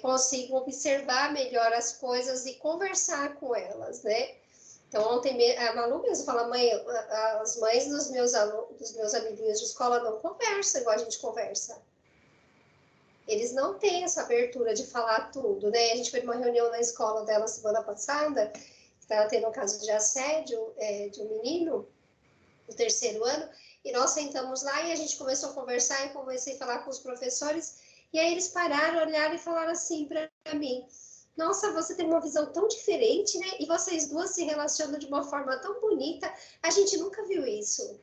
[0.00, 4.34] Consigo observar melhor as coisas e conversar com elas, né?
[4.88, 6.70] Então, ontem a Malu mesmo fala, mãe,
[7.40, 11.18] as mães dos meus, alunos, dos meus amiguinhos de escola não conversam igual a gente
[11.18, 11.80] conversa
[13.26, 15.92] eles não têm essa abertura de falar tudo, né?
[15.92, 18.60] A gente foi numa reunião na escola dela semana passada, que
[19.00, 21.88] estava tendo um caso de assédio é, de um menino,
[22.68, 23.48] no terceiro ano,
[23.84, 26.90] e nós sentamos lá e a gente começou a conversar e comecei a falar com
[26.90, 27.78] os professores,
[28.14, 30.86] e aí eles pararam, olharam e falaram assim para mim,
[31.36, 33.56] nossa, você tem uma visão tão diferente, né?
[33.58, 36.32] E vocês duas se relacionam de uma forma tão bonita,
[36.62, 38.00] a gente nunca viu isso.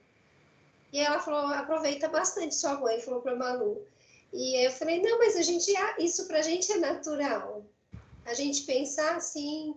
[0.92, 3.88] E ela falou, aproveita bastante sua mãe, falou para Malu.
[4.34, 7.64] E eu falei, não, mas a gente, isso para a gente é natural.
[8.26, 9.74] A gente pensar assim,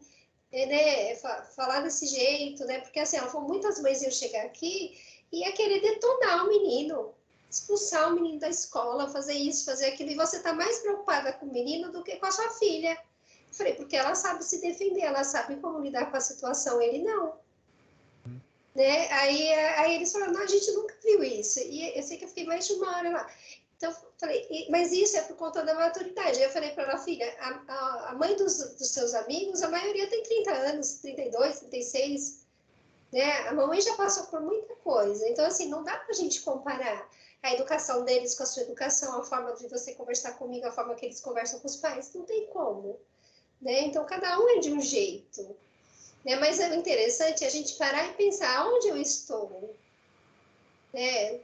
[0.50, 1.16] é, né,
[1.54, 2.80] falar desse jeito, né?
[2.80, 4.98] Porque assim, ela falou, muitas mães iam chegar aqui
[5.30, 7.14] e ia querer detonar o menino,
[7.54, 11.46] expulsar o menino da escola, fazer isso, fazer aquilo, e você está mais preocupada com
[11.46, 12.92] o menino do que com a sua filha.
[13.48, 17.02] Eu falei, porque ela sabe se defender, ela sabe como lidar com a situação, ele
[17.02, 17.34] não.
[18.74, 19.08] Né?
[19.12, 21.60] Aí, aí eles falaram, não, a gente nunca viu isso.
[21.60, 23.30] E eu sei que eu fiquei mais de uma hora lá.
[23.76, 26.40] Então, falei, mas isso é por conta da maturidade.
[26.40, 30.08] Eu falei para ela, filha, a, a, a mãe dos, dos, seus amigos, a maioria
[30.08, 32.46] tem 30 anos, 32, 36,
[33.12, 33.48] né?
[33.48, 35.28] A mamãe já passou por muita coisa.
[35.28, 37.08] Então, assim, não dá para a gente comparar
[37.44, 40.94] a educação deles com a sua educação, a forma de você conversar comigo, a forma
[40.94, 42.10] que eles conversam com os pais.
[42.14, 42.98] Não tem como,
[43.60, 43.82] né?
[43.82, 45.54] Então, cada um é de um jeito.
[46.24, 46.36] Né?
[46.36, 49.76] Mas é interessante a gente parar e pensar onde eu estou.
[50.92, 51.40] Né?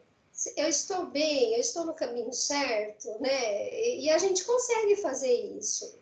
[0.56, 3.70] eu estou bem, eu estou no caminho certo, né?
[3.98, 5.98] E a gente consegue fazer isso.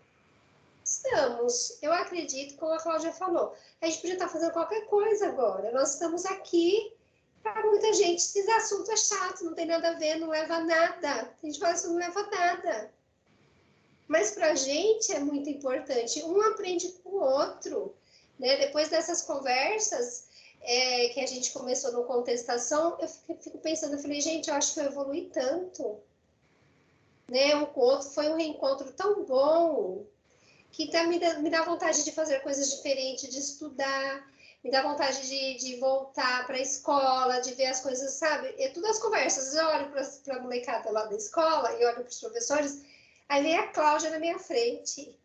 [0.84, 5.72] Estamos, eu acredito, como a Cláudia falou, a gente podia estar fazendo qualquer coisa agora.
[5.72, 6.92] Nós estamos aqui
[7.42, 8.20] para muita gente.
[8.20, 11.34] Esse assunto é chato, não tem nada a ver, não leva a nada.
[11.42, 12.92] A gente fala isso, não leva a nada.
[14.06, 16.22] Mas para a gente é muito importante.
[16.22, 17.94] Um aprende com o outro.
[18.38, 18.56] Né?
[18.56, 20.28] Depois dessas conversas,
[20.62, 24.74] é, que a gente começou no contestação, eu fico pensando, eu falei, gente, eu acho
[24.74, 25.98] que eu evolui tanto.
[27.28, 27.54] Né?
[27.56, 30.06] Um com o outro foi um reencontro tão bom
[30.70, 34.26] que tá, me, dá, me dá vontade de fazer coisas diferentes, de estudar.
[34.64, 38.54] Me dá vontade de, de voltar para a escola, de ver as coisas, sabe?
[38.58, 42.10] E todas as conversas, eu olho para a molecada lá da escola e olho para
[42.10, 42.82] os professores,
[43.28, 45.16] aí vem a Cláudia na minha frente.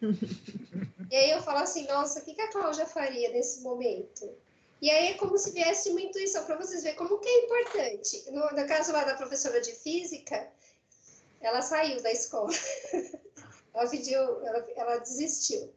[1.10, 4.32] e aí eu falo assim, nossa, o que, que a Cláudia faria nesse momento?
[4.80, 8.30] E aí é como se viesse uma intuição para vocês verem como que é importante.
[8.30, 10.48] No, no caso lá da professora de física,
[11.40, 12.52] ela saiu da escola.
[13.74, 15.74] ela pediu, ela, ela desistiu.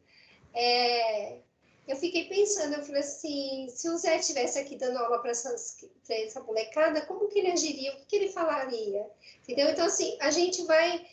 [0.54, 1.40] É,
[1.86, 6.40] eu fiquei pensando, eu falei assim, se o Zé estivesse aqui dando aula para essa
[6.46, 7.92] molecada, como que ele agiria?
[7.92, 9.06] O que, que ele falaria?
[9.42, 9.68] Entendeu?
[9.68, 11.04] Então, assim, a gente vai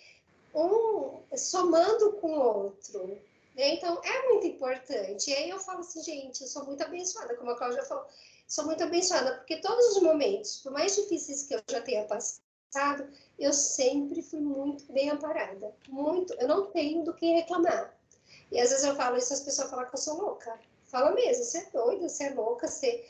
[0.54, 3.08] um somando com o outro.
[3.56, 3.74] Né?
[3.74, 5.32] Então, é muito importante.
[5.32, 8.06] E aí eu falo assim, gente, eu sou muito abençoada, como a Cláudia falou,
[8.48, 13.08] sou muito abençoada, porque todos os momentos, por mais difíceis que eu já tenha passado,
[13.38, 15.74] eu sempre fui muito bem amparada.
[15.88, 16.34] Muito.
[16.34, 17.99] Eu não tenho do que reclamar.
[18.52, 20.60] E às vezes eu falo isso, as pessoas falam que eu sou louca.
[20.86, 23.06] Fala mesmo, você é doida, você é louca, você,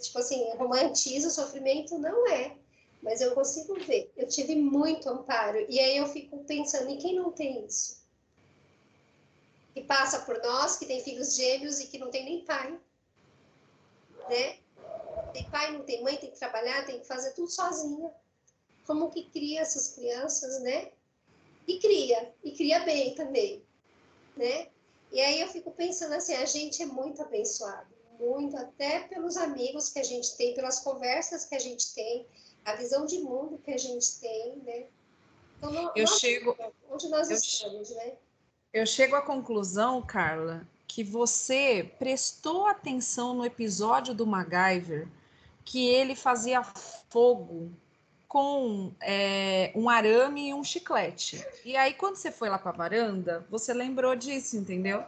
[0.00, 1.98] tipo assim, romantiza o sofrimento.
[1.98, 2.56] Não é.
[3.02, 4.12] Mas eu consigo ver.
[4.16, 5.64] Eu tive muito amparo.
[5.68, 7.98] E aí eu fico pensando, em quem não tem isso?
[9.74, 12.78] Que passa por nós, que tem filhos gêmeos e que não tem nem pai.
[14.28, 14.58] Né?
[15.32, 18.12] Tem pai, não tem mãe, tem que trabalhar, tem que fazer tudo sozinha.
[18.86, 20.92] Como que cria essas crianças, né?
[21.66, 23.67] E cria, e cria bem também
[24.38, 24.68] né?
[25.12, 27.88] E aí eu fico pensando assim, a gente é muito abençoado,
[28.18, 32.26] muito, até pelos amigos que a gente tem, pelas conversas que a gente tem,
[32.64, 34.86] a visão de mundo que a gente tem, né?
[35.56, 36.56] Então, eu chego,
[36.88, 38.12] onde nós estamos, né?
[38.72, 45.08] Eu chego à conclusão, Carla, que você prestou atenção no episódio do MacGyver,
[45.64, 47.72] que ele fazia fogo
[48.28, 51.42] com é, um arame e um chiclete.
[51.64, 55.02] E aí, quando você foi lá para a varanda, você lembrou disso, entendeu?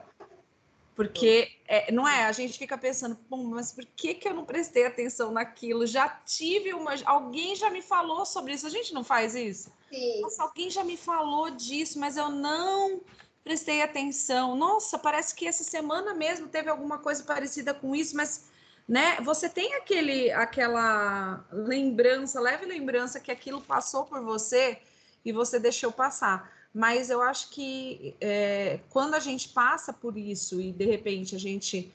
[0.96, 4.86] Porque é, não é, a gente fica pensando, mas por que, que eu não prestei
[4.86, 5.86] atenção naquilo?
[5.86, 6.94] Já tive uma.
[7.04, 8.66] Alguém já me falou sobre isso.
[8.66, 9.70] A gente não faz isso?
[9.88, 10.20] Sim.
[10.22, 13.00] Nossa, alguém já me falou disso, mas eu não
[13.44, 14.54] prestei atenção.
[14.54, 18.50] Nossa, parece que essa semana mesmo teve alguma coisa parecida com isso, mas
[18.90, 19.20] né?
[19.20, 24.78] Você tem aquele, aquela lembrança, leve lembrança que aquilo passou por você
[25.24, 26.52] e você deixou passar.
[26.74, 31.38] Mas eu acho que é, quando a gente passa por isso e de repente a
[31.38, 31.92] gente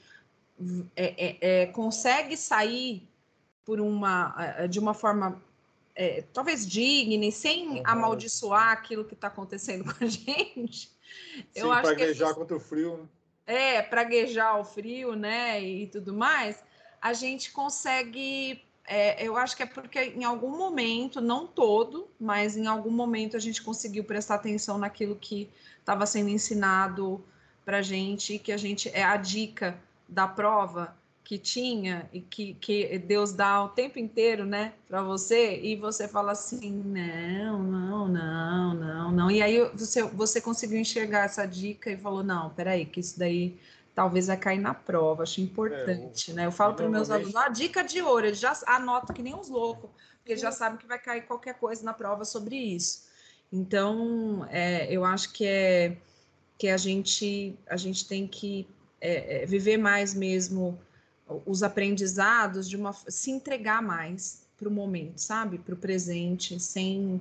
[0.96, 3.06] é, é, é consegue sair
[3.62, 5.42] por uma de uma forma
[5.94, 7.82] é, talvez digna e sem uhum.
[7.84, 10.88] amaldiçoar aquilo que está acontecendo com a gente.
[10.88, 12.96] Sim, eu acho praguejar que contra o frio.
[13.46, 13.76] Né?
[13.76, 15.62] É, praguejar o frio, né?
[15.62, 16.64] E tudo mais
[17.00, 18.62] a gente consegue.
[18.88, 23.36] É, eu acho que é porque em algum momento, não todo, mas em algum momento
[23.36, 25.50] a gente conseguiu prestar atenção naquilo que
[25.80, 27.24] estava sendo ensinado
[27.64, 29.76] para gente, que a gente é a dica
[30.08, 30.96] da prova
[31.26, 36.06] que tinha e que, que Deus dá o tempo inteiro, né, para você, e você
[36.06, 41.90] fala assim, não, não, não, não, não, e aí você, você conseguiu enxergar essa dica
[41.90, 43.58] e falou, não, peraí, que isso daí
[43.96, 46.44] talvez vai cair na prova, acho importante, é, né?
[46.44, 49.48] Eu falo para meus alunos, a dica de ouro, eles já anotam que nem uns
[49.48, 53.06] loucos, porque eles já sabem que vai cair qualquer coisa na prova sobre isso.
[53.50, 55.96] Então, é, eu acho que é
[56.58, 58.68] que a gente a gente tem que
[59.00, 60.78] é, é viver mais mesmo
[61.46, 67.18] os aprendizados de uma se entregar mais para o momento, sabe, para o presente, sem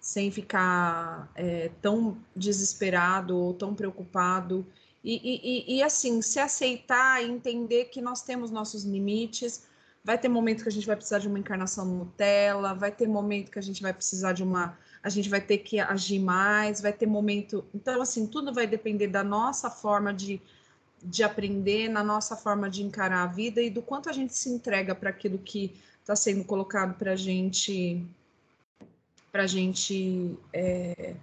[0.00, 4.64] sem ficar é, tão desesperado ou tão preocupado
[5.04, 9.64] e, e, e, assim, se aceitar e entender que nós temos nossos limites,
[10.02, 13.50] vai ter momento que a gente vai precisar de uma encarnação Nutella, vai ter momento
[13.50, 14.78] que a gente vai precisar de uma.
[15.02, 17.66] A gente vai ter que agir mais, vai ter momento.
[17.74, 20.40] Então, assim, tudo vai depender da nossa forma de,
[21.02, 24.48] de aprender, na nossa forma de encarar a vida e do quanto a gente se
[24.48, 28.02] entrega para aquilo que está sendo colocado para a gente.
[29.30, 31.14] Para gente, é,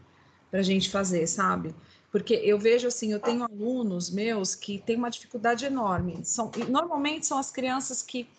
[0.51, 1.73] a gente fazer, sabe?
[2.11, 6.23] Porque eu vejo assim, eu tenho alunos meus que têm uma dificuldade enorme.
[6.25, 8.29] São, normalmente são as crianças que,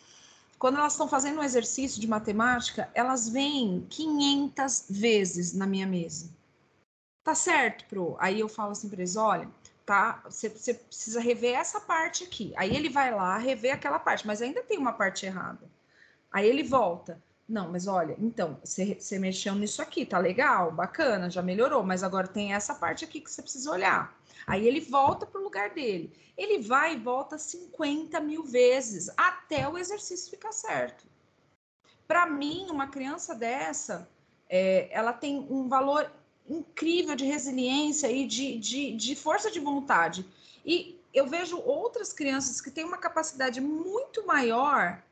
[0.58, 6.30] quando elas estão fazendo um exercício de matemática, elas vêm 500 vezes na minha mesa.
[7.24, 8.16] Tá certo, Pro?
[8.18, 9.48] Aí eu falo assim para eles: olha,
[9.86, 12.52] tá, você, você precisa rever essa parte aqui.
[12.56, 15.66] Aí ele vai lá rever aquela parte, mas ainda tem uma parte errada.
[16.30, 17.18] Aí ele volta.
[17.48, 22.26] Não, mas olha, então, você mexeu nisso aqui, tá legal, bacana, já melhorou, mas agora
[22.26, 24.16] tem essa parte aqui que você precisa olhar.
[24.46, 26.12] Aí ele volta para o lugar dele.
[26.36, 31.04] Ele vai e volta 50 mil vezes até o exercício ficar certo.
[32.06, 34.08] Para mim, uma criança dessa,
[34.48, 36.10] é, ela tem um valor
[36.48, 40.26] incrível de resiliência e de, de, de força de vontade.
[40.64, 45.02] E eu vejo outras crianças que têm uma capacidade muito maior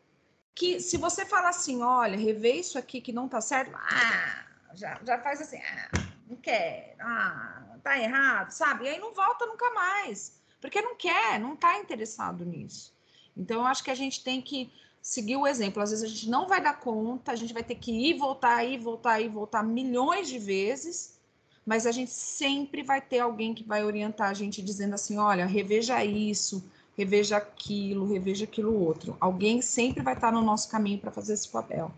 [0.55, 4.45] que se você falar assim, olha, rever isso aqui que não tá certo, ah,
[4.75, 5.91] já, já faz assim, ah,
[6.29, 8.85] não quer, ah, tá errado, sabe?
[8.85, 12.95] E aí não volta nunca mais, porque não quer, não tá interessado nisso.
[13.37, 14.71] Então, eu acho que a gente tem que
[15.01, 15.83] seguir o exemplo.
[15.83, 18.65] Às vezes a gente não vai dar conta, a gente vai ter que ir, voltar,
[18.65, 21.19] ir, voltar, ir, voltar milhões de vezes,
[21.65, 25.47] mas a gente sempre vai ter alguém que vai orientar a gente dizendo assim: olha,
[25.47, 26.65] reveja isso,
[26.97, 29.17] reveja aquilo, reveja aquilo outro.
[29.21, 31.93] Alguém sempre vai estar no nosso caminho para fazer esse papel.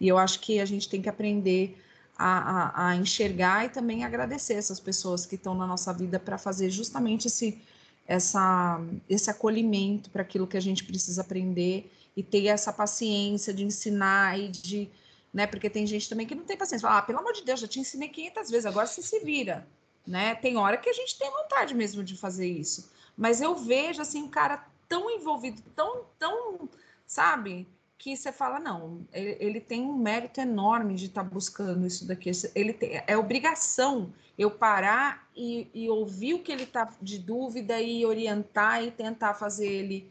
[0.00, 1.78] E eu acho que a gente tem que aprender
[2.18, 6.38] a, a, a enxergar e também agradecer essas pessoas que estão na nossa vida para
[6.38, 7.62] fazer justamente esse,
[8.06, 13.64] essa, esse acolhimento para aquilo que a gente precisa aprender e ter essa paciência de
[13.64, 14.88] ensinar e de.
[15.32, 16.88] Né, porque tem gente também que não tem paciência.
[16.88, 19.68] Fala, ah, pelo amor de Deus, já te ensinei 500 vezes, agora você se vira.
[20.06, 20.34] Né?
[20.36, 22.90] Tem hora que a gente tem vontade mesmo de fazer isso.
[23.16, 26.68] Mas eu vejo assim um cara tão envolvido, tão, tão,
[27.06, 27.66] sabe?
[27.98, 32.06] Que você fala, não, ele, ele tem um mérito enorme de estar tá buscando isso
[32.06, 32.30] daqui.
[32.54, 37.80] Ele tem, é obrigação eu parar e, e ouvir o que ele está de dúvida
[37.80, 40.10] e orientar e tentar fazer ele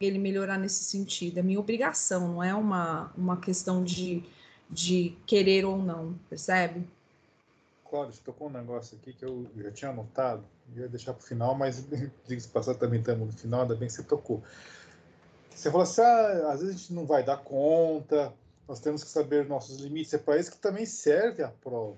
[0.00, 1.38] ele melhorar nesse sentido.
[1.38, 4.22] É minha obrigação, não é uma, uma questão de,
[4.70, 6.86] de querer ou não, percebe?
[7.90, 10.44] Você tocou um negócio aqui que eu já tinha anotado,
[10.76, 11.86] ia deixar para o final, mas
[12.26, 14.42] diga-se passar também estamos no final, ainda bem que você tocou.
[15.50, 18.32] Você falou assim, ah, às vezes a gente não vai dar conta,
[18.68, 21.96] nós temos que saber nossos limites, é para isso que também serve a prova.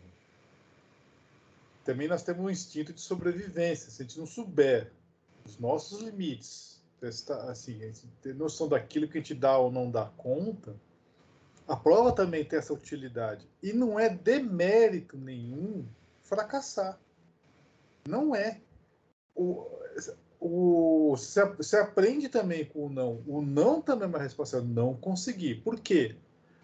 [1.85, 4.93] Também nós temos um instinto de sobrevivência, se a gente não souber
[5.45, 6.81] os nossos limites,
[7.49, 7.81] assim,
[8.23, 10.75] ter noção daquilo que a gente dá ou não dá conta,
[11.71, 13.49] a prova também tem essa utilidade.
[13.63, 15.87] E não é demérito nenhum
[16.21, 16.99] fracassar.
[18.09, 18.61] Não é.
[19.37, 19.65] O,
[20.41, 23.23] o, você aprende também com o não.
[23.25, 24.61] O não também é uma resposta.
[24.61, 25.63] Não conseguir.
[25.63, 26.17] Por quê?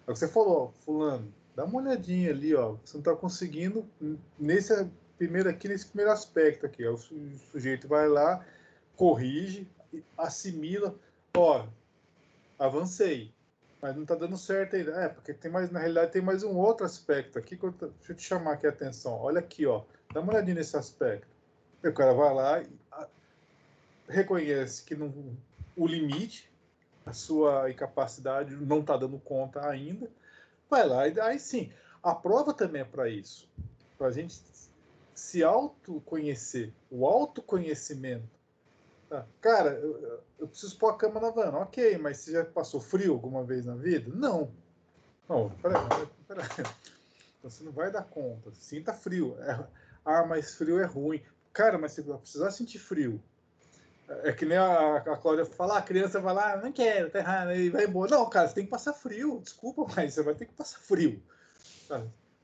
[0.09, 2.73] É o que você falou, fulano, dá uma olhadinha ali, ó.
[2.85, 3.89] Você não está conseguindo
[4.37, 6.85] nesse primeiro aqui, nesse primeiro aspecto aqui.
[6.85, 6.99] Ó, o
[7.53, 8.45] sujeito vai lá,
[8.97, 9.69] corrige,
[10.19, 10.99] assimila,
[11.37, 11.65] ó,
[12.59, 13.36] avancei
[13.81, 14.93] mas não está dando certo ainda.
[14.93, 18.13] É, porque tem mais, na realidade, tem mais um outro aspecto aqui que eu, deixa
[18.13, 19.13] eu te chamar aqui a atenção.
[19.15, 19.85] Olha aqui, ó.
[20.13, 21.29] Dá uma olhadinha nesse aspecto.
[21.85, 23.07] O cara vai lá e a,
[24.09, 25.13] reconhece que não,
[25.77, 26.51] o limite,
[27.05, 30.11] a sua incapacidade não está dando conta ainda.
[30.69, 31.73] Vai lá e aí sim.
[32.03, 33.49] A prova também é para isso.
[33.99, 34.41] Para a gente
[35.15, 36.73] se autoconhecer.
[36.91, 38.36] O autoconhecimento.
[39.41, 41.51] Cara, eu, eu, preciso pôr a cama na van.
[41.59, 44.11] Ok, mas você já passou frio alguma vez na vida?
[44.15, 44.53] Não.
[45.29, 46.47] Não, peraí, peraí.
[47.39, 48.51] Então, você não vai dar conta.
[48.55, 49.37] Sinta frio.
[49.41, 49.65] É,
[50.05, 51.23] ah, mas frio é ruim.
[51.53, 53.23] Cara, mas você vai precisar sentir frio.
[54.09, 57.11] É, é que nem a, a Cláudia fala, ah, a criança vai lá, não quero,
[57.11, 58.11] tá errado, e vai embora.
[58.11, 59.41] Não, cara, você tem que passar frio.
[59.43, 61.23] Desculpa, mas você vai ter que passar frio.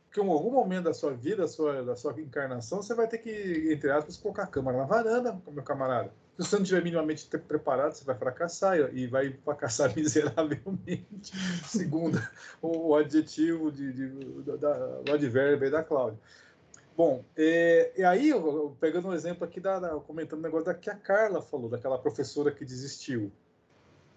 [0.04, 3.18] Porque em algum momento da sua vida, da sua, da sua encarnação, você vai ter
[3.18, 6.12] que, entre aspas, colocar a câmera na varanda, meu camarada.
[6.42, 11.32] Se você não estiver minimamente preparado, você vai fracassar e vai fracassar miseravelmente,
[11.66, 12.20] segundo
[12.60, 16.18] o adjetivo de, de, da, do advérbio da Cláudia.
[16.96, 18.32] Bom, é, e aí,
[18.78, 21.98] pegando um exemplo aqui, da, da, comentando um negócio da que a Carla falou, daquela
[21.98, 23.32] professora que desistiu.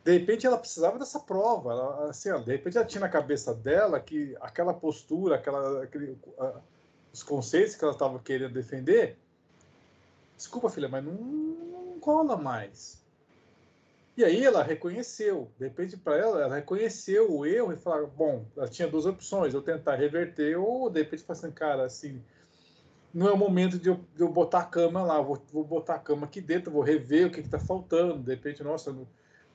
[0.03, 1.71] De repente, ela precisava dessa prova.
[1.71, 6.59] Ela, assim, de repente, ela tinha na cabeça dela que aquela postura, aquela, aquele, a,
[7.13, 9.17] os conceitos que ela estava querendo defender.
[10.35, 11.13] Desculpa, filha, mas não,
[12.05, 13.03] cola mais.
[14.15, 18.45] E aí ela reconheceu, de repente para ela, ela reconheceu o erro e falou, bom,
[18.55, 22.21] ela tinha duas opções, eu tentar reverter ou de repente falar assim, cara, assim,
[23.11, 25.95] não é o momento de eu, de eu botar a cama lá, vou, vou, botar
[25.95, 28.95] a cama aqui dentro, vou rever o que está faltando, de repente, nossa,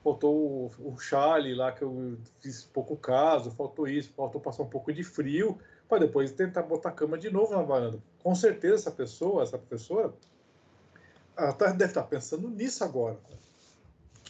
[0.03, 4.69] faltou o, o chale lá que eu fiz pouco caso, faltou isso, faltou passar um
[4.69, 5.57] pouco de frio,
[5.87, 7.97] para depois tentar botar a cama de novo na varanda.
[8.21, 10.13] Com certeza essa pessoa, essa professora,
[11.37, 13.17] ela tá, deve estar pensando nisso agora,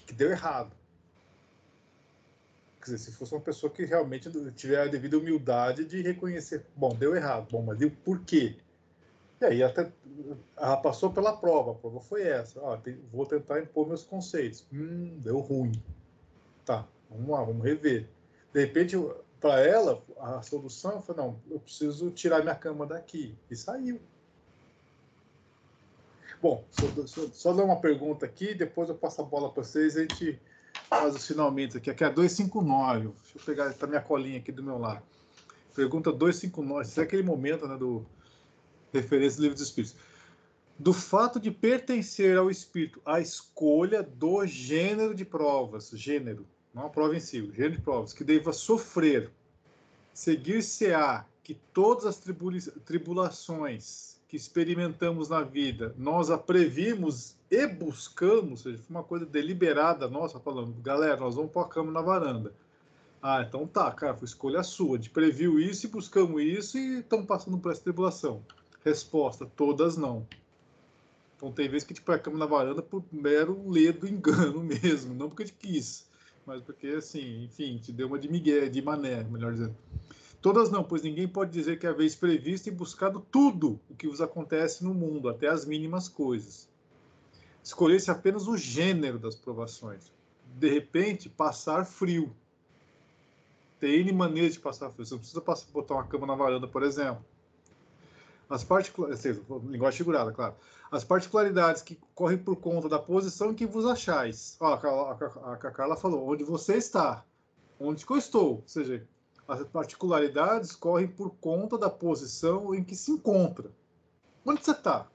[0.06, 0.72] que deu errado.
[2.80, 6.96] Quer dizer, se fosse uma pessoa que realmente tiver a devida humildade de reconhecer, bom,
[6.96, 8.58] deu errado, bom, mas deu por quê?
[9.40, 9.92] E aí até,
[10.58, 14.66] ela passou pela prova, a prova foi essa, ah, tem, vou tentar impor meus conceitos.
[14.72, 15.72] Hum, deu ruim.
[16.66, 18.08] Tá, vamos lá, vamos rever.
[18.54, 18.96] De repente,
[19.40, 23.36] para ela, a solução foi, não, eu preciso tirar minha cama daqui.
[23.50, 24.00] E saiu.
[26.42, 29.96] Bom, só, só, só dar uma pergunta aqui, depois eu passo a bola para vocês
[29.96, 30.42] a gente
[30.90, 31.92] faz os finalmente aqui.
[31.92, 33.10] Aqui é 259.
[33.10, 35.04] Deixa eu pegar tá minha colinha aqui do meu lado.
[35.76, 36.82] Pergunta 259.
[36.82, 38.04] Esse é aquele momento né, do
[38.92, 39.96] referência do livro dos Espíritos.
[40.80, 46.90] do fato de pertencer ao espírito a escolha do gênero de provas, gênero, não a
[46.90, 49.30] prova em si, o gênero de provas, que deva sofrer,
[50.12, 52.20] seguir-se-á que todas as
[52.84, 59.26] tribulações que experimentamos na vida, nós a previmos e buscamos, ou seja, foi uma coisa
[59.26, 62.54] deliberada nossa, falando, galera, nós vamos pôr a cama na varanda.
[63.22, 64.98] Ah, então tá, cara, foi escolha sua.
[64.98, 68.42] De previu isso e buscamos isso e estamos passando por essa tribulação.
[68.86, 70.26] Resposta: todas não.
[71.36, 74.64] Então tem vezes que a gente põe a cama na varanda por mero ledo engano
[74.64, 76.08] mesmo, não porque a gente quis,
[76.46, 79.76] mas porque, assim, enfim, te deu uma de migué, de mané, melhor dizendo.
[80.42, 84.08] Todas não, pois ninguém pode dizer que a vez prevista e buscado tudo o que
[84.08, 86.68] vos acontece no mundo, até as mínimas coisas.
[87.64, 90.12] Escolher-se apenas o gênero das provações.
[90.58, 92.34] De repente, passar frio
[93.82, 95.06] tem N maneiras de passar frio.
[95.06, 97.26] Você não precisa passar, botar uma cama na varanda, por exemplo.
[98.48, 100.56] As particularidades, linguagem figurada, claro.
[100.92, 104.56] As particularidades que correm por conta da posição em que vos achais.
[104.60, 107.26] Ó, a, a, a Carla falou, onde você está,
[107.80, 108.58] onde eu estou.
[108.58, 109.08] Ou seja,
[109.52, 113.70] as particularidades correm por conta da posição em que se encontra.
[114.46, 115.08] Onde você está?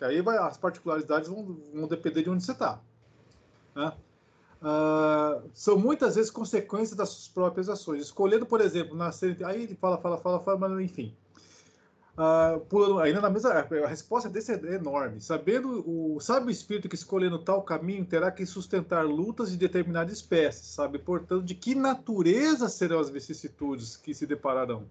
[0.00, 2.80] Aí vai, as particularidades vão, vão depender de onde você está.
[3.74, 3.92] Né?
[4.62, 8.02] Uh, são muitas vezes consequências das suas próprias ações.
[8.02, 9.36] Escolhendo, por exemplo, nascer.
[9.44, 11.14] Aí ele fala, fala, fala, fala, mas enfim.
[12.68, 13.50] Pulando, ainda na mesma.
[13.50, 15.20] A resposta desse é enorme.
[15.20, 20.10] Sabendo o, sabe o espírito que escolhendo tal caminho terá que sustentar lutas de determinada
[20.10, 20.98] espécie, sabe?
[20.98, 24.86] Portanto, de que natureza serão as vicissitudes que se depararão?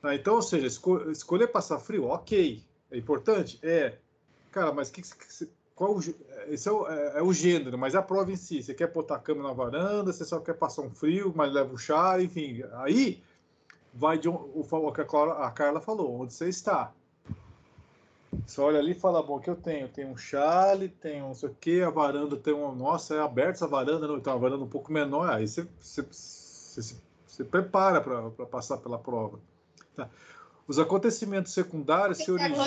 [0.00, 2.62] Ah, então, ou seja, esco escolher passar frio, ok.
[2.92, 3.58] É importante?
[3.60, 3.98] É.
[4.52, 5.98] Cara, mas que, que, qual
[6.46, 9.16] esse é o, é, é o, gênero, mas a prova em si, você quer botar
[9.16, 12.62] a cama na varanda, você só quer passar um frio, mas leva o chá, enfim,
[12.74, 13.20] aí
[13.92, 16.92] vai de o, o que a, Clara, a Carla falou, onde você está.
[18.46, 19.88] Você olha ali e fala, bom, o que eu tenho?
[19.88, 23.20] Tem um chale, tem um não sei o que, a varanda tem uma, nossa, é
[23.20, 26.96] aberta essa varanda, não, então uma varanda um pouco menor, aí você, você, você,
[27.26, 29.40] você prepara para passar pela prova.
[29.96, 30.08] Tá.
[30.66, 32.58] Os acontecimentos secundários se originam.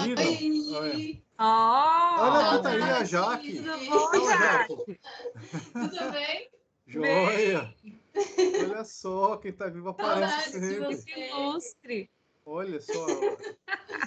[1.38, 3.61] Oh, Olha a aí, a Jaque.
[3.61, 4.99] Tudo bom, Jaque?
[5.73, 6.49] Tudo bem?
[6.88, 7.73] Joia!
[8.16, 10.98] Olha só, quem tá vivo aparece sempre.
[11.84, 12.10] Que.
[12.46, 13.06] Olha só.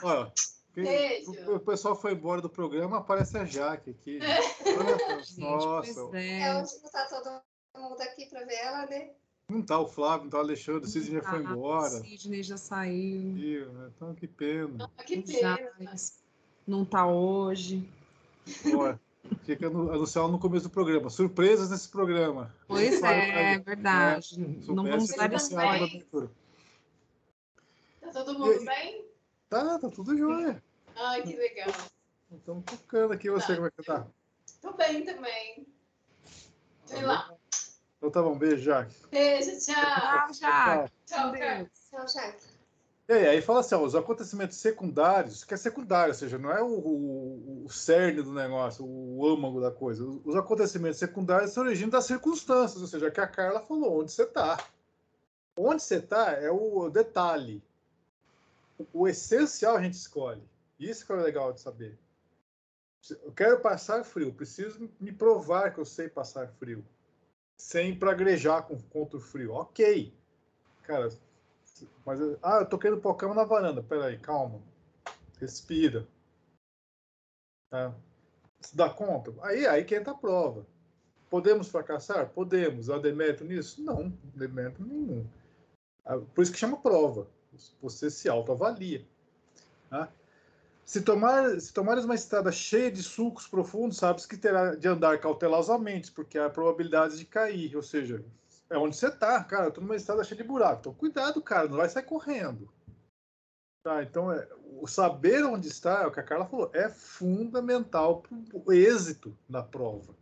[0.03, 0.33] Olha,
[0.75, 4.19] quem, o, o, pessoal foi embora do programa, aparece a Jaque aqui.
[4.79, 6.19] Olha, Gente, nossa.
[6.19, 6.41] É.
[6.41, 9.11] É onde não tá todo mundo aqui para ver ela, né?
[9.49, 11.95] Não tá o Flávio, não tá o Alexandre, o Sidney já foi Ah, embora.
[11.95, 13.37] O Sidney já saiu.
[13.37, 14.91] Ih, Então, que pena.
[14.97, 15.57] Ah, que pena.
[15.57, 16.25] Jales
[16.67, 17.89] não tá hoje.
[18.77, 19.01] Olha,
[19.45, 21.11] tinha que anu- anunciar no começo do programa.
[21.11, 22.55] Surpresas nesse programa.
[22.67, 24.39] Pois Claro, é, aí, verdade.
[24.39, 24.47] né?
[24.67, 26.31] Não vamos dar anunciado spoiler.
[28.01, 29.05] Tá todo mundo bem?
[29.49, 30.63] Tá, tá tudo jóia.
[30.97, 31.73] Ai, que legal.
[32.33, 33.31] Estamos tocando aqui.
[33.31, 34.07] Você, como é que tá?
[34.61, 35.67] Tô bem também.
[36.85, 37.33] Sei lá.
[37.99, 38.95] Então tá bom, beijo, Jaque.
[39.11, 39.75] Beijo, tchau.
[39.75, 40.91] Tchau, já.
[41.07, 41.33] Tchau.
[41.33, 41.69] Deus.
[41.91, 42.54] Tchau, Jaque.
[43.07, 46.63] E aí, fala assim, ó, os acontecimentos secundários, que é secundário, ou seja, não é
[46.63, 50.03] o, o, o cerne do negócio, o âmago da coisa.
[50.03, 54.11] Os, os acontecimentos secundários se originam das circunstâncias, ou seja, que a Carla falou, onde
[54.11, 54.57] você está.
[55.55, 57.63] Onde você está é o detalhe.
[58.79, 60.43] O, o essencial a gente escolhe.
[60.81, 61.99] Isso que é legal de saber.
[63.23, 66.83] Eu quero passar frio, preciso me provar que eu sei passar frio.
[67.55, 69.53] Sem praguejar com, contra o frio.
[69.53, 70.13] Ok.
[70.85, 71.11] Cara,
[72.05, 73.83] mas, ah, eu pôr a cama na varanda.
[73.83, 74.61] Peraí, calma.
[75.41, 76.07] Respira.
[77.71, 77.95] Tá?
[78.61, 79.33] Se dá conta?
[79.43, 80.67] Aí, aí que entra a prova.
[81.29, 82.29] Podemos fracassar?
[82.31, 82.89] Podemos.
[82.89, 83.83] Há demérito nisso?
[83.83, 85.27] Não, demérito nenhum.
[86.05, 87.27] Ah, Por isso que chama prova.
[87.83, 89.05] Você se autoavalia.
[89.91, 90.09] Tá?
[90.85, 95.19] Se, tomar, se tomares uma estrada cheia de sulcos profundos, sabes que terá de andar
[95.19, 97.75] cautelosamente, porque há probabilidades de cair.
[97.75, 98.25] Ou seja,
[98.71, 99.67] é onde você tá, cara.
[99.67, 100.81] Eu tô numa estrada cheia de buraco.
[100.81, 102.69] Então, cuidado, cara, não vai sair correndo.
[103.83, 104.49] Tá, então, é,
[104.81, 109.37] o saber onde está, é o que a Carla falou, é fundamental para o êxito
[109.49, 110.15] da prova.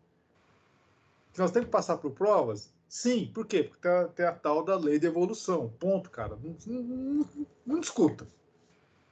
[1.38, 2.72] Nós temos que passar por provas?
[2.88, 3.62] Sim, por quê?
[3.62, 5.72] Porque tem a, tem a tal da lei de evolução.
[5.78, 6.36] Ponto, cara.
[6.36, 8.26] Não, não, não, não discuta.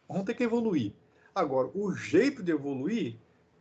[0.06, 0.92] Vamos ter que evoluir.
[1.34, 3.16] Agora, o jeito de evoluir,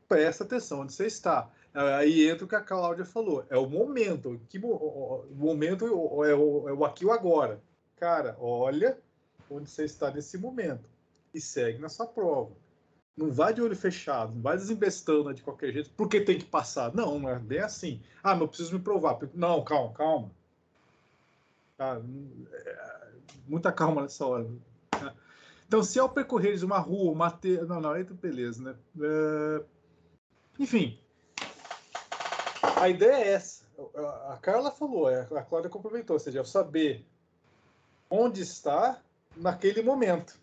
[0.07, 1.49] presta atenção onde você está.
[1.81, 4.38] Aí entra o que a Cláudia falou, é o momento.
[4.49, 7.61] Que, o momento é o, é o aqui o agora.
[7.95, 8.97] Cara, olha
[9.49, 10.89] onde você está nesse momento
[11.34, 12.51] e segue na sua prova.
[13.15, 16.93] Não vai de olho fechado, não vai desembestando de qualquer jeito, porque tem que passar.
[16.93, 18.01] Não, não é bem assim.
[18.22, 19.18] Ah, mas eu preciso me provar.
[19.34, 20.31] Não, calma, calma.
[21.80, 22.01] É,
[23.47, 24.47] Muita calma nessa hora.
[25.65, 27.57] Então, se ao percorreres uma rua, uma te...
[27.61, 28.76] não, não, aí beleza, né?
[29.01, 29.64] É...
[30.60, 30.99] Enfim,
[32.80, 33.64] a ideia é essa.
[34.30, 37.06] A Carla falou, é, a Cláudia complementou, ou seja, saber
[38.10, 39.01] onde está
[39.35, 40.39] naquele momento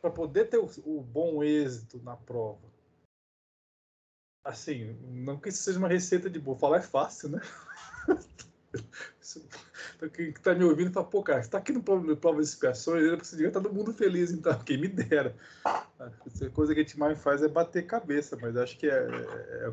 [0.00, 2.70] para poder ter o, o, bom êxito na prova.
[4.44, 7.40] Assim, não que isso seja uma receita de boa, falar é fácil, né?
[10.14, 13.60] Quem está me ouvindo fala, pô, cara, está aqui no prova de expiações, você estar
[13.60, 15.36] todo mundo feliz, então, quem me dera.
[15.64, 16.10] A
[16.52, 19.72] coisa que a gente mais faz é bater cabeça, mas acho que é, é, é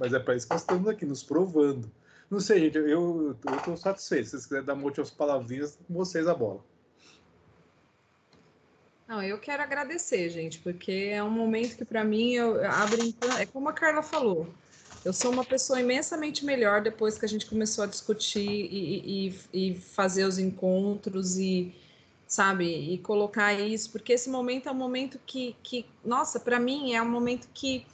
[0.00, 1.88] mas é para isso que nós estamos aqui, nos provando.
[2.30, 4.24] Não sei, gente, eu estou satisfeito.
[4.24, 6.64] Se vocês quiserem dar última palavrinhas, com vocês a bola.
[9.06, 12.98] Não, eu quero agradecer, gente, porque é um momento que para mim eu abro,
[13.38, 14.48] é como a Carla falou.
[15.04, 19.72] Eu sou uma pessoa imensamente melhor depois que a gente começou a discutir e, e,
[19.72, 21.74] e fazer os encontros e,
[22.26, 26.94] sabe, e colocar isso, porque esse momento é um momento que, que nossa, para mim
[26.94, 27.84] é um momento que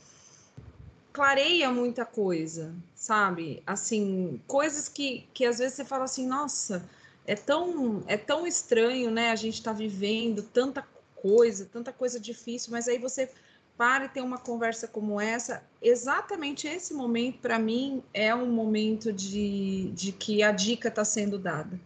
[1.17, 3.63] clareia muita coisa, sabe?
[3.67, 6.85] Assim, coisas que, que às vezes você fala assim, nossa,
[7.27, 9.31] é tão, é tão estranho, né?
[9.31, 13.31] A gente está vivendo tanta coisa, tanta coisa difícil, mas aí você
[13.79, 15.63] para e tem uma conversa como essa.
[15.81, 21.39] Exatamente esse momento, para mim, é um momento de, de que a dica está sendo
[21.39, 21.81] dada.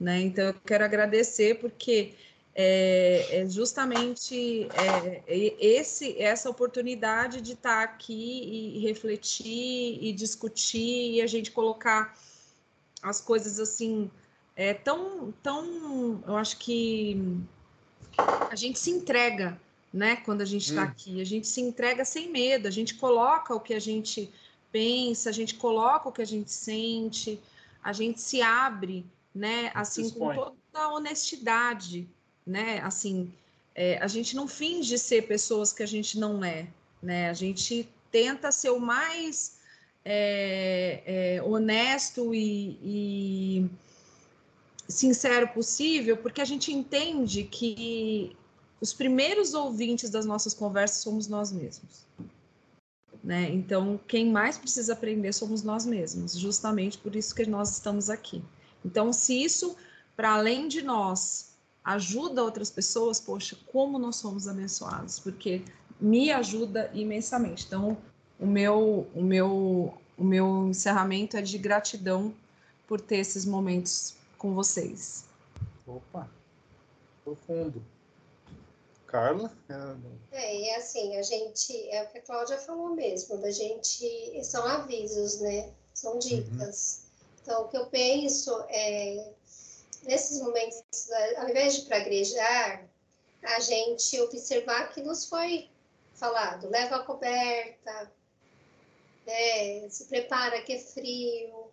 [0.00, 0.22] Né?
[0.22, 2.14] Então, eu quero agradecer, porque
[2.54, 11.20] é, é justamente é, esse, essa oportunidade de estar aqui e refletir e discutir e
[11.20, 12.16] a gente colocar
[13.02, 14.08] as coisas assim
[14.54, 17.20] é tão tão eu acho que
[18.16, 19.60] a gente se entrega
[19.92, 20.84] né quando a gente está hum.
[20.84, 21.20] aqui.
[21.20, 24.30] A gente se entrega sem medo a gente coloca o que a gente
[24.70, 27.40] pensa a gente coloca o que a gente sente
[27.82, 29.04] a gente se abre
[29.34, 32.08] né assim com toda a honestidade
[32.46, 32.80] né?
[32.80, 33.32] Assim,
[33.74, 36.66] é, a gente não finge ser pessoas que a gente não é,
[37.02, 37.30] né?
[37.30, 39.56] A gente tenta ser o mais
[40.04, 41.02] é,
[41.36, 43.70] é, honesto e, e
[44.88, 48.36] sincero possível, porque a gente entende que
[48.80, 52.04] os primeiros ouvintes das nossas conversas somos nós mesmos.
[53.22, 53.50] Né?
[53.50, 58.44] Então, quem mais precisa aprender somos nós mesmos, justamente por isso que nós estamos aqui.
[58.84, 59.74] Então, se isso,
[60.14, 61.53] para além de nós,
[61.84, 65.62] ajuda outras pessoas, poxa, como nós somos abençoados, porque
[66.00, 67.66] me ajuda imensamente.
[67.66, 67.96] Então,
[68.40, 72.34] o meu, o meu, o meu encerramento é de gratidão
[72.86, 75.26] por ter esses momentos com vocês.
[75.86, 76.28] Opa,
[77.22, 77.84] profundo.
[79.06, 79.52] Carla?
[80.32, 84.66] É, e assim, a gente, é o que a Cláudia falou mesmo, da gente, são
[84.66, 85.70] avisos, né?
[85.92, 87.02] São dicas.
[87.04, 87.38] Uhum.
[87.42, 89.32] Então, o que eu penso é
[90.04, 90.82] nesses momentos,
[91.36, 92.88] ao invés de praguejar,
[93.42, 95.68] a gente observar que nos foi
[96.14, 98.12] falado, leva a coberta,
[99.26, 101.70] né, se prepara que é frio.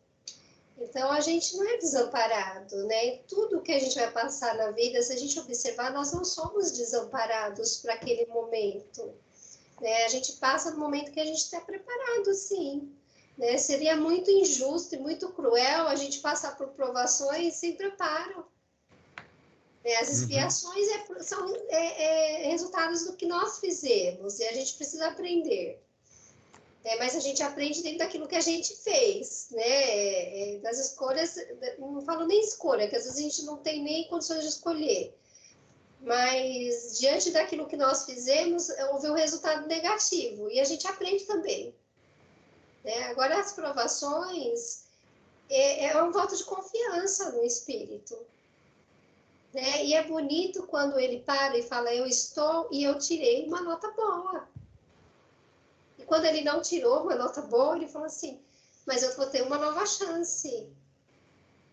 [0.77, 3.17] Então a gente não é desamparado, né?
[3.27, 6.71] Tudo que a gente vai passar na vida, se a gente observar, nós não somos
[6.71, 9.13] desamparados para aquele momento.
[9.79, 10.05] Né?
[10.05, 12.91] A gente passa no momento que a gente está preparado, sim.
[13.41, 13.57] Né?
[13.57, 18.45] Seria muito injusto e muito cruel a gente passar por provações sem preparo.
[19.83, 19.95] Né?
[19.95, 20.13] As uhum.
[20.13, 21.15] expiações uhum.
[21.15, 25.81] é, são é, é, resultados do que nós fizemos e a gente precisa aprender.
[26.85, 26.97] Né?
[26.97, 29.63] Mas a gente aprende dentro daquilo que a gente fez, né?
[29.63, 31.35] É, é, das escolhas,
[31.79, 35.17] não falo nem escolha, que às vezes a gente não tem nem condições de escolher.
[35.99, 41.75] Mas diante daquilo que nós fizemos, houve um resultado negativo e a gente aprende também.
[42.83, 43.03] Né?
[43.03, 44.85] Agora, as provações
[45.49, 48.17] é, é um voto de confiança no espírito.
[49.53, 49.85] Né?
[49.85, 53.89] E é bonito quando ele para e fala: Eu estou e eu tirei uma nota
[53.91, 54.47] boa.
[55.97, 58.39] E quando ele não tirou uma nota boa, ele fala assim:
[58.85, 60.67] Mas eu vou ter uma nova chance.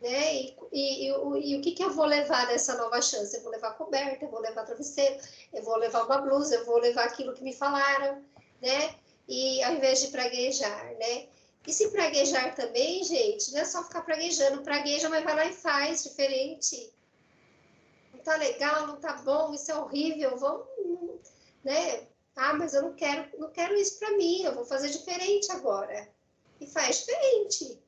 [0.01, 0.35] Né?
[0.35, 3.37] E, e, e, o, e, o que, que eu vou levar dessa nova chance?
[3.37, 5.21] Eu vou levar coberta, eu vou levar travesseiro,
[5.53, 8.23] eu vou levar uma blusa, eu vou levar aquilo que me falaram,
[8.61, 8.95] né?
[9.29, 11.29] E ao invés de praguejar, né?
[11.67, 15.53] E se praguejar também, gente, não é só ficar praguejando, pragueja, mas vai lá e
[15.53, 16.91] faz diferente.
[18.15, 20.67] Não tá legal, não tá bom, isso é horrível, vamos,
[21.63, 22.07] né?
[22.35, 26.09] Ah, mas eu não quero, não quero isso para mim, eu vou fazer diferente agora.
[26.59, 27.79] E faz diferente.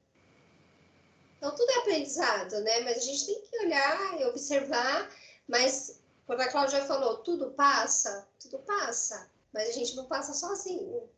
[1.38, 2.80] Então tudo é aprendizado, né?
[2.80, 5.10] Mas a gente tem que olhar e observar,
[5.48, 11.08] mas quando a Cláudia falou, tudo passa, tudo passa, mas a gente não passa sozinho.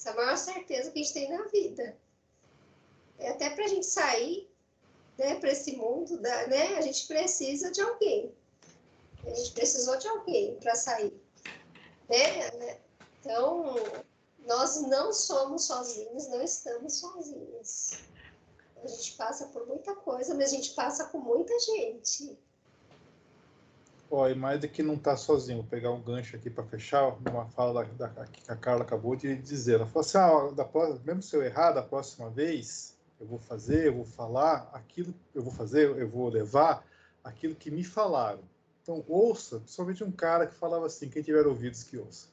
[0.00, 1.94] Essa é a maior certeza que a gente tem na vida.
[3.18, 4.50] É até para a gente sair
[5.18, 8.34] né, para esse mundo, da, né, a gente precisa de alguém.
[9.26, 11.12] A gente precisou de alguém para sair.
[12.08, 12.78] Né?
[13.20, 13.74] Então,
[14.46, 17.98] nós não somos sozinhos, não estamos sozinhos.
[18.82, 22.38] A gente passa por muita coisa, mas a gente passa com muita gente.
[24.12, 27.16] Ó, e mais do que não tá sozinho, vou pegar um gancho aqui para fechar,
[27.28, 29.74] uma fala da, da, que a Carla acabou de dizer.
[29.76, 30.68] Ela falou assim: ah, da,
[31.04, 35.42] mesmo se eu errar da próxima vez, eu vou fazer, eu vou falar aquilo, eu
[35.42, 36.84] vou fazer, eu vou levar
[37.22, 38.42] aquilo que me falaram.
[38.82, 42.29] Então, ouça, principalmente um cara que falava assim: quem tiver ouvidos que ouça.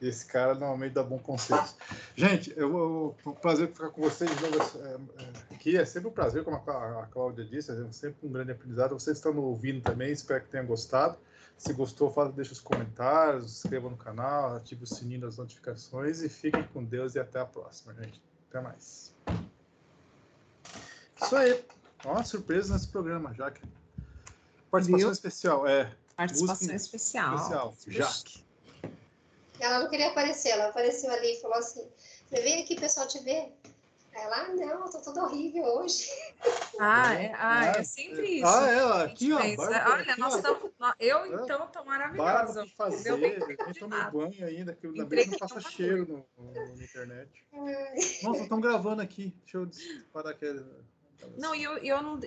[0.00, 1.62] Esse cara normalmente dá bom conselho.
[2.16, 5.76] Gente, eu, eu, um prazer ficar com vocês de novo é, é, aqui.
[5.76, 8.98] É sempre um prazer, como a, a Cláudia disse, é sempre um grande aprendizado.
[8.98, 11.18] Vocês estão ouvindo também, espero que tenham gostado.
[11.58, 16.22] Se gostou, fala, deixa os comentários, se inscreva no canal, ative o sininho das notificações
[16.22, 18.22] e fiquem com Deus e até a próxima, gente.
[18.48, 19.14] Até mais.
[21.22, 21.62] Isso aí.
[22.06, 23.60] Ó, uma surpresa nesse programa, Jaque.
[24.70, 25.12] Participação Viu?
[25.12, 25.94] especial, é.
[26.16, 27.34] Participação especial.
[27.34, 28.49] Especial, Jaque.
[29.60, 31.86] Ela não queria aparecer, ela apareceu ali e falou assim:
[32.30, 33.52] vem aqui, pessoal, te ver.
[34.12, 36.08] Ela, ah, não, eu tô toda horrível hoje.
[36.80, 38.46] Ah, é, ah, é sempre isso.
[38.46, 39.38] Ah, é, aqui, ó.
[39.38, 40.70] Barba, Olha, aqui, nós estamos.
[40.98, 41.42] Eu, é.
[41.42, 42.32] então, tô maravilhosa.
[42.32, 46.82] Barba fazer, gente toma banho ainda, que ainda bem não passa cheiro no, no, na
[46.82, 47.44] internet.
[48.22, 49.32] Nossa, estão gravando aqui.
[49.44, 49.70] Deixa eu
[50.12, 50.46] parar aqui.
[51.36, 52.16] Não, e eu, eu, não,